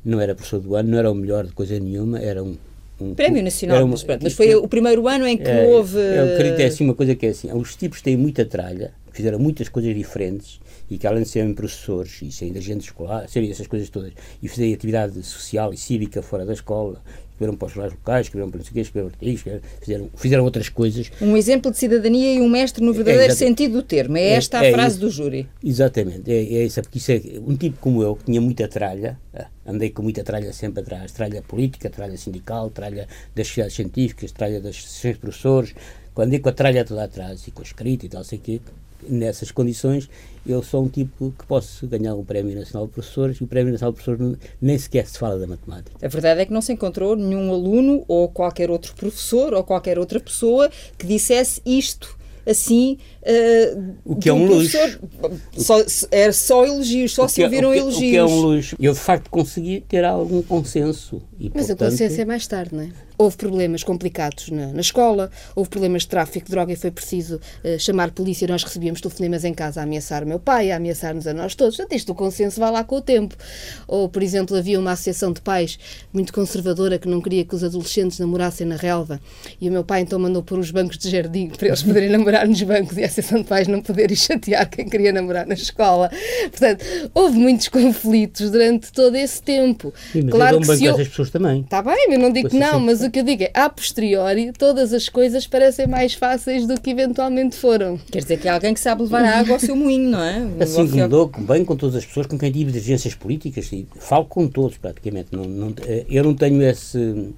não 0.04 0.20
era 0.20 0.34
professor 0.34 0.60
do 0.60 0.74
ano, 0.76 0.90
não 0.90 0.98
era 0.98 1.10
o 1.10 1.14
melhor 1.14 1.46
de 1.46 1.52
coisa 1.52 1.78
nenhuma, 1.78 2.18
era 2.20 2.42
um. 2.42 2.56
um 3.00 3.14
Prémio 3.14 3.42
Nacional. 3.42 3.78
uma- 3.84 3.88
mas, 3.92 4.02
pronto, 4.02 4.22
mas 4.22 4.32
foi 4.34 4.54
o 4.54 4.68
primeiro 4.68 5.08
ano 5.08 5.26
em 5.26 5.36
que 5.36 5.48
é, 5.48 5.66
houve. 5.66 5.98
Eu 5.98 6.34
acredito 6.34 6.60
é 6.60 6.66
assim 6.66 6.84
uma 6.84 6.94
coisa 6.94 7.14
que 7.14 7.26
é 7.26 7.30
assim: 7.30 7.50
os 7.52 7.74
tipos 7.74 8.00
têm 8.02 8.16
muita 8.16 8.44
tralha, 8.44 8.92
fizeram 9.14 9.38
muitas 9.38 9.68
coisas 9.68 9.94
diferentes 9.94 10.60
e 10.90 10.98
que 10.98 11.06
além 11.06 11.22
de 11.22 11.28
serem 11.28 11.54
professores 11.54 12.20
e 12.20 12.30
serem 12.30 12.56
agentes 12.56 12.86
escolares, 12.86 13.30
serem 13.30 13.50
essas 13.50 13.66
coisas 13.66 13.88
todas, 13.88 14.12
e 14.42 14.48
fazerem 14.48 14.74
atividade 14.74 15.22
social 15.22 15.72
e 15.72 15.76
cívica 15.76 16.22
fora 16.22 16.44
da 16.44 16.52
escola, 16.52 17.00
escreveram 17.34 17.56
para 17.56 17.66
os 17.66 17.72
jornais 17.72 17.92
locais, 17.92 18.26
escreveram 18.26 18.50
para 18.50 18.58
não 18.58 18.64
sei 18.64 18.70
o 18.70 18.74
quê, 18.74 18.80
escreveram 18.80 19.12
artigos, 19.12 19.62
fizeram, 19.80 20.10
fizeram 20.14 20.44
outras 20.44 20.68
coisas. 20.68 21.10
Um 21.20 21.36
exemplo 21.36 21.70
de 21.70 21.78
cidadania 21.78 22.34
e 22.34 22.40
um 22.40 22.48
mestre 22.48 22.84
no 22.84 22.92
é, 22.92 22.94
verdadeiro 22.94 23.32
é, 23.32 23.36
sentido 23.36 23.72
do 23.72 23.82
termo. 23.82 24.16
É, 24.16 24.22
é 24.22 24.32
esta 24.34 24.60
a 24.60 24.64
é, 24.64 24.72
frase 24.72 24.98
do 24.98 25.10
júri. 25.10 25.48
Exatamente. 25.62 26.30
É, 26.30 26.36
é 26.36 26.64
isso, 26.64 26.80
porque 26.82 26.98
isso 26.98 27.12
é 27.12 27.20
um 27.46 27.56
tipo 27.56 27.78
como 27.80 28.02
eu, 28.02 28.16
que 28.16 28.24
tinha 28.24 28.40
muita 28.40 28.68
tralha, 28.68 29.18
ah, 29.34 29.46
andei 29.66 29.90
com 29.90 30.02
muita 30.02 30.22
tralha 30.22 30.52
sempre 30.52 30.82
atrás, 30.82 31.12
tralha 31.12 31.42
política, 31.42 31.90
tralha 31.90 32.16
sindical, 32.16 32.70
tralha 32.70 33.08
das 33.34 33.46
sociedades 33.48 33.76
científicas, 33.76 34.30
tralha 34.32 34.60
das 34.60 34.76
associações 34.76 35.14
de 35.14 35.20
professores, 35.20 35.74
quando 36.14 36.28
andei 36.28 36.38
com 36.38 36.48
a 36.48 36.52
tralha 36.52 36.84
toda 36.84 37.04
atrás 37.04 37.46
e 37.48 37.50
com 37.50 37.60
a 37.60 37.64
escrita 37.64 38.06
e 38.06 38.08
tal, 38.08 38.22
sei 38.22 38.38
o 38.38 38.40
quê, 38.40 38.60
nessas 39.08 39.50
condições, 39.50 40.08
eu 40.46 40.62
sou 40.62 40.84
um 40.84 40.88
tipo 40.88 41.32
que 41.38 41.46
posso 41.46 41.86
ganhar 41.86 42.14
um 42.14 42.24
Prémio 42.24 42.54
Nacional 42.54 42.86
de 42.86 42.92
Professores 42.92 43.38
e 43.38 43.44
o 43.44 43.46
Prémio 43.46 43.72
Nacional 43.72 43.92
de 43.92 44.02
Professores 44.02 44.38
nem 44.60 44.78
sequer 44.78 45.06
se 45.06 45.18
fala 45.18 45.38
da 45.38 45.46
matemática. 45.46 45.96
A 46.04 46.08
verdade 46.08 46.40
é 46.40 46.46
que 46.46 46.52
não 46.52 46.60
se 46.60 46.72
encontrou 46.72 47.16
nenhum 47.16 47.52
aluno 47.52 48.04
ou 48.06 48.28
qualquer 48.28 48.70
outro 48.70 48.94
professor 48.94 49.54
ou 49.54 49.64
qualquer 49.64 49.98
outra 49.98 50.20
pessoa 50.20 50.70
que 50.98 51.06
dissesse 51.06 51.60
isto 51.64 52.16
assim. 52.46 52.98
Uh, 53.22 53.94
o 54.04 54.16
que 54.16 54.28
é 54.28 54.32
um 54.32 54.46
luxo. 54.46 54.76
Só, 55.56 55.82
é 56.10 56.30
só 56.30 56.64
elogios, 56.64 57.12
só 57.12 57.26
se 57.26 57.42
é- 57.42 57.44
ouviram 57.44 57.72
é, 57.72 57.78
elogios. 57.78 57.96
O 57.96 58.10
que 58.10 58.16
é 58.16 58.24
um 58.24 58.40
luxo. 58.40 58.76
Eu, 58.78 58.92
de 58.92 58.98
facto, 58.98 59.30
consegui 59.30 59.80
ter 59.88 60.04
algum 60.04 60.42
consenso. 60.42 61.22
E, 61.38 61.50
Mas 61.54 61.66
portanto, 61.66 61.82
a 61.82 61.90
consenso 61.90 62.20
é 62.20 62.24
mais 62.24 62.46
tarde, 62.46 62.74
não 62.74 62.82
é? 62.82 62.90
Houve 63.16 63.36
problemas 63.36 63.84
complicados 63.84 64.50
na, 64.50 64.68
na, 64.68 64.80
escola, 64.80 65.30
houve 65.54 65.70
problemas 65.70 66.02
de 66.02 66.08
tráfico 66.08 66.46
de 66.46 66.50
droga 66.50 66.72
e 66.72 66.76
foi 66.76 66.90
preciso 66.90 67.36
uh, 67.36 67.78
chamar 67.78 68.10
polícia. 68.10 68.46
Nós 68.48 68.62
recebíamos 68.62 69.00
telefonemas 69.00 69.44
em 69.44 69.54
casa 69.54 69.80
a 69.80 69.84
ameaçar 69.84 70.24
o 70.24 70.26
meu 70.26 70.40
pai, 70.40 70.70
a 70.70 70.76
ameaçar-nos 70.76 71.26
a 71.26 71.32
nós 71.32 71.54
todos. 71.54 71.76
Portanto, 71.76 71.96
isto 71.96 72.12
o 72.12 72.14
consenso 72.14 72.58
vai 72.58 72.70
lá 72.70 72.82
com 72.82 72.96
o 72.96 73.00
tempo. 73.00 73.36
Ou, 73.86 74.08
por 74.08 74.22
exemplo, 74.22 74.56
havia 74.56 74.78
uma 74.80 74.92
associação 74.92 75.32
de 75.32 75.40
pais 75.40 75.78
muito 76.12 76.32
conservadora 76.32 76.98
que 76.98 77.08
não 77.08 77.20
queria 77.20 77.44
que 77.44 77.54
os 77.54 77.62
adolescentes 77.62 78.18
namorassem 78.18 78.66
na 78.66 78.76
relva 78.76 79.20
e 79.60 79.68
o 79.68 79.72
meu 79.72 79.84
pai 79.84 80.00
então 80.00 80.18
mandou 80.18 80.42
pôr 80.42 80.58
os 80.58 80.70
bancos 80.70 80.98
de 80.98 81.10
jardim 81.10 81.48
para 81.48 81.68
eles 81.68 81.82
poderem 81.82 82.08
namorar 82.10 82.46
nos 82.46 82.62
bancos 82.62 82.96
e 82.96 83.02
a 83.02 83.06
associação 83.06 83.42
de 83.42 83.44
pais 83.44 83.68
não 83.68 83.80
poderem 83.80 84.16
chatear 84.16 84.68
quem 84.68 84.88
queria 84.88 85.12
namorar 85.12 85.46
na 85.46 85.54
escola. 85.54 86.10
Portanto, 86.50 86.84
houve 87.14 87.38
muitos 87.38 87.68
conflitos 87.68 88.50
durante 88.50 88.92
todo 88.92 89.16
esse 89.16 89.42
tempo. 89.42 89.92
Sim, 90.12 90.22
mas 90.22 90.34
claro 90.34 90.60
que 90.60 90.76
se 90.76 90.84
eu... 90.84 90.96
pessoas 90.96 91.30
também. 91.30 91.60
Está 91.60 91.82
bem, 91.82 92.12
eu 92.12 92.18
não 92.18 92.32
digo 92.32 92.48
que 92.48 92.56
não, 92.56 92.80
mas 92.80 93.02
o 93.04 93.10
que 93.10 93.20
eu 93.20 93.24
digo 93.24 93.42
é, 93.42 93.50
a 93.54 93.68
posteriori, 93.68 94.52
todas 94.52 94.92
as 94.92 95.08
coisas 95.08 95.46
parecem 95.46 95.86
mais 95.86 96.14
fáceis 96.14 96.66
do 96.66 96.80
que 96.80 96.90
eventualmente 96.90 97.56
foram. 97.56 97.98
Quer 98.10 98.22
dizer 98.22 98.38
que 98.38 98.48
é 98.48 98.50
alguém 98.50 98.74
que 98.74 98.80
sabe 98.80 99.02
levar 99.02 99.24
a 99.24 99.38
água 99.38 99.54
ao 99.54 99.60
seu 99.60 99.76
moinho, 99.76 100.10
não 100.10 100.22
é? 100.22 100.46
Assim 100.64 100.88
como 100.88 101.08
dou 101.08 101.28
bem 101.28 101.64
com 101.64 101.76
todas 101.76 101.96
as 101.96 102.04
pessoas 102.04 102.26
com 102.26 102.38
quem 102.38 102.50
tive 102.50 102.72
divergências 102.72 103.14
políticas, 103.14 103.72
e 103.72 103.86
falo 103.96 104.24
com 104.24 104.48
todos 104.48 104.76
praticamente. 104.76 105.28
Não, 105.32 105.44
não, 105.44 105.74
eu 106.08 106.24
não 106.24 106.34
tenho 106.34 106.62
esse. 106.62 107.32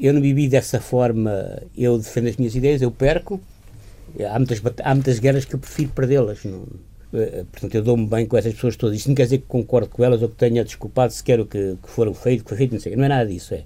Eu 0.00 0.12
não 0.12 0.20
vivi 0.20 0.48
dessa 0.48 0.80
forma, 0.80 1.62
eu 1.76 1.96
defendo 1.96 2.28
as 2.28 2.36
minhas 2.36 2.54
ideias, 2.54 2.82
eu 2.82 2.90
perco. 2.90 3.40
Há 4.18 4.38
muitas, 4.38 4.60
há 4.82 4.94
muitas 4.94 5.18
guerras 5.18 5.44
que 5.44 5.54
eu 5.54 5.58
prefiro 5.58 5.90
perdê-las. 5.90 6.40
Eh, 7.14 7.44
portanto, 7.50 7.74
eu 7.76 7.82
dou-me 7.82 8.06
bem 8.06 8.26
com 8.26 8.36
essas 8.36 8.52
pessoas 8.54 8.76
todas. 8.76 8.96
Isso 8.96 9.08
não 9.08 9.14
quer 9.14 9.24
dizer 9.24 9.38
que 9.38 9.46
concordo 9.46 9.88
com 9.88 10.04
elas 10.04 10.20
ou 10.20 10.28
que 10.28 10.34
tenha 10.34 10.64
desculpado 10.64 11.12
sequer 11.12 11.38
o 11.40 11.46
que, 11.46 11.76
que 11.80 11.88
foram 11.88 12.12
feito, 12.12 12.42
que 12.42 12.48
foi 12.48 12.58
feito, 12.58 12.72
não 12.72 12.80
sei. 12.80 12.96
Não 12.96 13.04
é 13.04 13.08
nada 13.08 13.26
disso. 13.28 13.54
É 13.54 13.62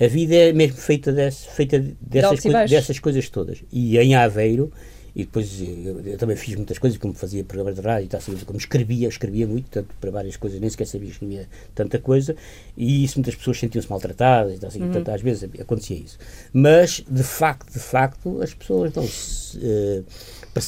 a 0.00 0.06
vida 0.06 0.34
é 0.34 0.52
mesmo 0.52 0.76
feita, 0.76 1.12
desse, 1.12 1.48
feita 1.48 1.78
dessas, 2.00 2.40
coi 2.40 2.68
dessas 2.68 2.98
coisas 2.98 3.28
todas. 3.28 3.62
E 3.72 3.98
em 3.98 4.14
Aveiro, 4.14 4.72
e 5.18 5.24
depois 5.24 5.60
eu, 5.60 6.00
eu, 6.00 6.16
também 6.16 6.36
fiz 6.36 6.54
muitas 6.54 6.78
coisas, 6.78 6.96
como 6.96 7.12
fazia 7.12 7.42
programas 7.42 7.74
de 7.74 7.80
rádio, 7.80 8.08
tá, 8.08 8.18
assim, 8.18 8.36
como 8.46 8.56
escrevia, 8.56 9.08
escrevia 9.08 9.48
muito, 9.48 9.68
tanto 9.68 9.92
para 10.00 10.12
várias 10.12 10.36
coisas, 10.36 10.60
nem 10.60 10.70
sequer 10.70 10.86
sabia 10.86 11.08
escrevia 11.08 11.48
tanta 11.74 11.98
coisa, 11.98 12.36
e 12.76 13.02
isso 13.02 13.18
muitas 13.18 13.34
pessoas 13.34 13.58
sentiam-se 13.58 13.90
maltratadas, 13.90 14.54
e 14.54 14.58
tá, 14.60 14.68
assim, 14.68 14.80
uhum. 14.80 14.86
portanto, 14.86 15.08
às 15.08 15.20
vezes 15.20 15.50
acontecia 15.58 15.96
isso. 15.96 16.18
Mas, 16.52 17.04
de 17.10 17.24
facto, 17.24 17.72
de 17.72 17.80
facto, 17.80 18.40
as 18.40 18.54
pessoas 18.54 18.92
dão-se. 18.92 19.58
Uh, 19.58 20.04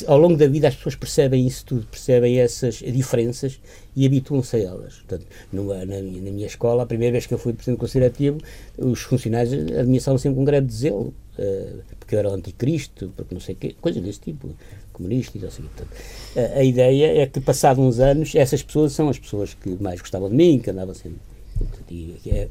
ao 0.07 0.19
longo 0.19 0.37
da 0.37 0.47
vida 0.47 0.69
as 0.69 0.75
pessoas 0.75 0.95
percebem 0.95 1.47
isso 1.47 1.65
tudo, 1.65 1.87
percebem 1.87 2.39
essas 2.39 2.77
diferenças 2.77 3.61
e 3.95 4.07
habituam-se 4.07 4.57
a 4.57 4.61
elas. 4.61 4.95
Portanto, 4.97 5.27
numa, 5.53 5.79
na, 5.85 5.97
na, 5.97 6.31
minha 6.31 6.47
escola, 6.47 6.83
a 6.83 6.87
primeira 6.87 7.13
vez 7.13 7.27
que 7.27 7.35
eu 7.35 7.39
fui 7.39 7.53
presidente 7.53 7.77
do 7.77 7.81
Conselho 7.81 8.07
Ativo, 8.07 8.39
os 8.79 9.01
funcionários 9.03 9.53
admiravam 9.53 10.19
sempre 10.19 10.37
com 10.37 10.43
um 10.43 10.45
grande 10.45 10.73
zelo, 10.73 11.15
uh, 11.39 11.83
porque 11.99 12.15
eu 12.15 12.19
era 12.19 12.31
o 12.31 12.35
anticristo, 12.35 13.13
porque 13.17 13.35
não 13.35 13.41
sei 13.41 13.55
o 13.55 13.59
quê, 13.59 13.75
coisas 13.81 14.03
desse 14.03 14.21
tipo, 14.21 14.55
comunista 14.93 15.39
e 15.39 15.47
assim. 15.47 15.63
Portanto, 15.63 15.91
a, 16.37 16.59
a, 16.59 16.65
ideia 16.65 17.23
é 17.23 17.27
que, 17.27 17.41
passados 17.41 17.83
uns 17.83 17.99
anos, 17.99 18.35
essas 18.35 18.63
pessoas 18.63 18.93
são 18.93 19.09
as 19.09 19.19
pessoas 19.19 19.55
que 19.55 19.71
mais 19.81 20.01
gostavam 20.01 20.29
de 20.29 20.37
mim, 20.37 20.59
que 20.59 20.71
andavam 20.71 20.95
sempre. 20.95 21.19
Portanto, 21.59 21.91
e, 21.91 22.19
é, 22.27 22.49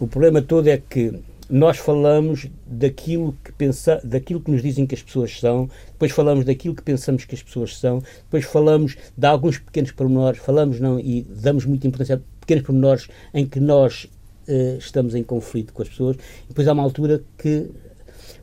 o 0.00 0.06
problema 0.06 0.42
todo 0.42 0.68
é 0.68 0.78
que 0.78 1.12
nós 1.48 1.78
falamos 1.78 2.46
daquilo 2.66 3.36
que 3.42 3.52
pensa, 3.52 4.00
daquilo 4.04 4.40
que 4.40 4.50
nos 4.50 4.62
dizem 4.62 4.86
que 4.86 4.94
as 4.94 5.02
pessoas 5.02 5.38
são, 5.38 5.70
depois 5.92 6.12
falamos 6.12 6.44
daquilo 6.44 6.74
que 6.74 6.82
pensamos 6.82 7.24
que 7.24 7.34
as 7.34 7.42
pessoas 7.42 7.78
são, 7.78 8.02
depois 8.24 8.44
falamos 8.44 8.96
de 9.16 9.26
alguns 9.26 9.58
pequenos 9.58 9.90
pormenores, 9.92 10.40
falamos 10.40 10.78
não 10.78 11.00
e 11.00 11.22
damos 11.22 11.64
muita 11.64 11.86
importância 11.86 12.16
a 12.16 12.40
pequenos 12.40 12.64
pormenores 12.64 13.08
em 13.32 13.46
que 13.46 13.60
nós 13.60 14.04
uh, 14.46 14.78
estamos 14.78 15.14
em 15.14 15.22
conflito 15.22 15.72
com 15.72 15.82
as 15.82 15.88
pessoas, 15.88 16.16
e 16.44 16.48
depois 16.48 16.68
há 16.68 16.72
uma 16.72 16.82
altura 16.82 17.22
que 17.38 17.70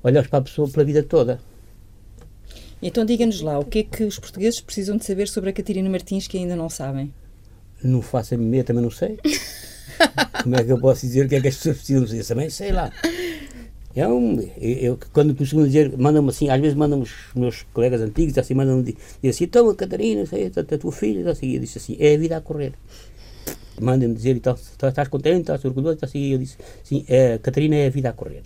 olhamos 0.04 0.28
para 0.28 0.40
a 0.40 0.42
pessoa 0.42 0.68
pela 0.68 0.84
vida 0.84 1.04
toda. 1.04 1.40
Então 2.82 3.06
diga-nos 3.06 3.42
lá, 3.42 3.58
o 3.60 3.66
que 3.66 3.80
é 3.80 3.84
que 3.84 4.04
os 4.04 4.20
portugueses 4.20 4.60
precisam 4.60 4.98
de 4.98 5.06
saber 5.06 5.28
sobre 5.28 5.50
a 5.52 5.54
Catarina 5.54 5.90
Martins 5.90 6.28
que 6.28 6.38
ainda 6.38 6.56
não 6.56 6.70
sabem? 6.70 7.14
Não 7.84 8.02
faço 8.02 8.34
a 8.34 8.38
minha, 8.38 8.64
também 8.64 8.82
não 8.82 8.92
sei. 8.92 9.20
Como 10.44 10.56
é 10.56 10.64
que 10.64 10.72
eu 10.72 10.80
posso 10.80 11.02
dizer 11.06 11.26
o 11.26 11.30
que 11.30 11.36
é 11.36 11.42
que 11.42 11.48
as 11.48 11.56
pessoas 11.56 11.78
precisam 11.78 12.04
dizer? 12.04 12.26
Também 12.26 12.50
sei 12.50 12.72
lá. 12.72 12.92
É 13.96 14.06
um, 14.06 14.38
eu, 14.60 15.00
quando 15.14 15.34
costumo 15.34 15.66
dizer, 15.66 15.98
mandam-me 15.98 16.30
assim, 16.30 16.50
às 16.50 16.60
vezes 16.60 16.76
mandam-me 16.76 17.04
os 17.04 17.14
meus 17.34 17.64
colegas 17.74 18.02
antigos, 18.02 18.38
assim, 18.38 18.54
mandam-me 18.54 18.84
dizer 18.84 18.98
assim, 19.30 19.46
então 19.46 19.74
Catarina, 19.74 20.26
sei, 20.26 20.52
a, 20.54 20.60
a 20.60 20.78
tua 20.78 20.92
filha, 20.92 21.32
assim, 21.32 21.54
eu 21.54 21.62
disse 21.62 21.78
assim, 21.78 21.96
é 21.98 22.14
a 22.14 22.18
vida 22.18 22.36
a 22.36 22.42
correr. 22.42 22.74
Mandem-me 23.80 24.14
dizer, 24.14 24.36
então, 24.36 24.54
estás 24.54 25.08
contente, 25.08 25.42
estás 25.42 25.64
orgulhoso, 25.64 26.00
assim, 26.02 26.34
eu 26.34 26.38
disse, 26.38 26.58
sim, 26.84 27.06
é, 27.08 27.38
Catarina 27.38 27.76
é 27.76 27.88
a 27.88 27.90
vida 27.90 28.10
a 28.10 28.14
correr. 28.14 28.44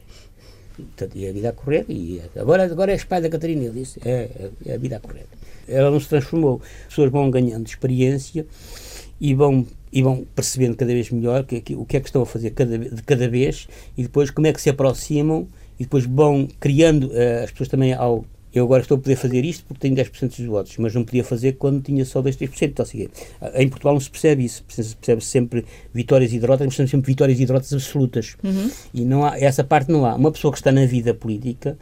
E 1.16 1.28
a 1.28 1.34
vida 1.34 1.50
a 1.50 1.54
correr, 1.54 1.84
e 1.90 2.22
agora, 2.36 2.66
agora 2.66 2.92
és 2.92 3.04
pai 3.04 3.20
da 3.20 3.28
Catarina, 3.28 3.64
eu 3.64 3.74
disse, 3.74 4.00
é, 4.06 4.30
é 4.68 4.76
a 4.76 4.78
vida 4.78 4.98
a 4.98 5.00
correr. 5.00 5.26
Ela 5.68 5.90
não 5.90 6.00
se 6.00 6.10
transformou, 6.10 6.62
as 6.64 6.90
pessoas 6.90 7.12
vão 7.12 7.30
ganhando 7.32 7.66
experiência 7.66 8.46
e 9.20 9.34
vão 9.34 9.66
e 9.92 10.02
vão 10.02 10.26
percebendo 10.36 10.76
cada 10.76 10.94
vez 10.94 11.10
melhor 11.10 11.44
que, 11.44 11.62
que, 11.62 11.76
o 11.76 11.86
que 11.86 11.98
é 11.98 12.00
que 12.00 12.08
estão 12.08 12.22
a 12.22 12.26
fazer 12.26 12.52
cada, 12.52 12.78
de 12.78 13.02
cada 13.04 13.28
vez 13.28 13.68
e 13.98 14.04
depois 14.04 14.30
como 14.30 14.48
é 14.48 14.54
que 14.54 14.62
se 14.62 14.70
aproximam 14.70 15.48
e 15.80 15.84
depois 15.84 16.06
vão 16.06 16.48
criando 16.60 17.08
uh, 17.08 17.44
as 17.44 17.52
pessoas 17.52 17.70
também 17.70 17.94
ao 17.94 18.26
eu 18.60 18.66
agora 18.66 18.82
estou 18.82 18.98
a 18.98 19.00
poder 19.00 19.16
fazer 19.16 19.44
isto 19.46 19.66
porque 19.66 19.80
tenho 19.80 19.96
10% 19.96 20.38
dos 20.38 20.46
votos, 20.46 20.78
mas 20.78 20.94
não 20.94 21.04
podia 21.04 21.24
fazer 21.24 21.54
quando 21.54 21.82
tinha 21.82 22.06
só 22.06 22.22
2, 22.22 22.36
3%. 22.36 22.70
Então, 22.70 22.84
assim, 22.84 23.08
em 23.56 23.70
Portugal 23.70 23.94
não 23.94 24.00
se 24.00 24.10
percebe 24.10 24.44
isso, 24.44 24.64
percebe-se 24.64 25.28
sempre 25.28 25.66
vitórias 25.94 26.34
e 26.34 26.40
derrotas, 26.40 26.68
mas 26.68 26.90
sempre 26.90 27.12
vitórias 27.12 27.40
e 27.40 27.46
derrotas 27.46 27.74
absolutas. 27.74 28.36
Uhum. 28.44 28.70
E 28.94 29.06
não 29.06 29.26
há, 29.26 29.40
essa 29.40 29.64
parte 29.64 29.92
não 29.92 30.06
há. 30.06 30.16
Uma 30.16 30.32
pessoa 30.32 30.52
que 30.52 30.60
está 30.60 30.72
na 30.72 30.86
vida 30.86 31.14
política, 31.14 31.78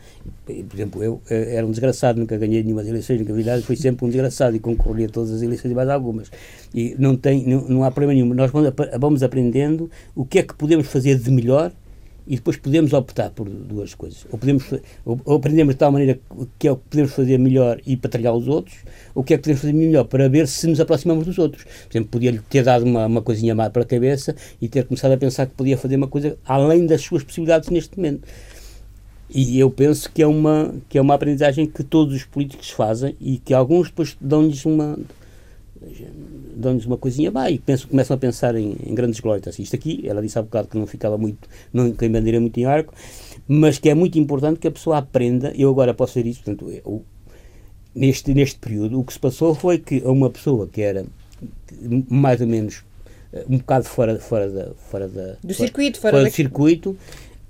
por 0.46 0.76
exemplo, 0.76 1.04
eu 1.04 1.22
eh, 1.30 1.56
era 1.56 1.66
um 1.66 1.72
desgraçado, 1.72 2.20
nunca 2.20 2.38
ganhei 2.38 2.64
nenhuma 2.64 2.82
eleições, 2.88 3.20
nunca 3.20 3.34
vi 3.34 3.44
nada, 3.44 3.62
fui 3.62 3.76
sempre 3.76 4.06
um 4.06 4.10
desgraçado 4.10 4.56
e 4.56 4.60
concorri 4.60 5.06
a 5.06 5.10
todas 5.10 5.32
as 5.32 5.42
eleições 5.42 5.72
e 5.72 5.76
mais 5.76 5.90
algumas. 5.90 6.32
E 6.74 6.96
não, 6.98 7.16
tem, 7.16 7.46
não, 7.46 7.62
não 7.68 7.84
há 7.84 7.92
problema 7.92 8.14
nenhum. 8.14 8.34
Nós 8.34 8.52
vamos 9.00 9.24
aprendendo 9.24 9.90
o 10.16 10.26
que 10.26 10.40
é 10.40 10.44
que 10.44 10.54
podemos 10.54 10.88
fazer 10.88 11.18
de 11.18 11.32
melhor 11.32 11.72
e 12.28 12.36
depois 12.36 12.58
podemos 12.58 12.92
optar 12.94 13.30
por 13.32 13.50
duas 13.50 13.96
coisas. 13.96 14.26
Ou, 14.30 14.38
podemos, 14.38 14.66
ou, 15.06 15.36
aprendemos 15.36 15.74
de 15.74 15.80
tal 15.80 15.92
maneira 15.92 16.20
que 16.60 16.68
é 16.68 16.72
o 16.72 16.76
que 16.76 16.84
podemos 16.90 17.14
fazer 17.14 17.38
melhor 17.40 17.80
e 17.86 17.96
para 17.96 18.12
trilhar 18.12 18.36
os 18.36 18.48
outros, 18.48 18.76
ou 19.16 19.22
o 19.22 19.26
que 19.26 19.34
é 19.34 19.38
que 19.38 19.44
podemos 19.44 19.62
fazer 19.62 19.74
melhor 19.74 20.04
para 20.04 20.28
ver 20.28 20.48
se 20.48 20.68
nos 20.68 20.80
aproximamos 20.80 21.26
dos 21.26 21.38
outros. 21.38 21.64
Por 21.64 21.92
exemplo, 21.92 22.10
podia-lhe 22.12 22.40
ter 22.50 22.64
dado 22.64 22.84
uma, 22.84 23.06
uma 23.06 23.22
coisinha 23.22 23.56
má 23.56 23.70
para 23.70 23.84
a 23.84 23.86
cabeça 23.86 24.36
e 24.62 24.68
ter 24.68 24.86
começado 24.86 25.14
a 25.14 25.18
pensar 25.18 25.46
que 25.46 25.54
podia 25.54 25.78
fazer 25.78 25.96
uma 25.96 26.08
coisa 26.08 26.38
além 26.46 26.86
das 26.86 27.02
suas 27.02 27.24
possibilidades 27.24 27.70
neste 27.70 27.96
momento. 27.96 28.28
E 29.30 29.60
eu 29.60 29.70
penso 29.70 30.10
que 30.12 30.22
é 30.22 30.28
uma, 30.28 30.74
que 30.88 30.98
é 30.98 31.02
uma 31.02 31.14
aprendizagem 31.14 31.66
que 31.66 31.84
todos 31.84 32.16
os 32.16 32.24
políticos 32.24 32.70
fazem 32.70 33.16
e 33.20 33.38
que 33.38 33.54
alguns 33.54 33.88
depois 33.88 34.18
dão-lhes 34.20 34.66
uma 34.66 34.98
dão-nos 36.56 36.86
uma 36.86 36.98
coisinha, 36.98 37.32
e 37.50 37.60
pensam, 37.60 37.90
começam 37.90 38.16
a 38.16 38.18
pensar 38.18 38.56
em, 38.56 38.76
em 38.86 38.96
grandes 38.96 39.20
glórias. 39.20 39.48
Assim, 39.48 39.64
isto 39.64 39.76
aqui, 39.76 40.04
ela 40.06 40.22
disse 40.22 40.38
há 40.38 40.42
bocado 40.42 40.68
que 40.68 40.78
não 40.78 40.88
ficava 40.88 41.18
muito, 41.18 41.48
não 41.72 41.92
tem 41.92 42.10
bandeira 42.10 42.40
muito 42.40 42.58
em 42.60 42.66
arco, 42.66 42.94
mas 43.48 43.78
que 43.78 43.90
é 43.90 43.94
muito 43.94 44.18
importante 44.18 44.60
que 44.60 44.68
a 44.68 44.72
pessoa 44.72 44.98
aprenda, 44.98 45.54
eu 45.56 45.70
agora 45.70 45.94
posso 45.94 46.16
ver 46.16 46.26
isso, 46.28 46.44
portanto, 46.44 46.70
eu, 46.70 47.04
neste, 47.94 48.34
neste 48.34 48.60
período, 48.60 49.00
o 49.00 49.04
que 49.04 49.14
se 49.14 49.20
passou 49.20 49.56
foi 49.56 49.80
que 49.80 50.02
uma 50.06 50.30
pessoa 50.30 50.68
que 50.68 50.82
era 50.82 51.06
mais 52.10 52.42
ou 52.42 52.48
menos 52.48 52.84
eh, 53.34 53.46
um 53.50 53.58
bocado 53.58 53.86
fora, 53.86 54.20
fora, 54.20 54.50
da, 54.50 54.74
fora 54.90 55.08
da, 55.08 55.36
do 55.44 55.54
circuito, 55.54 56.00
fora, 56.00 56.18
fora 56.18 56.30
do 56.30 56.34
circuito, 56.34 56.98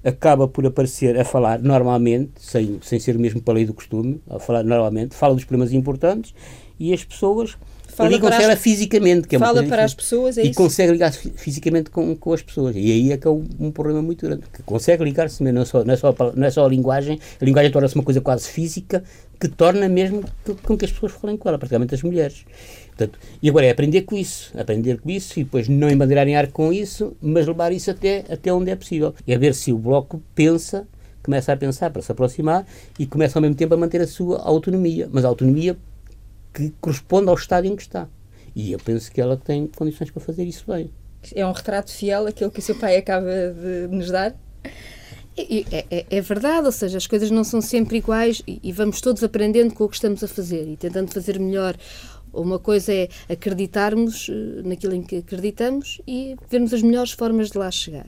acaba 0.04 0.48
por 0.48 0.66
aparecer 0.66 1.20
a 1.20 1.26
falar 1.26 1.60
normalmente, 1.60 2.32
sem, 2.38 2.80
sem 2.82 3.00
ser 3.00 3.16
o 3.16 3.20
mesmo 3.20 3.42
para 3.42 3.56
lei 3.56 3.66
do 3.66 3.74
costume, 3.74 4.22
a 4.30 4.40
falar 4.40 4.64
normalmente, 4.64 5.16
fala 5.16 5.36
dos 5.36 5.44
problemas 5.44 5.74
importantes 5.74 6.34
e 6.80 6.94
as 6.94 7.04
pessoas 7.04 7.58
ligam-se 8.06 8.44
ela 8.44 8.56
fisicamente. 8.56 9.28
Que 9.28 9.36
é 9.36 9.40
fala 9.40 9.64
para 9.64 9.84
as 9.84 9.94
pessoas, 9.94 10.38
é 10.38 10.44
E 10.44 10.50
isso? 10.50 10.56
consegue 10.56 10.92
ligar-se 10.92 11.30
fisicamente 11.32 11.90
com, 11.90 12.16
com 12.16 12.34
as 12.34 12.42
pessoas. 12.42 12.76
E 12.76 12.92
aí 12.92 13.12
é 13.12 13.18
que 13.18 13.28
é 13.28 13.32
um, 13.32 13.46
um 13.60 13.72
problema 13.72 14.02
muito 14.02 14.26
grande. 14.26 14.44
Que 14.52 14.64
consegue 14.64 15.04
ligar-se, 15.04 15.44
não, 15.44 15.62
é 15.62 15.66
só, 15.66 15.84
não, 15.84 15.94
é 15.94 15.98
só, 15.98 16.16
não 16.36 16.48
é 16.48 16.52
só 16.52 16.66
a 16.66 16.70
linguagem, 16.70 17.20
a 17.42 17.46
linguagem 17.46 17.72
torna-se 17.72 17.96
uma 17.96 18.04
coisa 18.04 18.22
quase 18.22 18.48
física 18.50 19.04
que 19.40 19.48
torna 19.48 19.88
mesmo 19.88 20.24
que, 20.44 20.54
com 20.56 20.78
que 20.78 20.86
as 20.86 20.92
pessoas 20.92 21.12
falem 21.12 21.38
com 21.38 21.48
ela, 21.48 21.58
praticamente 21.58 21.94
as 21.94 22.02
mulheres. 22.02 22.46
Portanto, 22.88 23.20
e 23.42 23.50
agora 23.50 23.68
é 23.68 23.70
aprender 23.70 24.02
com 24.02 24.18
isso, 24.18 24.52
aprender 24.58 25.00
com 25.00 25.10
isso 25.10 25.40
e 25.40 25.44
depois 25.44 25.68
não 25.68 25.90
embandeirarem 25.90 26.36
ar 26.36 26.48
com 26.48 26.74
isso, 26.74 27.16
mas 27.22 27.46
levar 27.46 27.72
isso 27.72 27.92
até, 27.92 28.26
até 28.30 28.52
onde 28.52 28.72
é 28.72 28.76
possível. 28.76 29.14
É 29.28 29.38
ver 29.38 29.54
se 29.54 29.72
o 29.72 29.78
Bloco 29.78 30.22
pensa, 30.34 30.88
começa 31.22 31.54
a 31.54 31.58
pensar 31.58 31.92
para 31.92 32.02
se 32.02 32.12
aproximar 32.12 32.66
e 32.98 33.06
começa 33.06 33.38
ao 33.38 33.42
mesmo 33.42 33.56
tempo 33.56 33.74
a 33.76 33.78
manter 33.78 34.02
a 34.02 34.08
sua 34.08 34.42
autonomia, 34.42 35.08
mas 35.12 35.24
a 35.24 35.28
autonomia 35.28 35.78
que 36.58 36.74
corresponde 36.82 37.30
ao 37.30 37.36
estado 37.36 37.68
em 37.68 37.76
que 37.76 37.84
está. 37.84 38.08
E 38.56 38.72
eu 38.72 38.80
penso 38.80 39.12
que 39.12 39.22
ela 39.22 39.38
tem 39.38 39.68
condições 39.68 40.10
para 40.10 40.22
fazer 40.22 40.44
isso 40.44 40.66
bem. 40.68 40.90
É 41.36 41.46
um 41.46 41.52
retrato 41.52 41.92
fiel 41.92 42.26
aquele 42.26 42.50
que 42.50 42.60
o 42.60 42.62
seu 42.62 42.76
pai 42.76 42.98
acaba 42.98 43.28
de 43.28 43.88
nos 43.96 44.10
dar? 44.10 44.36
É, 45.38 45.86
é, 45.92 46.06
é, 46.10 46.22
verdade, 46.22 46.66
ou 46.66 46.72
seja, 46.72 46.98
as 46.98 47.06
coisas 47.06 47.30
não 47.30 47.44
são 47.44 47.62
sempre 47.62 47.98
iguais 47.98 48.42
e, 48.48 48.60
e, 48.64 48.72
vamos 48.72 49.00
todos 49.02 49.24
aprendendo 49.24 49.72
com 49.76 49.84
o 49.84 49.90
que 49.90 49.96
estamos 49.96 50.24
a 50.24 50.28
fazer 50.28 50.68
e 50.68 50.76
tentando 50.76 51.14
fazer 51.14 51.40
melhor. 51.40 51.78
Uma 52.34 52.58
coisa 52.58 52.92
é 52.92 53.08
acreditarmos 53.30 54.28
eh, 54.30 54.62
naquilo 54.64 54.96
em 54.96 55.04
que 55.04 55.18
acreditamos 55.18 56.02
e 56.08 56.36
vermos 56.50 56.74
as 56.74 56.82
melhores 56.82 57.12
formas 57.12 57.52
de 57.52 57.58
lá 57.58 57.70
chegar. 57.70 58.08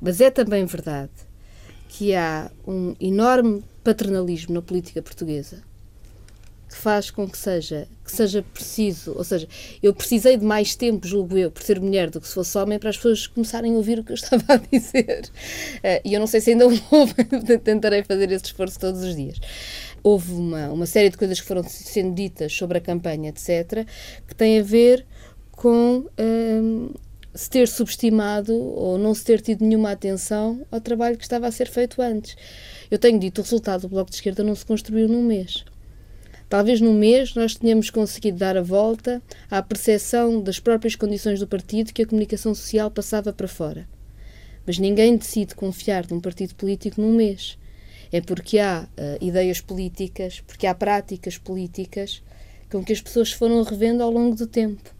Mas 0.00 0.20
é 0.20 0.30
também 0.30 0.64
verdade 0.66 1.12
que 1.88 2.14
há 2.14 2.50
um 2.66 2.94
enorme 3.00 3.64
paternalismo 3.82 4.54
na 4.54 4.62
política 4.62 5.00
portuguesa 5.00 5.62
que 6.68 6.76
faz 6.76 7.10
com 7.10 7.28
que 7.28 7.38
seja, 7.38 7.88
que 8.04 8.12
seja 8.12 8.42
preciso, 8.42 9.14
ou 9.16 9.24
seja, 9.24 9.48
eu 9.82 9.94
precisei 9.94 10.36
de 10.36 10.44
mais 10.44 10.76
tempo, 10.76 11.06
julgo 11.06 11.36
eu, 11.36 11.50
por 11.50 11.62
ser 11.62 11.80
mulher 11.80 12.10
do 12.10 12.20
que 12.20 12.28
se 12.28 12.34
fosse 12.34 12.56
homem, 12.58 12.78
para 12.78 12.90
as 12.90 12.96
pessoas 12.96 13.26
começarem 13.26 13.72
a 13.72 13.76
ouvir 13.76 13.98
o 13.98 14.04
que 14.04 14.12
eu 14.12 14.14
estava 14.16 14.44
a 14.48 14.56
dizer. 14.56 15.30
Uh, 15.76 16.00
e 16.04 16.12
eu 16.12 16.20
não 16.20 16.26
sei 16.26 16.40
se 16.40 16.50
ainda 16.50 16.66
houve, 16.66 17.14
tentarei 17.64 18.04
fazer 18.04 18.30
esse 18.30 18.46
esforço 18.46 18.78
todos 18.78 19.02
os 19.02 19.16
dias. 19.16 19.38
Houve 20.02 20.32
uma, 20.32 20.68
uma 20.68 20.86
série 20.86 21.08
de 21.08 21.16
coisas 21.16 21.40
que 21.40 21.46
foram 21.46 21.64
sendo 21.64 22.14
ditas 22.14 22.52
sobre 22.52 22.78
a 22.78 22.80
campanha, 22.80 23.30
etc., 23.30 23.86
que 24.26 24.34
têm 24.34 24.60
a 24.60 24.62
ver 24.62 25.06
com 25.52 26.06
um, 26.18 26.90
se 27.34 27.48
ter 27.48 27.66
subestimado 27.66 28.52
ou 28.54 28.98
não 28.98 29.14
se 29.14 29.24
ter 29.24 29.40
tido 29.40 29.64
nenhuma 29.64 29.92
atenção 29.92 30.66
ao 30.70 30.80
trabalho 30.80 31.16
que 31.16 31.24
estava 31.24 31.46
a 31.46 31.52
ser 31.52 31.68
feito 31.68 32.02
antes. 32.02 32.36
Eu 32.90 32.98
tenho 32.98 33.18
dito, 33.18 33.40
o 33.40 33.44
resultado 33.44 33.82
do 33.82 33.88
Bloco 33.88 34.10
de 34.10 34.16
Esquerda 34.16 34.42
não 34.44 34.54
se 34.54 34.66
construiu 34.66 35.08
num 35.08 35.22
mês. 35.22 35.64
Talvez 36.48 36.80
num 36.80 36.94
mês 36.94 37.34
nós 37.34 37.54
tenhamos 37.54 37.90
conseguido 37.90 38.38
dar 38.38 38.56
a 38.56 38.62
volta 38.62 39.22
à 39.50 39.62
percepção 39.62 40.40
das 40.40 40.58
próprias 40.58 40.94
condições 40.94 41.38
do 41.38 41.46
partido 41.46 41.92
que 41.92 42.02
a 42.02 42.06
comunicação 42.06 42.54
social 42.54 42.90
passava 42.90 43.32
para 43.32 43.46
fora. 43.46 43.86
Mas 44.66 44.78
ninguém 44.78 45.16
decide 45.16 45.54
confiar 45.54 46.06
num 46.10 46.20
partido 46.20 46.54
político 46.54 47.00
num 47.00 47.14
mês. 47.14 47.58
É 48.10 48.22
porque 48.22 48.58
há 48.58 48.88
uh, 48.96 49.24
ideias 49.24 49.60
políticas, 49.60 50.40
porque 50.46 50.66
há 50.66 50.74
práticas 50.74 51.36
políticas 51.36 52.22
com 52.70 52.82
que 52.82 52.94
as 52.94 53.00
pessoas 53.02 53.30
foram 53.30 53.62
revendo 53.62 54.02
ao 54.02 54.10
longo 54.10 54.34
do 54.34 54.46
tempo. 54.46 54.94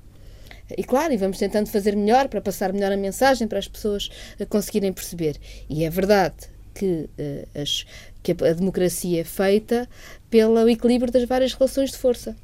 E 0.77 0.85
claro, 0.85 1.15
e 1.15 1.17
vamos 1.17 1.39
tentando 1.39 1.71
fazer 1.71 1.97
melhor 1.97 2.29
para 2.29 2.43
passar 2.43 2.75
melhor 2.75 2.93
a 2.93 2.97
mensagem 2.97 3.49
para 3.49 3.59
as 3.59 3.67
pessoas 3.67 4.11
uh, 4.39 4.47
conseguirem 4.47 4.93
perceber. 4.93 5.39
E 5.69 5.85
é 5.85 5.89
verdade 5.89 6.37
que, 6.75 7.09
uh, 7.19 7.61
as, 7.61 7.87
que 8.23 8.33
a, 8.33 8.51
a, 8.51 8.53
democracia 8.53 9.21
é 9.23 9.25
feita 9.25 9.89
pelo 10.31 10.69
equilíbrio 10.69 11.13
das 11.13 11.25
várias 11.25 11.55
relações 11.55 11.91
de 11.91 11.99
força. 11.99 12.37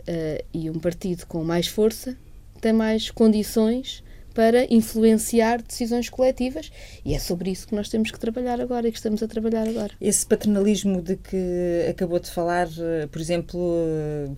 Uh, 0.00 0.44
e 0.52 0.68
um 0.68 0.78
partido 0.78 1.24
com 1.26 1.42
mais 1.42 1.66
força 1.66 2.16
tem 2.60 2.72
mais 2.72 3.10
condições 3.10 4.02
para 4.34 4.66
influenciar 4.68 5.62
decisões 5.62 6.10
coletivas 6.10 6.70
e 7.04 7.14
é 7.14 7.18
sobre 7.18 7.50
isso 7.50 7.68
que 7.68 7.74
nós 7.74 7.88
temos 7.88 8.10
que 8.10 8.18
trabalhar 8.18 8.60
agora 8.60 8.88
e 8.88 8.90
que 8.90 8.98
estamos 8.98 9.22
a 9.22 9.28
trabalhar 9.28 9.68
agora. 9.68 9.92
Esse 10.00 10.26
paternalismo 10.26 11.00
de 11.00 11.16
que 11.16 11.86
acabou 11.88 12.18
de 12.18 12.28
falar, 12.28 12.66
eh, 12.66 13.06
por 13.06 13.20
exemplo, 13.20 13.60
eh, 13.86 14.30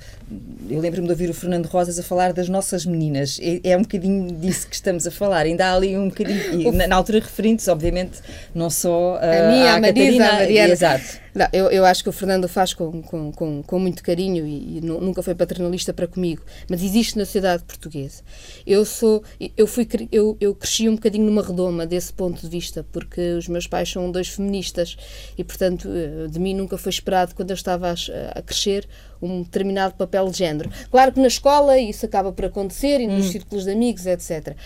eu 0.69 0.81
lembro-me 0.81 1.07
de 1.07 1.13
ouvir 1.13 1.31
o 1.31 1.35
Fernando 1.35 1.67
Rosas 1.67 1.99
a 1.99 2.03
falar 2.03 2.35
das 2.35 2.49
nossas 2.49 2.85
meninas. 2.85 3.41
É, 3.65 3.77
um 3.77 3.83
bocadinho 3.83 4.31
disso 4.33 4.69
que 4.69 4.75
estamos 4.75 5.07
a 5.07 5.11
falar. 5.11 5.47
Ainda 5.47 5.67
há 5.67 5.75
ali 5.75 5.97
um 5.97 6.09
bocadinho, 6.09 6.73
na, 6.73 6.95
altura 6.95 7.21
referindo-se, 7.21 7.71
obviamente, 7.71 8.21
não 8.55 8.69
só 8.69 9.17
a, 9.17 9.47
a 9.47 9.51
minha, 9.51 9.73
a, 9.73 9.77
a 9.77 9.81
Marisa, 9.81 9.95
Catarina, 9.95 10.29
a 10.29 10.33
Mariana. 10.35 10.73
Exato. 10.75 11.26
Não, 11.37 11.47
eu, 11.53 11.71
eu 11.71 11.85
acho 11.85 12.03
que 12.03 12.09
o 12.09 12.13
Fernando 12.13 12.49
faz 12.49 12.73
com, 12.73 13.03
com, 13.03 13.31
com, 13.31 13.63
com 13.63 13.79
muito 13.79 14.03
carinho 14.03 14.47
e, 14.47 14.79
e, 14.79 14.81
nunca 14.81 15.23
foi 15.23 15.35
paternalista 15.35 15.93
para 15.93 16.07
comigo, 16.07 16.43
mas 16.67 16.83
existe 16.83 17.19
na 17.19 17.27
sociedade 17.27 17.63
portuguesa. 17.63 18.23
Eu 18.67 18.87
sou, 18.87 19.23
eu 19.55 19.67
fui, 19.67 19.87
eu, 20.11 20.35
eu 20.41 20.55
cresci 20.55 20.89
um 20.89 20.95
bocadinho 20.95 21.27
numa 21.27 21.43
redoma 21.43 21.85
desse 21.87 22.11
ponto 22.11 22.41
de 22.41 22.49
vista, 22.49 22.87
porque 22.91 23.35
os 23.35 23.49
meus 23.49 23.67
pais 23.67 23.93
são 23.93 24.11
dois 24.11 24.29
feministas 24.29 24.97
e, 25.37 25.45
portanto, 25.45 25.87
eh, 25.91 26.27
de 26.27 26.39
mim 26.39 26.55
nunca 26.55 26.79
foi 26.79 26.89
esperado 26.89 27.35
quando 27.35 27.51
eu 27.51 27.55
estava 27.55 27.91
a, 27.91 28.39
a 28.39 28.41
crescer 28.41 28.89
um 29.21 29.43
determinado 29.43 29.95
papel 29.95 30.31
de 30.31 30.39
género. 30.39 30.71
Claro 30.91 31.13
que 31.13 31.21
na 31.21 31.27
escola 31.27 31.79
isso 31.79 32.07
acaba 32.07 32.33
por 32.33 32.47
acontecer 32.47 32.99
e 32.99 33.07
nos 33.07 33.27
hum. 33.27 33.33
círculos 33.33 33.65
de 33.65 33.73
amigos, 33.73 34.07
etc. 34.07 34.57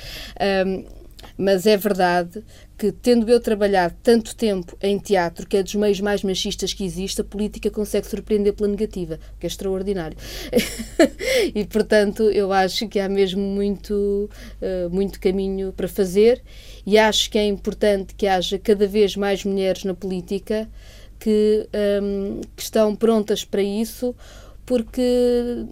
Um, 0.65 1.01
mas 1.37 1.67
é 1.67 1.77
verdade 1.77 2.43
que, 2.81 2.91
tendo 2.91 3.29
eu 3.31 3.39
trabalhado 3.39 3.95
tanto 4.03 4.35
tempo 4.35 4.75
em 4.81 4.99
teatro, 4.99 5.47
que 5.47 5.59
é 5.59 5.63
dos 5.63 5.75
meios 5.75 6.01
mais 6.01 6.25
machistas 6.25 6.73
que 6.73 6.83
existe, 6.83 7.21
a 7.21 7.25
política 7.25 7.71
consegue 7.71 8.07
surpreender 8.07 8.55
pela 8.55 8.71
negativa, 8.71 9.21
que 9.39 9.45
é 9.45 9.49
extraordinário. 9.49 10.17
e, 11.55 11.63
portanto, 11.67 12.23
eu 12.31 12.51
acho 12.51 12.89
que 12.89 12.99
há 12.99 13.07
mesmo 13.07 13.43
muito, 13.43 14.31
uh, 14.63 14.89
muito 14.89 15.21
caminho 15.21 15.75
para 15.75 15.87
fazer 15.87 16.43
e 16.87 16.97
acho 16.97 17.31
que 17.31 17.37
é 17.37 17.45
importante 17.45 18.15
que 18.15 18.27
haja 18.27 18.59
cada 18.59 18.87
vez 18.87 19.15
mais 19.15 19.45
mulheres 19.45 19.85
na 19.85 19.93
política 19.93 20.67
que, 21.19 21.69
um, 21.75 22.39
ehm, 22.39 22.41
que 22.57 22.63
estão 22.63 22.97
prontas 22.97 23.45
para 23.45 23.63
isso, 23.63 24.17
porque 24.65 25.67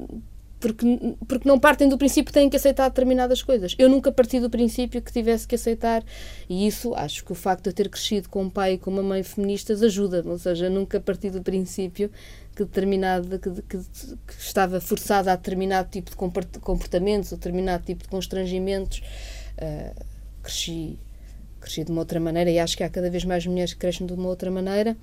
porque, 0.60 1.16
porque 1.26 1.48
não 1.48 1.58
partem 1.58 1.88
do 1.88 1.96
princípio 1.96 2.26
que 2.26 2.32
têm 2.32 2.50
que 2.50 2.56
aceitar 2.56 2.88
determinadas 2.88 3.42
coisas. 3.42 3.74
Eu 3.78 3.88
nunca 3.88 4.10
parti 4.10 4.40
do 4.40 4.50
princípio 4.50 5.00
que 5.00 5.12
tivesse 5.12 5.46
que 5.46 5.54
aceitar, 5.54 6.04
e 6.48 6.66
isso 6.66 6.94
acho 6.94 7.24
que 7.24 7.32
o 7.32 7.34
facto 7.34 7.64
de 7.64 7.70
eu 7.70 7.74
ter 7.74 7.88
crescido 7.88 8.28
com 8.28 8.44
um 8.44 8.50
pai 8.50 8.74
e 8.74 8.78
com 8.78 8.90
uma 8.90 9.02
mãe 9.02 9.22
feministas 9.22 9.82
ajuda-me, 9.82 10.30
ou 10.30 10.38
seja, 10.38 10.68
nunca 10.68 11.00
parti 11.00 11.30
do 11.30 11.42
princípio 11.42 12.10
que 12.56 12.64
determinado 12.64 13.38
que, 13.38 13.50
que, 13.62 13.78
que, 13.78 14.40
estava 14.40 14.80
forçada 14.80 15.32
a 15.32 15.36
determinado 15.36 15.88
tipo 15.90 16.10
de 16.10 16.16
comportamentos, 16.60 17.30
ou 17.30 17.38
determinado 17.38 17.84
tipo 17.84 18.02
de 18.02 18.08
constrangimentos. 18.08 19.00
Uh, 19.58 20.04
cresci, 20.42 20.98
cresci 21.60 21.84
de 21.84 21.92
uma 21.92 22.00
outra 22.00 22.18
maneira 22.18 22.50
e 22.50 22.58
acho 22.58 22.76
que 22.76 22.82
há 22.82 22.88
cada 22.88 23.10
vez 23.10 23.24
mais 23.24 23.46
mulheres 23.46 23.74
que 23.74 23.78
crescem 23.78 24.06
de 24.06 24.12
uma 24.12 24.28
outra 24.28 24.50
maneira 24.50 24.96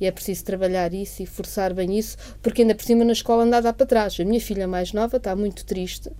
e 0.00 0.06
é 0.06 0.10
preciso 0.10 0.44
trabalhar 0.44 0.92
isso 0.94 1.22
e 1.22 1.26
forçar 1.26 1.74
bem 1.74 1.98
isso, 1.98 2.16
porque 2.42 2.62
ainda 2.62 2.74
por 2.74 2.84
cima 2.84 3.04
na 3.04 3.12
escola 3.12 3.44
anda 3.44 3.58
a 3.58 3.72
para 3.72 3.86
trás. 3.86 4.18
A 4.18 4.24
minha 4.24 4.40
filha 4.40 4.66
mais 4.66 4.92
nova 4.92 5.16
está 5.16 5.34
muito 5.34 5.64
triste 5.64 6.10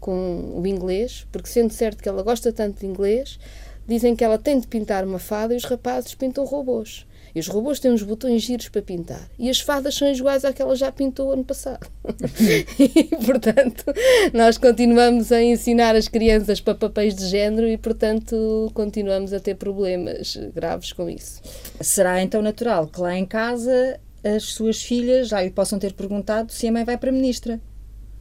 com 0.00 0.54
o 0.56 0.66
inglês, 0.66 1.26
porque 1.30 1.48
sendo 1.48 1.72
certo 1.72 2.02
que 2.02 2.08
ela 2.08 2.22
gosta 2.22 2.52
tanto 2.52 2.80
de 2.80 2.86
inglês, 2.86 3.38
dizem 3.86 4.16
que 4.16 4.24
ela 4.24 4.38
tem 4.38 4.58
de 4.58 4.66
pintar 4.66 5.04
uma 5.04 5.18
fada 5.18 5.54
e 5.54 5.56
os 5.56 5.64
rapazes 5.64 6.14
pintam 6.14 6.44
robôs. 6.44 7.05
E 7.36 7.38
os 7.38 7.48
robôs 7.48 7.78
têm 7.78 7.90
uns 7.90 8.02
botões 8.02 8.40
giros 8.40 8.70
para 8.70 8.80
pintar. 8.80 9.28
E 9.38 9.50
as 9.50 9.60
fadas 9.60 9.94
são 9.94 10.10
iguais 10.10 10.42
àquela 10.42 10.74
já 10.74 10.90
pintou 10.90 11.32
ano 11.32 11.44
passado. 11.44 11.86
e, 12.80 13.14
portanto, 13.26 13.84
nós 14.32 14.56
continuamos 14.56 15.30
a 15.30 15.42
ensinar 15.42 15.94
as 15.94 16.08
crianças 16.08 16.62
para 16.62 16.74
papéis 16.74 17.14
de 17.14 17.26
género 17.26 17.68
e, 17.68 17.76
portanto, 17.76 18.70
continuamos 18.72 19.34
a 19.34 19.38
ter 19.38 19.54
problemas 19.54 20.38
graves 20.54 20.94
com 20.94 21.10
isso. 21.10 21.42
Será 21.78 22.22
então 22.22 22.40
natural 22.40 22.86
que 22.86 23.02
lá 23.02 23.14
em 23.14 23.26
casa 23.26 24.00
as 24.24 24.44
suas 24.44 24.80
filhas 24.80 25.28
já 25.28 25.42
lhe 25.42 25.50
possam 25.50 25.78
ter 25.78 25.92
perguntado 25.92 26.50
se 26.50 26.66
a 26.66 26.72
mãe 26.72 26.86
vai 26.86 26.96
para 26.96 27.12
ministra? 27.12 27.60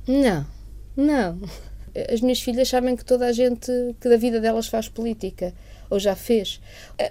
Não, 0.05 0.45
não. 0.93 1.39
As 2.11 2.19
minhas 2.19 2.41
filhas 2.41 2.67
sabem 2.67 2.97
que 2.97 3.05
toda 3.05 3.27
a 3.27 3.31
gente, 3.31 3.71
que 3.97 4.09
da 4.09 4.17
vida 4.17 4.41
delas 4.41 4.67
faz 4.67 4.89
política 4.89 5.53
ou 5.89 5.99
já 5.99 6.15
fez. 6.15 6.59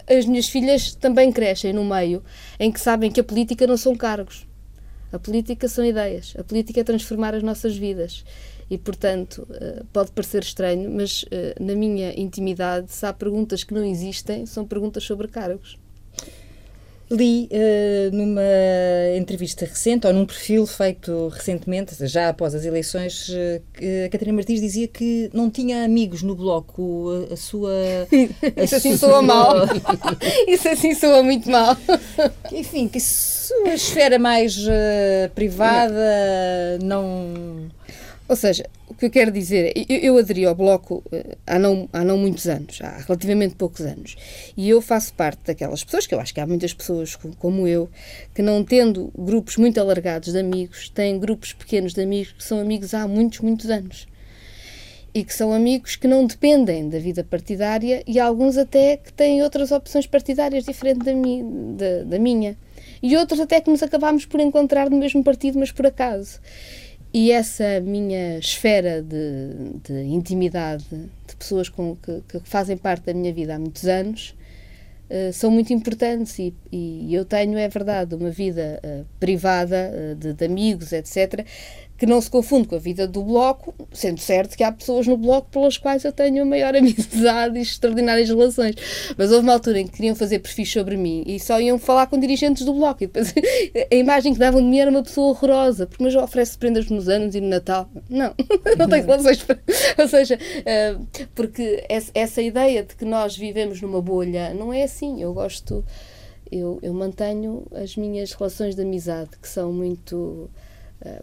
As 0.08 0.26
minhas 0.26 0.48
filhas 0.48 0.94
também 0.94 1.32
crescem 1.32 1.72
no 1.72 1.84
meio 1.84 2.22
em 2.58 2.70
que 2.70 2.80
sabem 2.80 3.10
que 3.10 3.20
a 3.20 3.24
política 3.24 3.66
não 3.66 3.76
são 3.76 3.96
cargos. 3.96 4.46
A 5.12 5.18
política 5.18 5.68
são 5.68 5.84
ideias. 5.84 6.34
A 6.36 6.42
política 6.42 6.80
é 6.80 6.84
transformar 6.84 7.34
as 7.34 7.42
nossas 7.42 7.76
vidas. 7.76 8.24
E, 8.68 8.76
portanto, 8.76 9.46
eh, 9.50 9.82
pode 9.92 10.10
parecer 10.10 10.42
estranho, 10.42 10.90
mas 10.90 11.24
eh, 11.30 11.54
na 11.60 11.74
minha 11.74 12.18
intimidade, 12.18 12.90
se 12.90 13.04
há 13.06 13.12
perguntas 13.12 13.62
que 13.62 13.74
não 13.74 13.84
existem, 13.84 14.46
são 14.46 14.66
perguntas 14.66 15.04
sobre 15.04 15.28
cargos. 15.28 15.78
Li 17.14 17.48
uh, 17.52 18.14
numa 18.14 18.42
entrevista 19.16 19.64
recente, 19.64 20.06
ou 20.06 20.12
num 20.12 20.26
perfil 20.26 20.66
feito 20.66 21.28
recentemente, 21.28 21.94
já 22.06 22.28
após 22.28 22.54
as 22.54 22.64
eleições, 22.64 23.28
uh, 23.28 23.62
que 23.72 24.04
a 24.06 24.08
Catarina 24.08 24.36
Martins 24.36 24.60
dizia 24.60 24.88
que 24.88 25.30
não 25.32 25.48
tinha 25.48 25.84
amigos 25.84 26.22
no 26.22 26.34
Bloco. 26.34 27.26
A, 27.30 27.34
a 27.34 27.36
sua. 27.36 27.70
A 28.56 28.62
Isso 28.64 28.76
assim 28.76 28.96
soa 28.96 29.22
mal. 29.22 29.54
Isso 30.48 30.68
assim 30.68 30.94
soa 30.94 31.22
muito 31.22 31.48
mal. 31.50 31.76
Enfim, 32.52 32.88
que 32.88 32.98
a 32.98 33.00
sua 33.00 33.74
esfera 33.74 34.18
mais 34.18 34.56
uh, 34.58 35.30
privada 35.34 36.78
não. 36.82 37.70
Ou 38.28 38.36
seja, 38.36 38.66
o 38.94 38.96
que 38.96 39.06
eu 39.06 39.10
quero 39.10 39.32
dizer 39.32 39.72
eu, 39.88 39.98
eu 39.98 40.18
aderi 40.18 40.46
ao 40.46 40.54
Bloco 40.54 41.02
uh, 41.06 41.36
há, 41.44 41.58
não, 41.58 41.88
há 41.92 42.04
não 42.04 42.16
muitos 42.16 42.46
anos, 42.46 42.78
há 42.80 42.98
relativamente 42.98 43.56
poucos 43.56 43.80
anos, 43.80 44.16
e 44.56 44.68
eu 44.70 44.80
faço 44.80 45.12
parte 45.14 45.40
daquelas 45.44 45.82
pessoas, 45.82 46.06
que 46.06 46.14
eu 46.14 46.20
acho 46.20 46.32
que 46.32 46.40
há 46.40 46.46
muitas 46.46 46.72
pessoas 46.72 47.16
como, 47.16 47.36
como 47.36 47.68
eu, 47.68 47.90
que 48.32 48.40
não 48.40 48.62
tendo 48.62 49.12
grupos 49.18 49.56
muito 49.56 49.80
alargados 49.80 50.32
de 50.32 50.38
amigos, 50.38 50.88
têm 50.88 51.18
grupos 51.18 51.52
pequenos 51.52 51.92
de 51.92 52.02
amigos 52.02 52.32
que 52.32 52.44
são 52.44 52.60
amigos 52.60 52.94
há 52.94 53.06
muitos, 53.08 53.40
muitos 53.40 53.68
anos. 53.68 54.06
E 55.12 55.22
que 55.22 55.32
são 55.32 55.52
amigos 55.52 55.94
que 55.94 56.08
não 56.08 56.26
dependem 56.26 56.88
da 56.88 56.98
vida 56.98 57.22
partidária 57.22 58.02
e 58.04 58.18
alguns 58.18 58.56
até 58.56 58.96
que 58.96 59.12
têm 59.12 59.42
outras 59.42 59.70
opções 59.70 60.08
partidárias 60.08 60.64
diferentes 60.64 61.04
da, 61.04 61.14
mi, 61.14 61.40
da, 61.76 62.02
da 62.02 62.18
minha. 62.18 62.56
E 63.00 63.16
outros 63.16 63.38
até 63.38 63.60
que 63.60 63.70
nos 63.70 63.80
acabámos 63.80 64.26
por 64.26 64.40
encontrar 64.40 64.90
no 64.90 64.96
mesmo 64.96 65.22
partido, 65.22 65.56
mas 65.56 65.70
por 65.70 65.86
acaso. 65.86 66.40
E 67.16 67.30
essa 67.30 67.80
minha 67.80 68.40
esfera 68.40 69.00
de, 69.00 69.78
de 69.84 70.02
intimidade, 70.02 70.84
de 70.90 71.36
pessoas 71.36 71.68
com, 71.68 71.94
que, 71.94 72.20
que, 72.28 72.40
fazem 72.42 72.76
parte 72.76 73.04
da 73.04 73.14
minha 73.14 73.32
vida 73.32 73.54
há 73.54 73.58
muitos 73.58 73.86
anos, 73.86 74.34
uh, 75.08 75.32
são 75.32 75.48
muito 75.48 75.72
importantes. 75.72 76.36
E, 76.40 76.52
e, 76.72 77.14
eu 77.14 77.24
tenho, 77.24 77.56
é 77.56 77.68
verdade, 77.68 78.16
uma 78.16 78.30
vida 78.30 78.80
uh, 78.84 79.06
privada, 79.20 79.92
uh, 79.94 80.16
de, 80.16 80.32
de, 80.32 80.44
amigos, 80.44 80.92
etc., 80.92 81.46
que 81.96 82.06
não 82.06 82.20
se 82.20 82.28
confunde 82.28 82.66
com 82.66 82.74
a 82.74 82.78
vida 82.78 83.06
do 83.06 83.22
Bloco, 83.22 83.74
sendo 83.92 84.18
certo 84.20 84.56
que 84.56 84.64
há 84.64 84.72
pessoas 84.72 85.06
no 85.06 85.16
Bloco 85.16 85.48
pelas 85.50 85.78
quais 85.78 86.04
eu 86.04 86.12
tenho 86.12 86.42
a 86.42 86.44
maior 86.44 86.74
amizade 86.76 87.58
e 87.58 87.62
extraordinárias 87.62 88.28
relações. 88.28 88.74
Mas 89.16 89.30
houve 89.30 89.44
uma 89.44 89.52
altura 89.52 89.80
em 89.80 89.86
que 89.86 89.92
queriam 89.92 90.14
fazer 90.14 90.40
perfis 90.40 90.70
sobre 90.70 90.96
mim 90.96 91.22
e 91.26 91.38
só 91.38 91.60
iam 91.60 91.78
falar 91.78 92.06
com 92.08 92.18
dirigentes 92.18 92.64
do 92.64 92.74
Bloco. 92.74 93.04
E 93.04 93.06
depois 93.06 93.32
a 93.90 93.94
imagem 93.94 94.32
que 94.32 94.38
davam 94.38 94.60
de 94.60 94.66
mim 94.66 94.78
era 94.78 94.90
uma 94.90 95.02
pessoa 95.02 95.28
horrorosa, 95.28 95.86
porque 95.86 96.02
mas 96.02 96.14
eu 96.14 96.22
ofereço 96.22 96.58
prendas 96.58 96.88
nos 96.90 97.08
anos 97.08 97.34
e 97.34 97.40
no 97.40 97.48
Natal. 97.48 97.88
Não, 98.08 98.34
não 98.76 98.88
tenho 98.88 99.06
relações. 99.06 99.42
Para... 99.42 99.58
Ou 99.98 100.08
seja, 100.08 100.38
eh, 100.66 100.96
porque 101.34 101.84
essa 101.88 102.42
ideia 102.42 102.82
de 102.82 102.96
que 102.96 103.04
nós 103.04 103.36
vivemos 103.36 103.80
numa 103.80 104.02
bolha 104.02 104.52
não 104.52 104.72
é 104.72 104.82
assim. 104.82 105.22
Eu 105.22 105.32
gosto. 105.32 105.84
Eu, 106.50 106.78
eu 106.82 106.92
mantenho 106.92 107.66
as 107.72 107.96
minhas 107.96 108.32
relações 108.32 108.74
de 108.74 108.82
amizade, 108.82 109.30
que 109.40 109.48
são 109.48 109.72
muito 109.72 110.50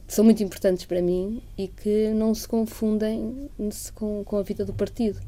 são 0.08 0.24
muito 0.24 0.44
importantes 0.44 0.86
para 0.86 1.02
mim 1.02 1.42
e 1.58 1.68
que 1.68 2.10
não 2.10 2.34
se 2.34 2.48
confundem 2.48 3.50
com, 3.96 4.24
com 4.24 4.38
a 4.38 4.44
vida 4.44 4.66
do 4.66 4.74
partido. 4.74 5.20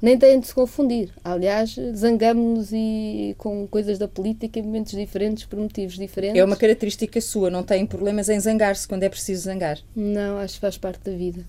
Nem 0.00 0.16
têm 0.16 0.38
de 0.38 0.46
se 0.46 0.54
confundir. 0.54 1.10
Aliás, 1.24 1.74
zangamos-nos 1.96 2.70
e 2.72 3.34
com 3.36 3.66
coisas 3.66 3.98
da 3.98 4.06
política 4.06 4.58
em 4.58 4.62
momentos 4.62 4.92
diferentes, 4.92 5.44
por 5.44 5.58
motivos 5.58 5.94
diferentes. 5.94 6.40
É 6.40 6.44
uma 6.44 6.56
característica 6.56 7.20
sua, 7.20 7.50
não 7.50 7.64
tem 7.64 7.84
problemas 7.84 8.28
em 8.28 8.38
zangar-se 8.38 8.86
quando 8.86 9.02
é 9.02 9.08
preciso 9.08 9.42
zangar? 9.42 9.78
Não, 9.96 10.38
acho 10.38 10.54
que 10.54 10.60
faz 10.60 10.78
parte 10.78 11.10
da 11.10 11.16
vida 11.16 11.44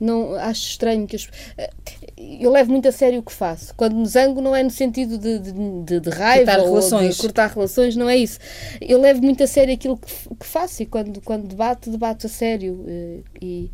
não 0.00 0.34
acho 0.34 0.62
estranho 0.62 1.06
que 1.06 1.14
as, 1.14 1.28
eh, 1.58 1.70
eu 2.16 2.50
levo 2.50 2.70
muito 2.72 2.88
a 2.88 2.92
sério 2.92 3.20
o 3.20 3.22
que 3.22 3.32
faço. 3.32 3.74
Quando 3.74 3.94
me 3.96 4.06
zango 4.06 4.40
não 4.40 4.56
é 4.56 4.62
no 4.62 4.70
sentido 4.70 5.18
de, 5.18 5.38
de, 5.38 6.00
de 6.00 6.10
raiva 6.10 6.52
cortar 6.52 6.60
ou 6.60 6.68
relações. 6.68 7.16
de 7.16 7.20
cortar 7.20 7.50
relações, 7.50 7.96
não 7.96 8.08
é 8.08 8.16
isso. 8.16 8.38
Eu 8.80 9.00
levo 9.00 9.22
muito 9.22 9.42
a 9.42 9.46
sério 9.46 9.74
aquilo 9.74 9.98
que, 9.98 10.10
que 10.34 10.46
faço 10.46 10.82
e 10.82 10.86
quando, 10.86 11.20
quando 11.20 11.46
debato, 11.46 11.90
debato 11.90 12.26
a 12.26 12.30
sério. 12.30 12.84
Eh, 12.88 13.18
e 13.42 13.70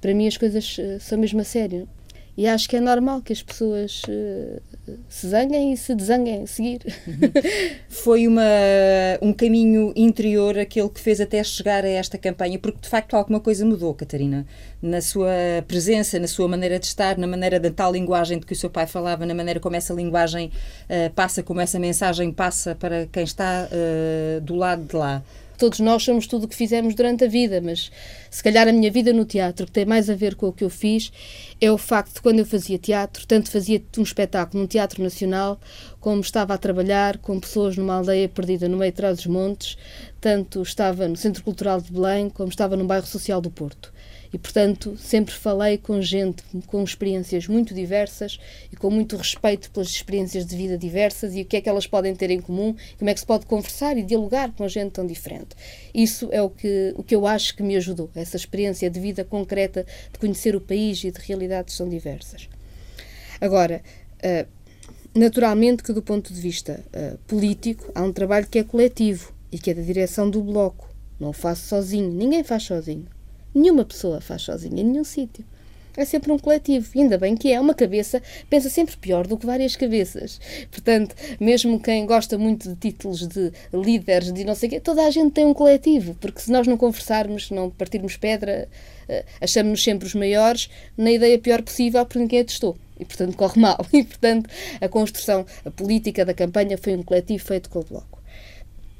para 0.00 0.14
mim 0.14 0.26
as 0.26 0.36
coisas 0.36 0.76
eh, 0.78 0.98
são 0.98 1.18
mesmo 1.18 1.40
a 1.40 1.44
sério. 1.44 1.86
E 2.36 2.46
acho 2.46 2.68
que 2.68 2.76
é 2.76 2.80
normal 2.80 3.20
que 3.20 3.32
as 3.32 3.42
pessoas 3.42 4.02
se 5.08 5.28
zanguem 5.28 5.72
e 5.72 5.76
se 5.76 5.94
desanguem 5.94 6.42
a 6.42 6.46
seguir. 6.46 6.80
Foi 7.88 8.26
uma, 8.26 8.42
um 9.20 9.32
caminho 9.32 9.92
interior 9.96 10.58
aquele 10.58 10.88
que 10.88 11.00
fez 11.00 11.20
até 11.20 11.42
chegar 11.42 11.84
a 11.84 11.88
esta 11.88 12.16
campanha, 12.18 12.58
porque 12.58 12.80
de 12.80 12.88
facto 12.88 13.14
alguma 13.14 13.40
coisa 13.40 13.64
mudou, 13.64 13.94
Catarina, 13.94 14.46
na 14.80 15.00
sua 15.00 15.32
presença, 15.66 16.18
na 16.18 16.26
sua 16.26 16.48
maneira 16.48 16.78
de 16.78 16.86
estar, 16.86 17.18
na 17.18 17.26
maneira 17.26 17.58
da 17.58 17.70
tal 17.70 17.92
linguagem 17.92 18.38
de 18.38 18.46
que 18.46 18.52
o 18.52 18.56
seu 18.56 18.70
pai 18.70 18.86
falava, 18.86 19.26
na 19.26 19.34
maneira 19.34 19.60
como 19.60 19.76
essa 19.76 19.92
linguagem 19.92 20.50
uh, 20.84 21.10
passa, 21.14 21.42
como 21.42 21.60
essa 21.60 21.78
mensagem 21.78 22.32
passa 22.32 22.74
para 22.74 23.06
quem 23.06 23.24
está 23.24 23.68
uh, 23.70 24.40
do 24.40 24.54
lado 24.54 24.84
de 24.84 24.96
lá 24.96 25.22
todos 25.58 25.80
nós 25.80 26.04
somos 26.04 26.26
tudo 26.26 26.44
o 26.44 26.48
que 26.48 26.54
fizemos 26.54 26.94
durante 26.94 27.24
a 27.24 27.28
vida, 27.28 27.60
mas 27.60 27.90
se 28.30 28.42
calhar 28.42 28.68
a 28.68 28.72
minha 28.72 28.90
vida 28.90 29.12
no 29.12 29.24
teatro, 29.24 29.66
que 29.66 29.72
tem 29.72 29.84
mais 29.84 30.08
a 30.08 30.14
ver 30.14 30.36
com 30.36 30.46
o 30.46 30.52
que 30.52 30.64
eu 30.64 30.70
fiz, 30.70 31.12
é 31.60 31.70
o 31.70 31.76
facto 31.76 32.14
de 32.14 32.22
quando 32.22 32.38
eu 32.38 32.46
fazia 32.46 32.78
teatro, 32.78 33.26
tanto 33.26 33.50
fazia 33.50 33.82
um 33.98 34.02
espetáculo 34.02 34.62
no 34.62 34.68
Teatro 34.68 35.02
Nacional, 35.02 35.60
como 36.00 36.20
estava 36.20 36.54
a 36.54 36.58
trabalhar 36.58 37.18
com 37.18 37.40
pessoas 37.40 37.76
numa 37.76 37.96
aldeia 37.96 38.28
perdida 38.28 38.68
no 38.68 38.76
meio 38.76 38.92
de 38.92 38.96
trás 38.96 39.16
dos 39.16 39.26
montes, 39.26 39.76
tanto 40.20 40.62
estava 40.62 41.08
no 41.08 41.16
Centro 41.16 41.42
Cultural 41.42 41.80
de 41.80 41.92
Belém, 41.92 42.30
como 42.30 42.48
estava 42.48 42.76
no 42.76 42.84
bairro 42.84 43.06
social 43.06 43.40
do 43.40 43.50
Porto. 43.50 43.92
E, 44.32 44.38
portanto, 44.38 44.96
sempre 44.96 45.32
falei 45.34 45.78
com 45.78 46.00
gente 46.02 46.42
com 46.66 46.82
experiências 46.82 47.46
muito 47.46 47.72
diversas 47.74 48.38
e 48.70 48.76
com 48.76 48.90
muito 48.90 49.16
respeito 49.16 49.70
pelas 49.70 49.88
experiências 49.88 50.44
de 50.46 50.56
vida 50.56 50.76
diversas 50.76 51.34
e 51.34 51.42
o 51.42 51.44
que 51.44 51.56
é 51.56 51.60
que 51.60 51.68
elas 51.68 51.86
podem 51.86 52.14
ter 52.14 52.30
em 52.30 52.40
comum, 52.40 52.74
como 52.98 53.10
é 53.10 53.14
que 53.14 53.20
se 53.20 53.26
pode 53.26 53.46
conversar 53.46 53.96
e 53.96 54.02
dialogar 54.02 54.52
com 54.52 54.68
gente 54.68 54.92
tão 54.92 55.06
diferente. 55.06 55.56
Isso 55.94 56.28
é 56.30 56.42
o 56.42 56.50
que, 56.50 56.92
o 56.96 57.02
que 57.02 57.14
eu 57.14 57.26
acho 57.26 57.56
que 57.56 57.62
me 57.62 57.76
ajudou, 57.76 58.10
essa 58.14 58.36
experiência 58.36 58.90
de 58.90 59.00
vida 59.00 59.24
concreta, 59.24 59.86
de 60.12 60.18
conhecer 60.18 60.54
o 60.54 60.60
país 60.60 61.02
e 61.04 61.10
de 61.10 61.20
realidades 61.20 61.76
tão 61.76 61.88
diversas. 61.88 62.48
Agora, 63.40 63.82
uh, 64.18 64.48
naturalmente 65.18 65.82
que 65.82 65.92
do 65.92 66.02
ponto 66.02 66.32
de 66.32 66.40
vista 66.40 66.84
uh, 66.88 67.18
político 67.26 67.90
há 67.94 68.02
um 68.02 68.12
trabalho 68.12 68.46
que 68.46 68.58
é 68.58 68.64
coletivo 68.64 69.32
e 69.50 69.58
que 69.58 69.70
é 69.70 69.74
da 69.74 69.82
direção 69.82 70.28
do 70.28 70.42
Bloco. 70.42 70.88
Não 71.18 71.30
o 71.30 71.32
faço 71.32 71.66
sozinho, 71.66 72.12
ninguém 72.12 72.44
faz 72.44 72.64
sozinho. 72.64 73.06
Nenhuma 73.58 73.84
pessoa 73.84 74.20
faz 74.20 74.42
sozinha 74.42 74.80
em 74.80 74.84
nenhum 74.84 75.02
sítio. 75.02 75.44
É 75.96 76.04
sempre 76.04 76.30
um 76.30 76.38
coletivo. 76.38 76.88
E 76.94 77.00
ainda 77.00 77.18
bem 77.18 77.36
que 77.36 77.52
é. 77.52 77.60
Uma 77.60 77.74
cabeça 77.74 78.22
pensa 78.48 78.70
sempre 78.70 78.96
pior 78.96 79.26
do 79.26 79.36
que 79.36 79.44
várias 79.44 79.74
cabeças. 79.74 80.40
Portanto, 80.70 81.16
mesmo 81.40 81.80
quem 81.80 82.06
gosta 82.06 82.38
muito 82.38 82.68
de 82.68 82.76
títulos 82.76 83.26
de 83.26 83.52
líderes, 83.74 84.32
de 84.32 84.44
não 84.44 84.54
sei 84.54 84.68
o 84.68 84.70
quê, 84.70 84.80
toda 84.80 85.04
a 85.04 85.10
gente 85.10 85.32
tem 85.32 85.44
um 85.44 85.52
coletivo. 85.52 86.14
Porque 86.20 86.40
se 86.40 86.52
nós 86.52 86.68
não 86.68 86.76
conversarmos, 86.76 87.50
não 87.50 87.68
partirmos 87.68 88.16
pedra, 88.16 88.68
eh, 89.08 89.24
achamos-nos 89.40 89.82
sempre 89.82 90.06
os 90.06 90.14
maiores, 90.14 90.70
na 90.96 91.10
ideia 91.10 91.36
pior 91.36 91.60
possível, 91.60 92.06
porque 92.06 92.20
ninguém 92.20 92.40
atestou. 92.42 92.76
E, 93.00 93.04
portanto, 93.04 93.36
corre 93.36 93.58
mal. 93.60 93.84
E, 93.92 94.04
portanto, 94.04 94.48
a 94.80 94.88
construção 94.88 95.44
a 95.64 95.70
política 95.72 96.24
da 96.24 96.32
campanha 96.32 96.78
foi 96.78 96.94
um 96.94 97.02
coletivo 97.02 97.44
feito 97.44 97.68
com 97.68 97.80
o 97.80 97.84
Bloco. 97.84 98.22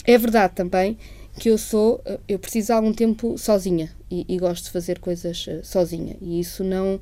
É 0.05 0.19
verdade 0.19 0.55
também 0.57 0.99
que 1.39 1.49
eu 1.49 1.59
sou, 1.59 2.01
eh, 2.05 2.19
eu 2.29 2.39
preciso 2.39 2.67
de 2.67 2.73
algum 2.73 2.93
tempo 2.93 3.39
sozinha 3.39 3.91
e, 4.11 4.25
e, 4.29 4.39
gosto 4.39 4.65
de 4.65 4.71
fazer 4.71 4.99
coisas 4.99 5.47
uh, 5.47 5.61
sozinha. 5.63 6.17
E 6.21 6.41
isso 6.41 6.65
não, 6.65 7.01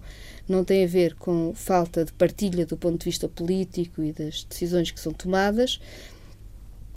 não 0.49 0.65
tem 0.65 0.85
a 0.85 0.87
ver 0.87 1.15
com 1.15 1.53
falta 1.55 2.05
de 2.05 2.13
partilha 2.13 2.67
do 2.67 2.77
ponto 2.77 2.99
de 2.99 3.05
vista 3.05 3.29
político 3.29 4.03
e 4.03 4.13
das 4.13 4.45
decisões 4.45 4.91
que 4.91 5.01
são 5.01 5.13
tomadas. 5.13 5.81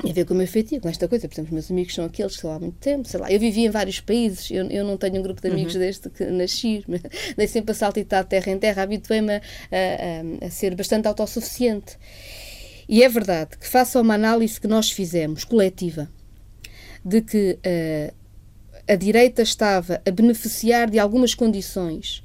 Tem 0.01 0.11
a 0.11 0.13
ver 0.13 0.25
com 0.25 0.33
o 0.33 0.37
meu 0.37 0.47
feitio, 0.47 0.79
com 0.79 0.87
esta 0.87 1.07
coisa. 1.07 1.27
Por 1.27 1.33
exemplo, 1.33 1.53
meus 1.53 1.69
amigos 1.69 1.93
são 1.93 2.05
aqueles 2.05 2.33
que 2.33 2.37
estão 2.37 2.51
há 2.51 2.59
muito 2.59 2.77
tempo. 2.77 3.07
Sei 3.07 3.19
lá, 3.19 3.31
eu 3.31 3.39
vivi 3.39 3.65
em 3.65 3.69
vários 3.69 3.99
países, 3.99 4.49
eu, 4.51 4.65
eu 4.69 4.85
não 4.85 4.97
tenho 4.97 5.19
um 5.19 5.21
grupo 5.21 5.41
de 5.41 5.49
amigos 5.49 5.73
uhum. 5.73 5.79
desde 5.79 6.09
que 6.09 6.25
nasci. 6.25 6.85
Dei 7.35 7.47
sempre 7.47 7.71
a 7.71 7.75
saltitar 7.75 8.23
de 8.23 8.29
terra 8.29 8.51
em 8.51 8.57
terra, 8.57 8.83
habituei-me 8.83 9.35
a, 9.35 9.41
a, 10.41 10.47
a 10.47 10.49
ser 10.49 10.75
bastante 10.75 11.07
autossuficiente. 11.07 11.97
E 12.87 13.03
é 13.03 13.09
verdade 13.09 13.55
que, 13.55 13.67
faça 13.67 14.01
uma 14.01 14.15
análise 14.15 14.59
que 14.59 14.67
nós 14.67 14.89
fizemos, 14.89 15.43
coletiva, 15.43 16.09
de 17.03 17.21
que 17.21 17.57
uh, 17.59 18.13
a 18.87 18.95
direita 18.95 19.41
estava 19.41 20.01
a 20.05 20.11
beneficiar 20.11 20.89
de 20.89 20.99
algumas 20.99 21.33
condições 21.33 22.23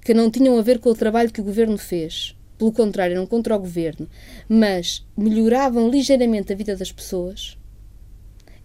que 0.00 0.14
não 0.14 0.30
tinham 0.30 0.58
a 0.58 0.62
ver 0.62 0.78
com 0.78 0.90
o 0.90 0.94
trabalho 0.94 1.32
que 1.32 1.40
o 1.40 1.44
governo 1.44 1.78
fez, 1.78 2.36
pelo 2.58 2.72
contrário, 2.72 3.14
eram 3.14 3.26
contra 3.26 3.54
o 3.54 3.58
governo, 3.58 4.08
mas 4.48 5.06
melhoravam 5.16 5.88
ligeiramente 5.88 6.52
a 6.52 6.56
vida 6.56 6.76
das 6.76 6.90
pessoas, 6.90 7.56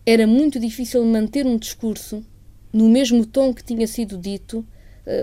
era 0.06 0.26
muito 0.26 0.60
difícil 0.60 1.04
manter 1.06 1.46
um 1.46 1.58
discurso 1.58 2.26
no 2.72 2.90
mesmo 2.90 3.26
tom 3.26 3.54
que 3.54 3.64
tinha 3.64 3.88
sido 3.88 4.18
dito 4.18 4.66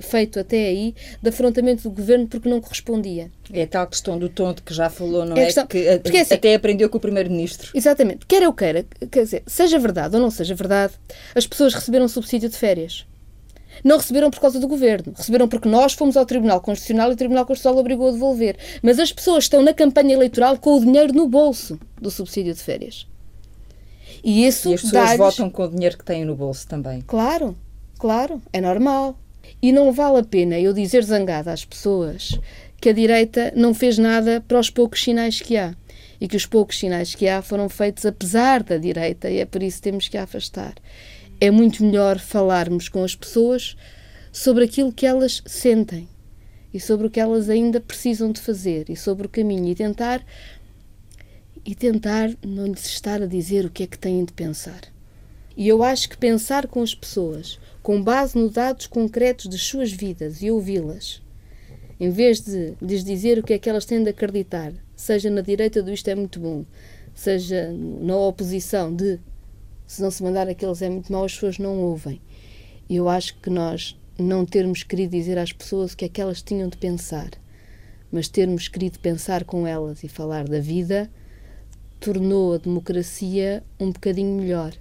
feito 0.03 0.39
até 0.41 0.67
aí 0.67 0.95
de 1.23 1.29
afrontamento 1.29 1.83
do 1.83 1.91
governo 1.91 2.27
porque 2.27 2.49
não 2.49 2.61
correspondia. 2.61 3.31
É 3.53 3.63
a 3.63 3.67
tal 3.67 3.87
questão 3.87 4.19
do 4.19 4.29
de 4.29 4.63
que 4.63 4.75
já 4.75 4.89
falou, 4.89 5.25
não 5.25 5.37
é? 5.37 5.43
é? 5.43 5.45
Questão, 5.47 5.67
que 5.67 5.89
a, 5.89 6.01
porque, 6.01 6.19
assim, 6.19 6.35
até 6.35 6.55
aprendeu 6.55 6.89
com 6.89 6.99
o 6.99 7.01
Primeiro-Ministro. 7.01 7.71
Exatamente. 7.75 8.27
Quer 8.27 8.43
eu 8.43 8.53
queira, 8.53 8.85
quer 9.11 9.25
dizer, 9.25 9.43
seja 9.47 9.79
verdade 9.79 10.17
ou 10.17 10.23
não 10.23 10.31
seja 10.31 10.55
verdade, 10.55 10.95
as 11.35 11.47
pessoas 11.47 11.75
receberam 11.75 12.09
subsídio 12.09 12.49
de 12.49 12.57
férias. 12.57 13.07
Não 13.83 13.97
receberam 13.97 14.31
por 14.31 14.41
causa 14.41 14.61
do 14.61 14.69
governo, 14.69 15.13
receberam 15.17 15.49
porque 15.49 15.69
nós 15.69 15.95
fomos 15.95 16.17
ao 16.17 16.25
Tribunal 16.25 16.61
Constitucional 16.61 17.11
e 17.11 17.15
o 17.15 17.17
Tribunal 17.17 17.45
Constitucional 17.45 17.81
obrigou 17.81 18.09
a 18.09 18.13
devolver. 18.13 18.57
Mas 18.83 19.01
as 19.01 19.13
pessoas 19.13 19.45
estão 19.45 19.63
na 19.63 19.75
campanha 19.75 20.15
eleitoral 20.15 20.57
com 20.59 20.77
o 20.77 20.81
dinheiro 20.81 21.13
no 21.13 21.27
bolso 21.27 21.79
do 22.01 22.11
subsídio 22.11 22.55
de 22.55 22.61
férias. 22.61 23.07
E 24.23 24.47
isso 24.47 24.71
E 24.71 24.75
as 24.75 24.83
pessoas 24.83 25.17
votam 25.17 25.51
com 25.51 25.65
o 25.65 25.69
dinheiro 25.69 25.99
que 25.99 26.05
têm 26.05 26.25
no 26.25 26.37
bolso 26.37 26.67
também. 26.69 27.03
Claro, 27.03 27.57
claro, 27.99 28.41
é 28.53 28.61
normal. 28.61 29.19
E 29.61 29.73
não 29.73 29.93
vale 29.93 30.19
a 30.19 30.25
pena 30.25 30.59
eu 30.59 30.73
dizer 30.73 31.05
zangada 31.05 31.53
às 31.53 31.65
pessoas 31.65 32.39
que 32.81 32.89
a 32.89 32.93
direita 32.93 33.53
não 33.57 33.73
fez 33.73 33.97
nada 33.99 34.43
para 34.47 34.59
os 34.59 34.71
poucos 34.71 35.03
sinais 35.03 35.41
que 35.41 35.57
há. 35.57 35.75
E 36.21 36.29
que 36.29 36.37
os 36.37 36.47
poucos 36.47 36.79
sinais 36.79 37.15
que 37.15 37.29
há 37.29 37.43
foram 37.43 37.69
feitos 37.69 38.07
apesar 38.07 38.63
da 38.63 38.77
direita 38.77 39.31
e 39.31 39.39
é 39.39 39.47
por 39.47 39.63
isso 39.63 39.79
que 39.79 39.85
temos 39.85 40.09
que 40.09 40.17
a 40.17 40.23
afastar. 40.25 40.75
É 41.41 41.51
muito 41.51 41.85
melhor 41.85 42.19
falarmos 42.19 42.89
com 42.89 43.03
as 43.03 43.15
pessoas 43.15 43.77
sobre 44.33 44.65
aquilo 44.65 44.93
que 44.93 45.07
elas 45.07 45.43
sentem 45.47 46.09
e 46.73 46.81
sobre 46.81 47.07
o 47.07 47.11
que 47.11 47.21
elas 47.21 47.49
ainda 47.49 47.81
precisam 47.81 48.33
de 48.33 48.41
fazer 48.41 48.91
e 48.91 48.97
sobre 48.97 49.27
o 49.27 49.31
caminho 49.31 49.69
e 49.69 49.75
tentar 49.75 50.25
e 51.65 51.75
tentar 51.75 52.31
não 52.45 52.67
lhes 52.67 52.85
estar 52.85 53.23
a 53.23 53.27
dizer 53.27 53.65
o 53.65 53.71
que 53.71 53.85
é 53.85 53.87
que 53.87 53.99
têm 53.99 54.25
de 54.25 54.33
pensar. 54.33 54.94
E 55.57 55.69
eu 55.69 55.83
acho 55.83 56.09
que 56.09 56.17
pensar 56.17 56.67
com 56.67 56.83
as 56.83 56.95
pessoas, 56.95 57.61
com 57.83 58.03
base 58.03 58.37
nos 58.37 58.53
dados 58.53 58.87
concretos 58.87 59.47
das 59.47 59.63
suas 59.63 59.93
vidas 59.93 60.43
e 60.43 60.51
ouvi-las, 60.51 61.23
em 62.01 62.11
vez 62.11 62.41
de 62.41 62.75
lhes 62.83 63.05
dizer 63.05 63.39
o 63.39 63.43
que 63.43 63.53
é 63.53 63.59
que 63.59 63.71
elas 63.71 63.85
têm 63.85 64.03
de 64.03 64.11
acreditar, 64.11 64.73
seja 64.97 65.31
na 65.31 65.41
direita 65.41 65.83
do 65.83 65.93
isto 65.93 66.09
é 66.09 66.15
muito 66.15 66.41
bom, 66.41 66.65
seja 67.15 67.73
na 67.73 68.17
oposição 68.17 68.95
de 68.95 69.21
se 69.87 70.03
não 70.03 70.11
se 70.11 70.23
mandar 70.23 70.49
aqueles 70.49 70.83
é 70.83 70.89
muito 70.89 71.13
mau, 71.13 71.25
as 71.25 71.35
pessoas 71.35 71.59
não 71.59 71.79
ouvem. 71.79 72.21
Eu 72.89 73.09
acho 73.09 73.37
que 73.39 73.51
nós 73.51 73.99
não 74.19 74.45
termos 74.45 74.83
querido 74.83 75.13
dizer 75.17 75.39
às 75.39 75.53
pessoas 75.53 75.93
o 75.93 75.97
que 75.97 76.05
é 76.05 76.09
que 76.09 76.21
elas 76.21 76.43
tinham 76.43 76.69
de 76.69 76.77
pensar, 76.77 77.31
mas 78.11 78.29
termos 78.29 78.67
querido 78.67 78.99
pensar 78.99 79.45
com 79.45 79.67
elas 79.67 80.03
e 80.03 80.09
falar 80.09 80.49
da 80.49 80.59
vida, 80.59 81.11
tornou 82.01 82.55
a 82.55 82.59
democracia 82.59 83.63
um 83.79 83.91
bocadinho 83.91 84.41
melhor. 84.41 84.73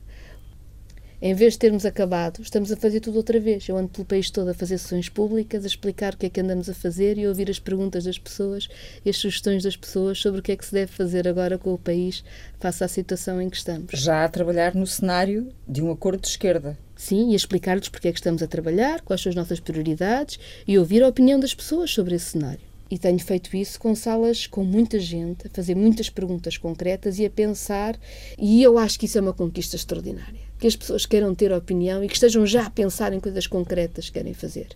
Em 1.25 1.33
vez 1.33 1.53
de 1.53 1.59
termos 1.59 1.85
acabado, 1.85 2.41
estamos 2.41 2.69
a 2.69 2.75
fazer 2.75 2.99
tudo 2.99 3.15
outra 3.15 3.39
vez. 3.39 3.69
Eu 3.69 3.77
ando 3.77 3.87
pelo 3.87 4.03
país 4.03 4.29
todo 4.29 4.49
a 4.49 4.53
fazer 4.53 4.77
sessões 4.77 5.07
públicas, 5.07 5.63
a 5.63 5.67
explicar 5.67 6.13
o 6.13 6.17
que 6.17 6.25
é 6.25 6.29
que 6.29 6.41
andamos 6.41 6.67
a 6.67 6.73
fazer 6.73 7.17
e 7.17 7.23
a 7.23 7.29
ouvir 7.29 7.49
as 7.49 7.59
perguntas 7.59 8.03
das 8.03 8.19
pessoas 8.19 8.67
e 9.05 9.09
as 9.09 9.15
sugestões 9.15 9.63
das 9.63 9.77
pessoas 9.77 10.19
sobre 10.19 10.41
o 10.41 10.43
que 10.43 10.51
é 10.51 10.57
que 10.57 10.65
se 10.65 10.73
deve 10.73 10.91
fazer 10.91 11.25
agora 11.25 11.57
com 11.57 11.73
o 11.73 11.77
país 11.77 12.25
face 12.59 12.83
à 12.83 12.89
situação 12.89 13.41
em 13.41 13.49
que 13.49 13.55
estamos. 13.55 13.89
Já 13.93 14.25
a 14.25 14.27
trabalhar 14.27 14.75
no 14.75 14.85
cenário 14.85 15.47
de 15.65 15.81
um 15.81 15.89
acordo 15.89 16.23
de 16.23 16.27
esquerda. 16.27 16.77
Sim, 16.93 17.31
e 17.31 17.35
explicar-lhes 17.35 17.87
porque 17.87 18.09
é 18.09 18.11
que 18.11 18.19
estamos 18.19 18.43
a 18.43 18.47
trabalhar, 18.47 18.99
quais 18.99 19.21
são 19.21 19.29
as 19.29 19.35
nossas 19.37 19.61
prioridades 19.61 20.37
e 20.67 20.77
ouvir 20.77 21.01
a 21.03 21.07
opinião 21.07 21.39
das 21.39 21.53
pessoas 21.53 21.89
sobre 21.89 22.15
esse 22.15 22.31
cenário. 22.31 22.59
E 22.91 22.99
tenho 22.99 23.19
feito 23.19 23.55
isso 23.55 23.79
com 23.79 23.95
salas 23.95 24.45
com 24.45 24.65
muita 24.65 24.99
gente, 24.99 25.47
a 25.47 25.49
fazer 25.49 25.73
muitas 25.73 26.09
perguntas 26.09 26.57
concretas 26.57 27.17
e 27.17 27.25
a 27.25 27.29
pensar, 27.29 27.97
e 28.37 28.61
eu 28.61 28.77
acho 28.77 28.99
que 28.99 29.05
isso 29.05 29.17
é 29.17 29.21
uma 29.21 29.31
conquista 29.31 29.77
extraordinária. 29.77 30.42
Que 30.63 30.67
as 30.67 30.77
pessoas 30.77 31.05
queiram 31.05 31.35
ter 31.35 31.51
opinião 31.51 32.01
e 32.01 32.07
que 32.07 32.13
estejam 32.13 32.45
já 32.45 32.67
a 32.67 32.69
pensar 32.69 33.11
em 33.11 33.19
coisas 33.19 33.45
concretas 33.47 34.05
que 34.05 34.13
querem 34.13 34.33
fazer. 34.33 34.67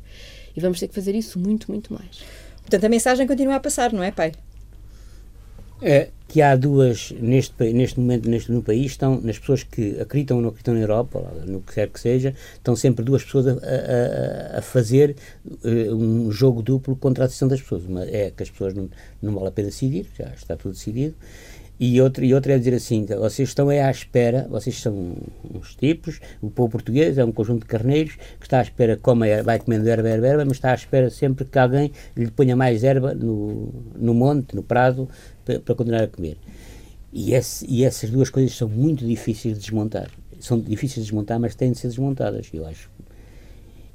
E 0.53 0.59
vamos 0.59 0.81
ter 0.81 0.89
que 0.89 0.93
fazer 0.93 1.15
isso 1.15 1.39
muito, 1.39 1.71
muito 1.71 1.93
mais. 1.93 2.25
Portanto, 2.57 2.83
a 2.83 2.89
mensagem 2.89 3.25
continua 3.25 3.55
a 3.55 3.59
passar, 3.61 3.93
não 3.93 4.03
é, 4.03 4.11
pai? 4.11 4.33
É, 5.81 6.09
que 6.27 6.41
há 6.41 6.57
duas, 6.57 7.13
neste, 7.21 7.71
neste 7.71 8.01
momento 8.01 8.29
neste, 8.29 8.51
no 8.51 8.61
país, 8.61 8.87
estão, 8.91 9.21
nas 9.21 9.39
pessoas 9.39 9.63
que 9.63 9.97
acreditam 9.97 10.35
ou 10.35 10.43
não 10.43 10.49
acreditam 10.49 10.73
na 10.73 10.81
Europa, 10.81 11.21
no 11.45 11.61
que 11.61 11.75
quer 11.75 11.87
que 11.87 12.01
seja, 12.01 12.35
estão 12.53 12.75
sempre 12.75 13.05
duas 13.05 13.23
pessoas 13.23 13.47
a, 13.47 13.51
a, 13.51 14.57
a 14.57 14.61
fazer 14.61 15.15
uh, 15.45 15.95
um 15.95 16.29
jogo 16.33 16.61
duplo 16.61 16.97
contra 16.97 17.23
a 17.23 17.27
decisão 17.27 17.47
das 17.47 17.61
pessoas. 17.61 17.85
Uma 17.85 18.03
é 18.03 18.29
que 18.35 18.43
as 18.43 18.49
pessoas 18.49 18.73
não, 18.73 18.89
não 19.21 19.35
vale 19.35 19.47
a 19.47 19.51
pena 19.51 19.69
decidir, 19.69 20.05
já 20.17 20.25
está 20.35 20.57
tudo 20.57 20.73
decidido, 20.73 21.15
e 21.79 22.01
outra, 22.01 22.25
e 22.25 22.33
outra 22.33 22.53
é 22.53 22.57
dizer 22.57 22.73
assim, 22.73 23.05
vocês 23.05 23.49
estão 23.49 23.69
é 23.69 23.83
à 23.83 23.91
espera, 23.91 24.47
vocês 24.49 24.79
são 24.79 25.15
uns 25.53 25.75
tipos, 25.75 26.19
o 26.41 26.49
povo 26.49 26.71
português 26.71 27.17
é 27.17 27.23
um 27.23 27.31
conjunto 27.31 27.61
de 27.61 27.67
carneiros 27.67 28.15
que 28.39 28.45
está 28.45 28.59
à 28.59 28.61
espera, 28.63 28.97
como 28.97 29.23
é, 29.23 29.43
vai 29.43 29.59
comendo 29.59 29.87
erva, 29.87 30.09
erva, 30.09 30.27
erva, 30.27 30.45
mas 30.45 30.57
está 30.57 30.71
à 30.71 30.75
espera 30.75 31.09
sempre 31.11 31.45
que 31.45 31.59
alguém 31.59 31.91
lhe 32.15 32.31
ponha 32.31 32.55
mais 32.55 32.83
erva 32.83 33.13
no, 33.13 33.71
no 33.95 34.13
monte, 34.13 34.55
no 34.55 34.63
prado, 34.63 35.07
para, 35.45 35.59
para 35.59 35.75
continuar 35.75 36.03
a 36.03 36.07
comer. 36.07 36.37
E, 37.13 37.33
esse, 37.33 37.65
e 37.69 37.83
essas 37.83 38.09
duas 38.09 38.29
coisas 38.29 38.55
são 38.55 38.67
muito 38.67 39.05
difíceis 39.05 39.55
de 39.55 39.61
desmontar. 39.61 40.09
São 40.39 40.59
difíceis 40.59 41.05
de 41.05 41.11
desmontar, 41.11 41.39
mas 41.39 41.55
têm 41.55 41.71
de 41.71 41.77
ser 41.77 41.87
desmontadas, 41.87 42.49
eu 42.53 42.65
acho. 42.65 42.89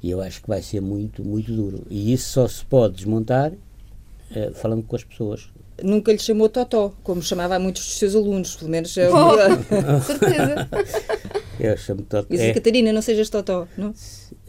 E 0.01 0.09
eu 0.09 0.21
acho 0.21 0.41
que 0.41 0.47
vai 0.47 0.61
ser 0.61 0.81
muito, 0.81 1.23
muito 1.23 1.53
duro. 1.53 1.85
E 1.89 2.11
isso 2.11 2.29
só 2.29 2.47
se 2.47 2.65
pode 2.65 2.95
desmontar 2.95 3.51
uh, 3.51 4.53
falando 4.53 4.83
com 4.83 4.95
as 4.95 5.03
pessoas, 5.03 5.49
nunca 5.81 6.11
lhe 6.11 6.19
chamou 6.19 6.49
Totó, 6.49 6.93
como 7.03 7.21
chamava 7.21 7.55
a 7.55 7.59
muitos 7.59 7.85
dos 7.85 7.97
seus 7.97 8.15
alunos, 8.15 8.55
pelo 8.55 8.69
menos 8.69 8.95
é 8.97 9.09
oh, 9.09 10.01
certeza. 10.01 10.69
Eu 11.59 11.77
chamo 11.77 12.01
Totó. 12.03 12.27
Diz 12.29 12.41
é, 12.41 12.53
Catarina, 12.53 12.91
não 12.91 13.01
sejas 13.01 13.29
Totó, 13.29 13.67
não? 13.77 13.93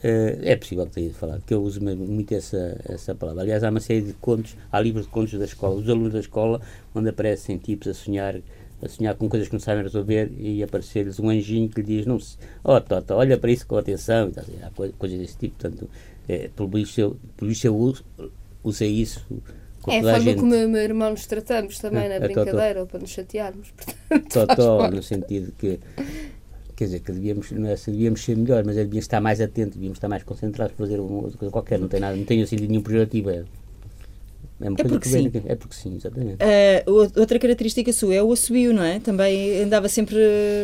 É, 0.02 0.38
é 0.42 0.56
possível 0.56 0.86
que 0.86 0.92
tenha 0.92 1.14
falado, 1.14 1.42
que 1.46 1.54
eu 1.54 1.62
uso 1.62 1.80
muito 1.82 2.34
essa, 2.34 2.78
essa 2.88 3.14
palavra. 3.14 3.42
Aliás, 3.42 3.64
há 3.64 3.70
uma 3.70 3.80
série 3.80 4.02
de 4.02 4.12
contos, 4.14 4.56
há 4.70 4.80
livros 4.80 5.06
de 5.06 5.10
contos 5.10 5.38
da 5.38 5.44
escola, 5.44 5.76
os 5.76 5.88
alunos 5.88 6.12
da 6.12 6.20
escola, 6.20 6.60
onde 6.94 7.08
aparecem 7.08 7.56
tipos 7.58 7.88
a 7.88 7.94
sonhar 7.94 8.36
a 8.82 8.88
sonhar 8.88 9.14
com 9.14 9.28
coisas 9.30 9.48
que 9.48 9.54
não 9.54 9.60
sabem 9.60 9.82
resolver 9.82 10.30
e 10.36 10.62
aparecer-lhes 10.62 11.18
um 11.18 11.30
anjinho 11.30 11.70
que 11.70 11.80
lhe 11.80 11.86
diz, 11.86 12.06
não 12.06 12.20
se, 12.20 12.36
oh 12.62 12.78
Totó, 12.80 13.16
olha 13.16 13.38
para 13.38 13.50
isso 13.50 13.66
com 13.66 13.78
atenção, 13.78 14.30
e 14.30 14.62
há 14.62 14.70
coisas 14.98 15.18
desse 15.18 15.38
tipo, 15.38 15.56
portanto, 15.58 15.88
é, 16.28 16.48
pelo 16.54 16.68
visto 16.68 16.98
eu, 16.98 17.16
pelo 17.36 17.48
visto 17.48 17.64
eu 17.64 17.74
uso, 17.74 18.04
usei 18.62 18.90
isso 18.90 19.24
é 19.88 19.98
a 19.98 20.02
forma 20.02 20.34
como 20.34 20.54
o 20.54 20.68
meu 20.68 20.82
irmão 20.82 21.10
nos 21.10 21.26
tratamos 21.26 21.78
também, 21.78 22.08
na 22.08 22.18
brincadeira, 22.20 22.80
ou 22.80 22.86
para 22.86 23.00
nos 23.00 23.10
chatearmos. 23.10 23.72
Totó, 24.32 24.90
no 24.90 25.02
sentido 25.02 25.52
que 25.58 25.78
quer 26.74 26.84
dizer, 26.86 27.00
que 27.00 27.12
devíamos, 27.12 27.50
não 27.52 27.68
é, 27.68 27.74
devíamos 27.74 28.24
ser 28.24 28.36
melhores, 28.36 28.66
mas 28.66 28.76
devíamos 28.76 29.04
estar 29.04 29.20
mais 29.20 29.40
atentos, 29.40 29.74
devíamos 29.74 29.98
estar 29.98 30.08
mais 30.08 30.22
concentrados 30.22 30.74
para 30.74 30.86
fazer 30.86 31.00
uma 31.00 31.22
outra 31.22 31.38
coisa 31.38 31.52
qualquer, 31.52 31.78
não 31.78 31.88
tem 31.88 32.00
nada, 32.00 32.16
não 32.16 32.24
tem 32.24 32.42
assim 32.42 32.56
nenhum 32.56 32.82
projetivo. 32.82 33.30
É, 33.30 33.44
é, 34.60 34.66
é 34.66 34.84
porque 34.84 35.08
sim. 35.08 35.30
É 35.46 35.54
porque 35.56 35.74
sim, 35.74 35.96
exatamente. 35.96 36.38
Uh, 36.42 37.20
outra 37.20 37.38
característica 37.38 37.92
sua 37.92 38.14
é 38.14 38.22
o 38.22 38.32
assobio, 38.32 38.72
não 38.72 38.82
é? 38.82 39.00
Também 39.00 39.62
andava 39.62 39.88
sempre. 39.88 40.16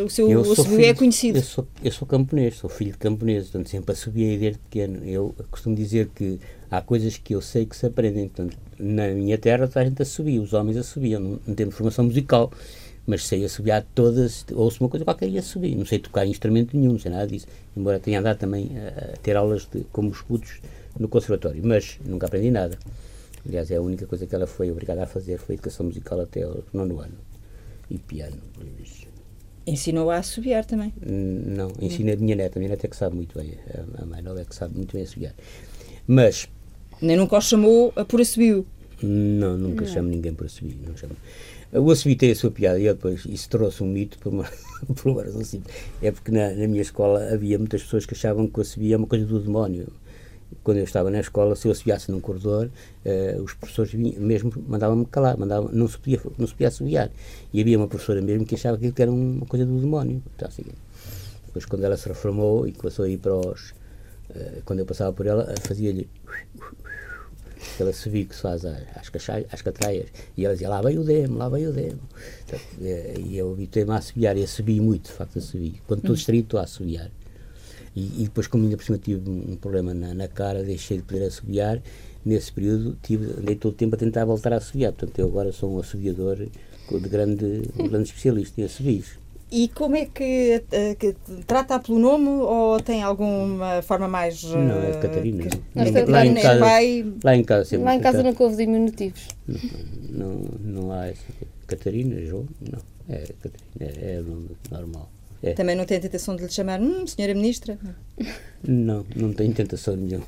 O 0.04 0.08
seu 0.08 0.30
eu 0.30 0.40
assobio 0.40 0.84
é 0.84 0.94
conhecido. 0.94 1.38
Eu 1.38 1.42
sou, 1.42 1.66
eu 1.82 1.92
sou 1.92 2.06
camponês, 2.06 2.56
sou 2.56 2.70
filho 2.70 2.92
de 2.92 2.98
camponês, 2.98 3.44
portanto 3.44 3.68
sempre 3.68 3.92
assobiei 3.92 4.38
desde 4.38 4.58
pequeno. 4.58 5.04
Eu 5.04 5.34
costumo 5.50 5.74
dizer 5.74 6.08
que 6.14 6.38
há 6.70 6.80
coisas 6.80 7.16
que 7.16 7.34
eu 7.34 7.40
sei 7.40 7.66
que 7.66 7.76
se 7.76 7.86
aprendem. 7.86 8.28
Portanto, 8.28 8.56
na 8.78 9.08
minha 9.08 9.36
terra 9.36 9.68
a 9.74 9.84
gente 9.84 10.02
assobia, 10.02 10.40
os 10.40 10.52
homens 10.52 10.76
assobiam, 10.76 11.20
não, 11.20 11.40
não 11.46 11.54
temos 11.54 11.74
formação 11.74 12.04
musical, 12.04 12.52
mas 13.06 13.26
sei 13.26 13.44
assobiar 13.44 13.84
todas, 13.94 14.44
ouço 14.52 14.82
uma 14.82 14.88
coisa 14.88 15.04
qualquer 15.04 15.28
e 15.28 15.38
assobio. 15.38 15.76
Não 15.76 15.86
sei 15.86 15.98
tocar 15.98 16.26
instrumento 16.26 16.76
nenhum, 16.76 16.92
não 16.92 16.98
sei 16.98 17.10
nada 17.10 17.26
disso, 17.26 17.46
embora 17.76 17.98
tenha 17.98 18.20
andado 18.20 18.38
também 18.38 18.70
a, 18.78 19.14
a 19.14 19.16
ter 19.16 19.36
aulas 19.36 19.66
de, 19.72 19.84
como 19.92 20.10
escudos 20.10 20.60
no 20.98 21.08
conservatório, 21.08 21.60
mas 21.64 21.98
nunca 22.04 22.26
aprendi 22.26 22.50
nada. 22.50 22.78
Aliás, 23.46 23.70
é 23.70 23.76
a 23.76 23.80
única 23.80 24.06
coisa 24.06 24.26
que 24.26 24.34
ela 24.34 24.46
foi 24.46 24.70
obrigada 24.70 25.02
a 25.02 25.06
fazer 25.06 25.38
foi 25.38 25.54
educação 25.54 25.86
musical 25.86 26.20
até 26.20 26.46
o 26.46 26.62
nono 26.72 27.00
ano. 27.00 27.14
E 27.90 27.98
piano, 27.98 28.36
por 28.52 28.64
isso. 28.80 29.08
Ensinou 29.66 30.10
a 30.10 30.18
assobiar 30.18 30.64
também? 30.64 30.92
Não, 31.00 31.72
ensina 31.80 32.12
a 32.12 32.16
minha 32.16 32.36
neta. 32.36 32.58
A 32.58 32.60
minha 32.60 32.70
neta 32.70 32.86
é 32.86 32.90
que 32.90 32.96
sabe 32.96 33.16
muito 33.16 33.38
bem. 33.38 33.54
A 33.98 34.04
mãe 34.04 34.22
nova 34.22 34.40
é 34.40 34.44
que 34.44 34.54
sabe 34.54 34.76
muito 34.76 34.92
bem 34.94 35.02
assobiar. 35.02 35.34
Mas 36.06 36.48
nem 37.00 37.16
nunca 37.16 37.36
o 37.36 37.40
chamou 37.40 37.92
a 37.96 38.04
por 38.04 38.20
assobio? 38.20 38.66
Não, 39.02 39.56
nunca 39.56 39.84
não. 39.84 39.92
chamo 39.92 40.08
ninguém 40.08 40.34
por 40.34 40.46
assobio. 40.46 40.76
Não 40.86 40.96
chamo. 40.96 41.16
O 41.72 41.90
assobio 41.90 42.16
tem 42.16 42.32
a 42.32 42.34
sua 42.34 42.50
piada 42.50 42.80
e 42.80 42.84
depois 42.84 43.24
isso 43.26 43.48
trouxe 43.48 43.82
um 43.82 43.86
mito 43.86 44.18
por 44.18 44.32
uma, 44.32 44.44
por 44.96 45.12
uma 45.12 45.22
razão 45.22 45.44
simples. 45.44 45.74
É 46.02 46.10
porque 46.10 46.30
na, 46.32 46.50
na, 46.50 46.66
minha 46.66 46.82
escola 46.82 47.32
havia 47.32 47.58
muitas 47.58 47.82
pessoas 47.82 48.04
que 48.04 48.14
achavam 48.14 48.46
que 48.48 48.58
o 48.58 48.62
assobio 48.62 48.94
é 48.94 48.96
uma 48.96 49.06
coisa 49.06 49.24
do 49.24 49.38
demónio. 49.38 49.86
Quando 50.64 50.78
eu 50.78 50.84
estava 50.84 51.10
na 51.10 51.20
escola, 51.20 51.54
se 51.54 51.68
eu 51.68 51.72
assobiasse 51.72 52.10
num 52.10 52.20
corredor, 52.20 52.68
uh, 53.06 53.42
os 53.42 53.54
professores 53.54 53.92
vinham, 53.92 54.20
mesmo 54.20 54.52
mandavam-me 54.66 55.06
calar, 55.06 55.38
mandavam, 55.38 55.70
não, 55.72 55.86
se 55.86 55.96
podia, 55.96 56.20
não 56.36 56.46
se 56.46 56.52
podia 56.52 56.68
assobiar. 56.68 57.08
E 57.54 57.60
havia 57.60 57.78
uma 57.78 57.86
professora 57.86 58.20
mesmo 58.20 58.44
que 58.44 58.56
achava 58.56 58.76
que 58.76 58.86
aquilo 58.86 59.02
era 59.02 59.12
uma 59.12 59.46
coisa 59.46 59.64
do 59.64 59.78
demónio. 59.78 60.20
Então, 60.34 60.48
assim, 60.48 60.64
depois, 61.46 61.64
quando 61.64 61.84
ela 61.84 61.96
se 61.96 62.08
reformou 62.08 62.66
e 62.66 62.72
começou 62.72 63.04
a 63.04 63.08
ir 63.08 63.18
para 63.18 63.32
os. 63.32 63.70
Uh, 64.30 64.60
quando 64.64 64.80
eu 64.80 64.86
passava 64.86 65.12
por 65.12 65.24
ela, 65.24 65.54
fazia-lhe 65.62 66.08
aquela 67.74 67.92
subir 67.92 68.26
que 68.26 68.34
se 68.34 68.42
faz 68.42 68.64
às, 68.64 68.82
às 69.52 69.62
catraias, 69.62 70.08
e 70.36 70.44
ela 70.44 70.54
dizia, 70.54 70.68
lá 70.68 70.80
veio 70.82 71.00
o 71.00 71.04
demo, 71.04 71.38
lá 71.38 71.48
veio 71.48 71.70
o 71.70 71.72
demo. 71.72 72.00
Então, 72.44 72.58
eh, 72.82 73.14
e 73.18 73.36
eu 73.36 73.52
habituei-me 73.52 73.92
a 73.92 73.96
assobiar, 73.96 74.36
e 74.36 74.44
assobi 74.44 74.80
muito, 74.80 75.04
de 75.04 75.12
facto, 75.12 75.38
assobi. 75.38 75.80
Quando 75.86 76.00
estou 76.00 76.12
hum. 76.12 76.16
distraído, 76.16 76.44
estou 76.44 76.60
a 76.60 76.64
assobiar. 76.64 77.10
E, 77.94 78.22
e, 78.22 78.24
depois, 78.24 78.46
como 78.46 78.64
ainda 78.64 78.76
por 78.76 78.84
cima 78.84 78.98
tive 78.98 79.28
um 79.28 79.56
problema 79.56 79.92
na, 79.92 80.14
na, 80.14 80.28
cara, 80.28 80.62
deixei 80.62 80.98
de 80.98 81.02
poder 81.02 81.24
assobiar. 81.24 81.82
Nesse 82.24 82.52
período, 82.52 82.96
tive, 83.02 83.26
andei 83.38 83.56
todo 83.56 83.72
o 83.72 83.76
tempo 83.76 83.94
a 83.94 83.98
tentar 83.98 84.24
voltar 84.24 84.52
a 84.52 84.56
assobiar. 84.56 84.92
Portanto, 84.92 85.18
eu 85.18 85.26
agora 85.26 85.52
sou 85.52 85.74
um 85.74 85.78
assobiador 85.78 86.36
de 86.36 87.08
grande, 87.08 87.62
um 87.78 87.88
grande 87.88 88.08
especialista 88.08 88.60
em 88.60 88.64
assobios. 88.64 89.19
E 89.52 89.68
como 89.68 89.96
é 89.96 90.06
que, 90.06 90.62
uh, 90.66 90.96
que, 90.96 91.14
trata 91.46 91.78
pelo 91.80 91.98
nome 91.98 92.28
ou 92.28 92.78
tem 92.80 93.02
alguma 93.02 93.82
forma 93.82 94.06
mais. 94.06 94.44
Uh, 94.44 94.58
não, 94.58 94.82
é 94.82 94.90
de 94.92 94.98
Catarina. 94.98 95.44
Que, 95.44 96.10
lá, 96.10 96.26
em 96.26 96.34
casa, 96.34 96.60
pai, 96.60 97.12
lá 97.24 97.36
em 97.36 97.44
casa 97.44 97.78
Lá 97.80 97.94
em 97.96 98.00
casa 98.00 98.22
nunca 98.22 98.44
houve 98.44 98.56
diminutivos. 98.56 99.26
Não, 100.08 100.28
não, 100.28 100.82
não 100.82 100.92
há 100.92 101.08
essa. 101.08 101.24
Catarina, 101.66 102.20
João, 102.24 102.46
não. 102.60 102.78
É 103.08 103.24
Catarina, 103.40 104.00
é, 104.00 104.16
é 104.16 104.20
o 104.20 104.22
nome 104.22 104.50
normal. 104.70 105.10
É. 105.42 105.52
Também 105.54 105.74
não 105.74 105.84
tem 105.84 105.96
a 105.96 106.00
tentação 106.00 106.36
de 106.36 106.44
lhe 106.44 106.50
chamar, 106.50 106.80
hum, 106.80 107.06
senhora 107.06 107.34
ministra? 107.34 107.78
Não, 108.62 109.06
não 109.16 109.32
tenho 109.32 109.54
tentação 109.54 109.96
nenhuma. 109.96 110.26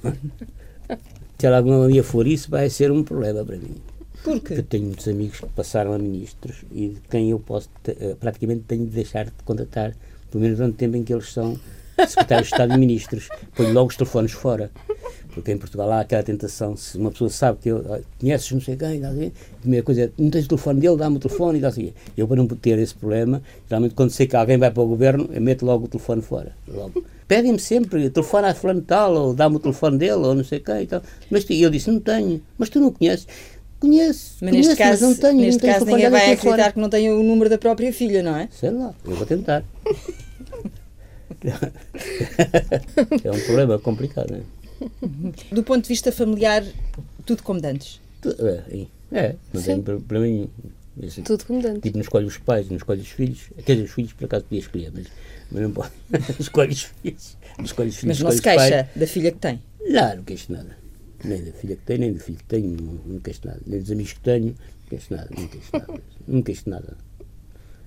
Se 1.39 1.47
ela 1.47 1.59
algum 1.59 1.89
dia 1.89 2.03
for 2.03 2.27
isso, 2.27 2.51
vai 2.51 2.71
ser 2.71 2.91
um 2.91 3.05
problema 3.05 3.45
para 3.45 3.57
mim. 3.57 3.75
Por 4.23 4.39
Porque 4.39 4.55
quê? 4.57 4.63
tenho 4.63 4.85
muitos 4.85 5.09
amigos 5.09 5.41
que 5.41 5.47
passaram 5.47 5.93
a 5.93 5.99
ministros 5.99 6.65
e 6.71 6.89
de 6.91 7.01
quem 7.11 7.31
eu 7.31 7.41
posso, 7.41 7.69
eh, 7.87 8.17
praticamente 8.19 8.63
tenho 8.69 8.85
de 8.85 8.93
deixar 8.93 9.25
de 9.25 9.33
contatar, 9.45 9.95
pelo 10.31 10.43
menos 10.43 10.59
durante 10.59 10.75
o 10.75 10.79
tempo 10.79 10.97
em 10.97 11.03
que 11.03 11.13
eles 11.13 11.33
são 11.33 11.59
secretários 12.09 12.49
de 12.49 12.55
Estado 12.55 12.75
e 12.75 12.79
ministros. 12.79 13.29
Ponho 13.55 13.73
logo 13.73 13.91
os 13.91 13.97
telefones 13.97 14.33
fora. 14.33 14.71
Porque 15.35 15.51
em 15.51 15.57
Portugal 15.57 15.91
há 15.93 16.01
aquela 16.01 16.23
tentação, 16.23 16.77
se 16.77 16.99
uma 16.99 17.11
pessoa 17.11 17.31
sabe 17.31 17.59
que 17.59 17.71
eu, 17.71 17.79
ah, 17.91 18.01
conheces 18.21 18.53
não 18.53 18.61
sei 18.61 18.77
quem, 18.77 19.03
a 19.03 19.11
primeira 19.61 19.85
coisa 19.85 20.03
é, 20.03 20.11
não 20.19 20.29
tens 20.29 20.45
o 20.45 20.49
telefone 20.49 20.81
dele, 20.81 20.97
dá-me 20.97 21.17
o 21.17 21.19
telefone 21.19 21.59
e 21.59 21.63
dá 21.63 21.69
assim. 21.69 21.93
Eu, 22.15 22.29
para 22.29 22.37
não 22.37 22.47
ter 22.47 22.79
esse 22.79 22.95
problema, 22.95 23.43
geralmente 23.67 23.95
quando 23.95 24.11
sei 24.11 24.27
que 24.27 24.37
alguém 24.37 24.59
vai 24.59 24.71
para 24.71 24.83
o 24.83 24.87
governo, 24.87 25.31
eu 25.33 25.41
meto 25.41 25.65
logo 25.65 25.87
o 25.87 25.89
telefone 25.89 26.21
fora. 26.21 26.55
Logo. 26.69 27.03
Pedem-me 27.27 27.59
sempre, 27.59 28.11
telefone 28.11 28.49
a 28.49 28.55
fulano 28.55 28.83
tal, 28.83 29.15
ou 29.15 29.35
dá-me 29.35 29.57
o 29.57 29.59
telefone 29.59 29.97
dele, 29.97 30.13
ou 30.13 30.35
não 30.35 30.45
sei 30.45 30.61
quem 30.61 30.83
e 30.83 30.87
tal. 30.87 31.03
Mas 31.31 31.47
eu 31.49 31.71
disse, 31.71 31.91
não 31.91 32.01
tenho. 32.01 32.43
Mas 32.59 32.69
tu 32.69 32.79
não 32.79 32.93
conheces? 32.93 33.27
Conheço, 33.83 34.37
Mas 34.41 34.51
conheço, 34.51 34.69
neste 34.69 34.77
caso, 34.85 34.91
mas 34.93 35.01
não 35.01 35.15
tenho. 35.17 35.41
neste 35.41 35.53
não 35.55 35.61
tenho 35.61 35.73
caso 35.75 35.87
ninguém 35.87 36.09
vai 36.11 36.21
tenho 36.25 36.37
fora. 36.37 36.51
acreditar 36.53 36.73
que 36.73 36.79
não 36.81 36.89
tem 36.89 37.11
o 37.11 37.21
número 37.23 37.51
da 37.51 37.59
própria 37.59 37.93
filha, 37.93 38.23
não 38.23 38.37
é? 38.37 38.49
Sei 38.53 38.71
lá, 38.71 38.95
eu 39.05 39.17
vou 39.17 39.27
tentar. 39.27 39.65
é 43.25 43.31
um 43.31 43.41
problema 43.41 43.79
complicado, 43.81 44.31
não 44.31 44.39
é? 44.39 44.43
Do 45.53 45.63
ponto 45.65 45.83
de 45.83 45.89
vista 45.89 46.13
familiar, 46.13 46.65
tudo 47.27 47.43
como 47.43 47.61
dantes. 47.61 48.01
É, 48.25 48.87
é, 49.13 49.35
não 49.53 49.61
tem 49.63 49.83
problema 49.83 50.27
nenhum. 50.27 50.49
Esse- 51.03 51.23
Tudo 51.23 51.45
como 51.45 51.61
dantes. 51.61 51.83
Tipo, 51.83 51.97
não 51.97 52.03
escolhe 52.03 52.27
os 52.27 52.39
pais, 52.39 52.69
não 52.69 52.77
escolhe 52.77 53.01
os 53.01 53.09
filhos. 53.09 53.41
Quer 53.65 53.73
dizer, 53.75 53.85
os 53.87 53.93
filhos 53.93 54.13
por 54.13 54.27
acaso 54.27 54.45
podia 54.45 54.61
escolher, 54.61 54.93
mas, 54.95 55.07
mas 55.51 55.63
não 55.63 55.71
pode. 55.73 55.91
escolhe 56.39 56.73
os 56.73 56.83
filhos. 56.83 57.37
Não 57.59 57.65
escolhe 57.65 57.89
os 57.89 57.97
filhos, 57.97 58.19
Mas 58.21 58.25
não 58.25 58.31
se 58.31 58.43
queixa 58.43 58.59
pais. 58.85 58.87
da 58.95 59.07
filha 59.07 59.33
que 59.33 59.39
tem. 59.39 59.61
Não, 59.89 60.17
não 60.17 60.23
queixo 60.23 60.53
nada. 60.53 60.77
Nem 61.25 61.43
da 61.43 61.53
filha 61.53 61.77
que 61.77 61.83
tenho, 61.83 62.01
nem 62.01 62.13
do 62.13 62.21
filho 62.21 62.39
que 62.39 62.45
tenho, 62.45 62.69
não, 62.81 62.93
não 63.07 63.21
queixo 63.21 63.41
nada. 63.45 63.61
Nem 63.67 63.81
dos 63.81 63.91
amigos 63.91 64.13
que 64.15 64.21
tenho, 64.21 64.47
não 64.47 64.89
queixo 64.89 65.07
nada, 65.15 65.29
não 65.37 65.47
queixo 65.49 65.69
nada. 65.73 66.01
Não 66.29 66.43
queixo 66.43 66.71
nada. 66.71 66.97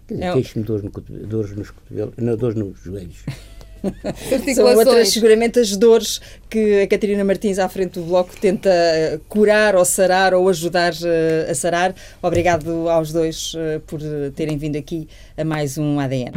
Quer 0.07 0.13
dizer, 0.15 0.25
Não. 0.27 0.33
queixo-me 0.35 0.65
dores, 0.65 0.83
no 0.83 0.91
cotovelo- 0.91 1.27
dores 1.27 1.51
nos 1.55 1.71
cotovelos, 1.71 2.13
não, 2.17 2.37
dores 2.37 2.55
nos 2.57 2.79
joelhos. 2.79 3.17
São 4.55 4.65
outras, 4.65 5.09
seguramente, 5.09 5.59
as 5.59 5.77
dores 5.77 6.19
que 6.49 6.81
a 6.81 6.87
Catarina 6.87 7.23
Martins, 7.23 7.59
à 7.59 7.69
frente 7.69 7.99
do 7.99 8.03
Bloco, 8.05 8.35
tenta 8.39 8.69
eh, 8.69 9.19
curar 9.29 9.75
ou 9.75 9.85
sarar 9.85 10.33
ou 10.33 10.49
ajudar 10.49 10.93
eh, 11.03 11.47
a 11.51 11.53
sarar. 11.53 11.93
Obrigado 12.21 12.89
aos 12.89 13.11
dois 13.11 13.53
eh, 13.55 13.79
por 13.85 13.99
terem 14.35 14.57
vindo 14.57 14.75
aqui 14.75 15.07
a 15.37 15.43
mais 15.43 15.77
um 15.77 15.99
ADN. 15.99 16.31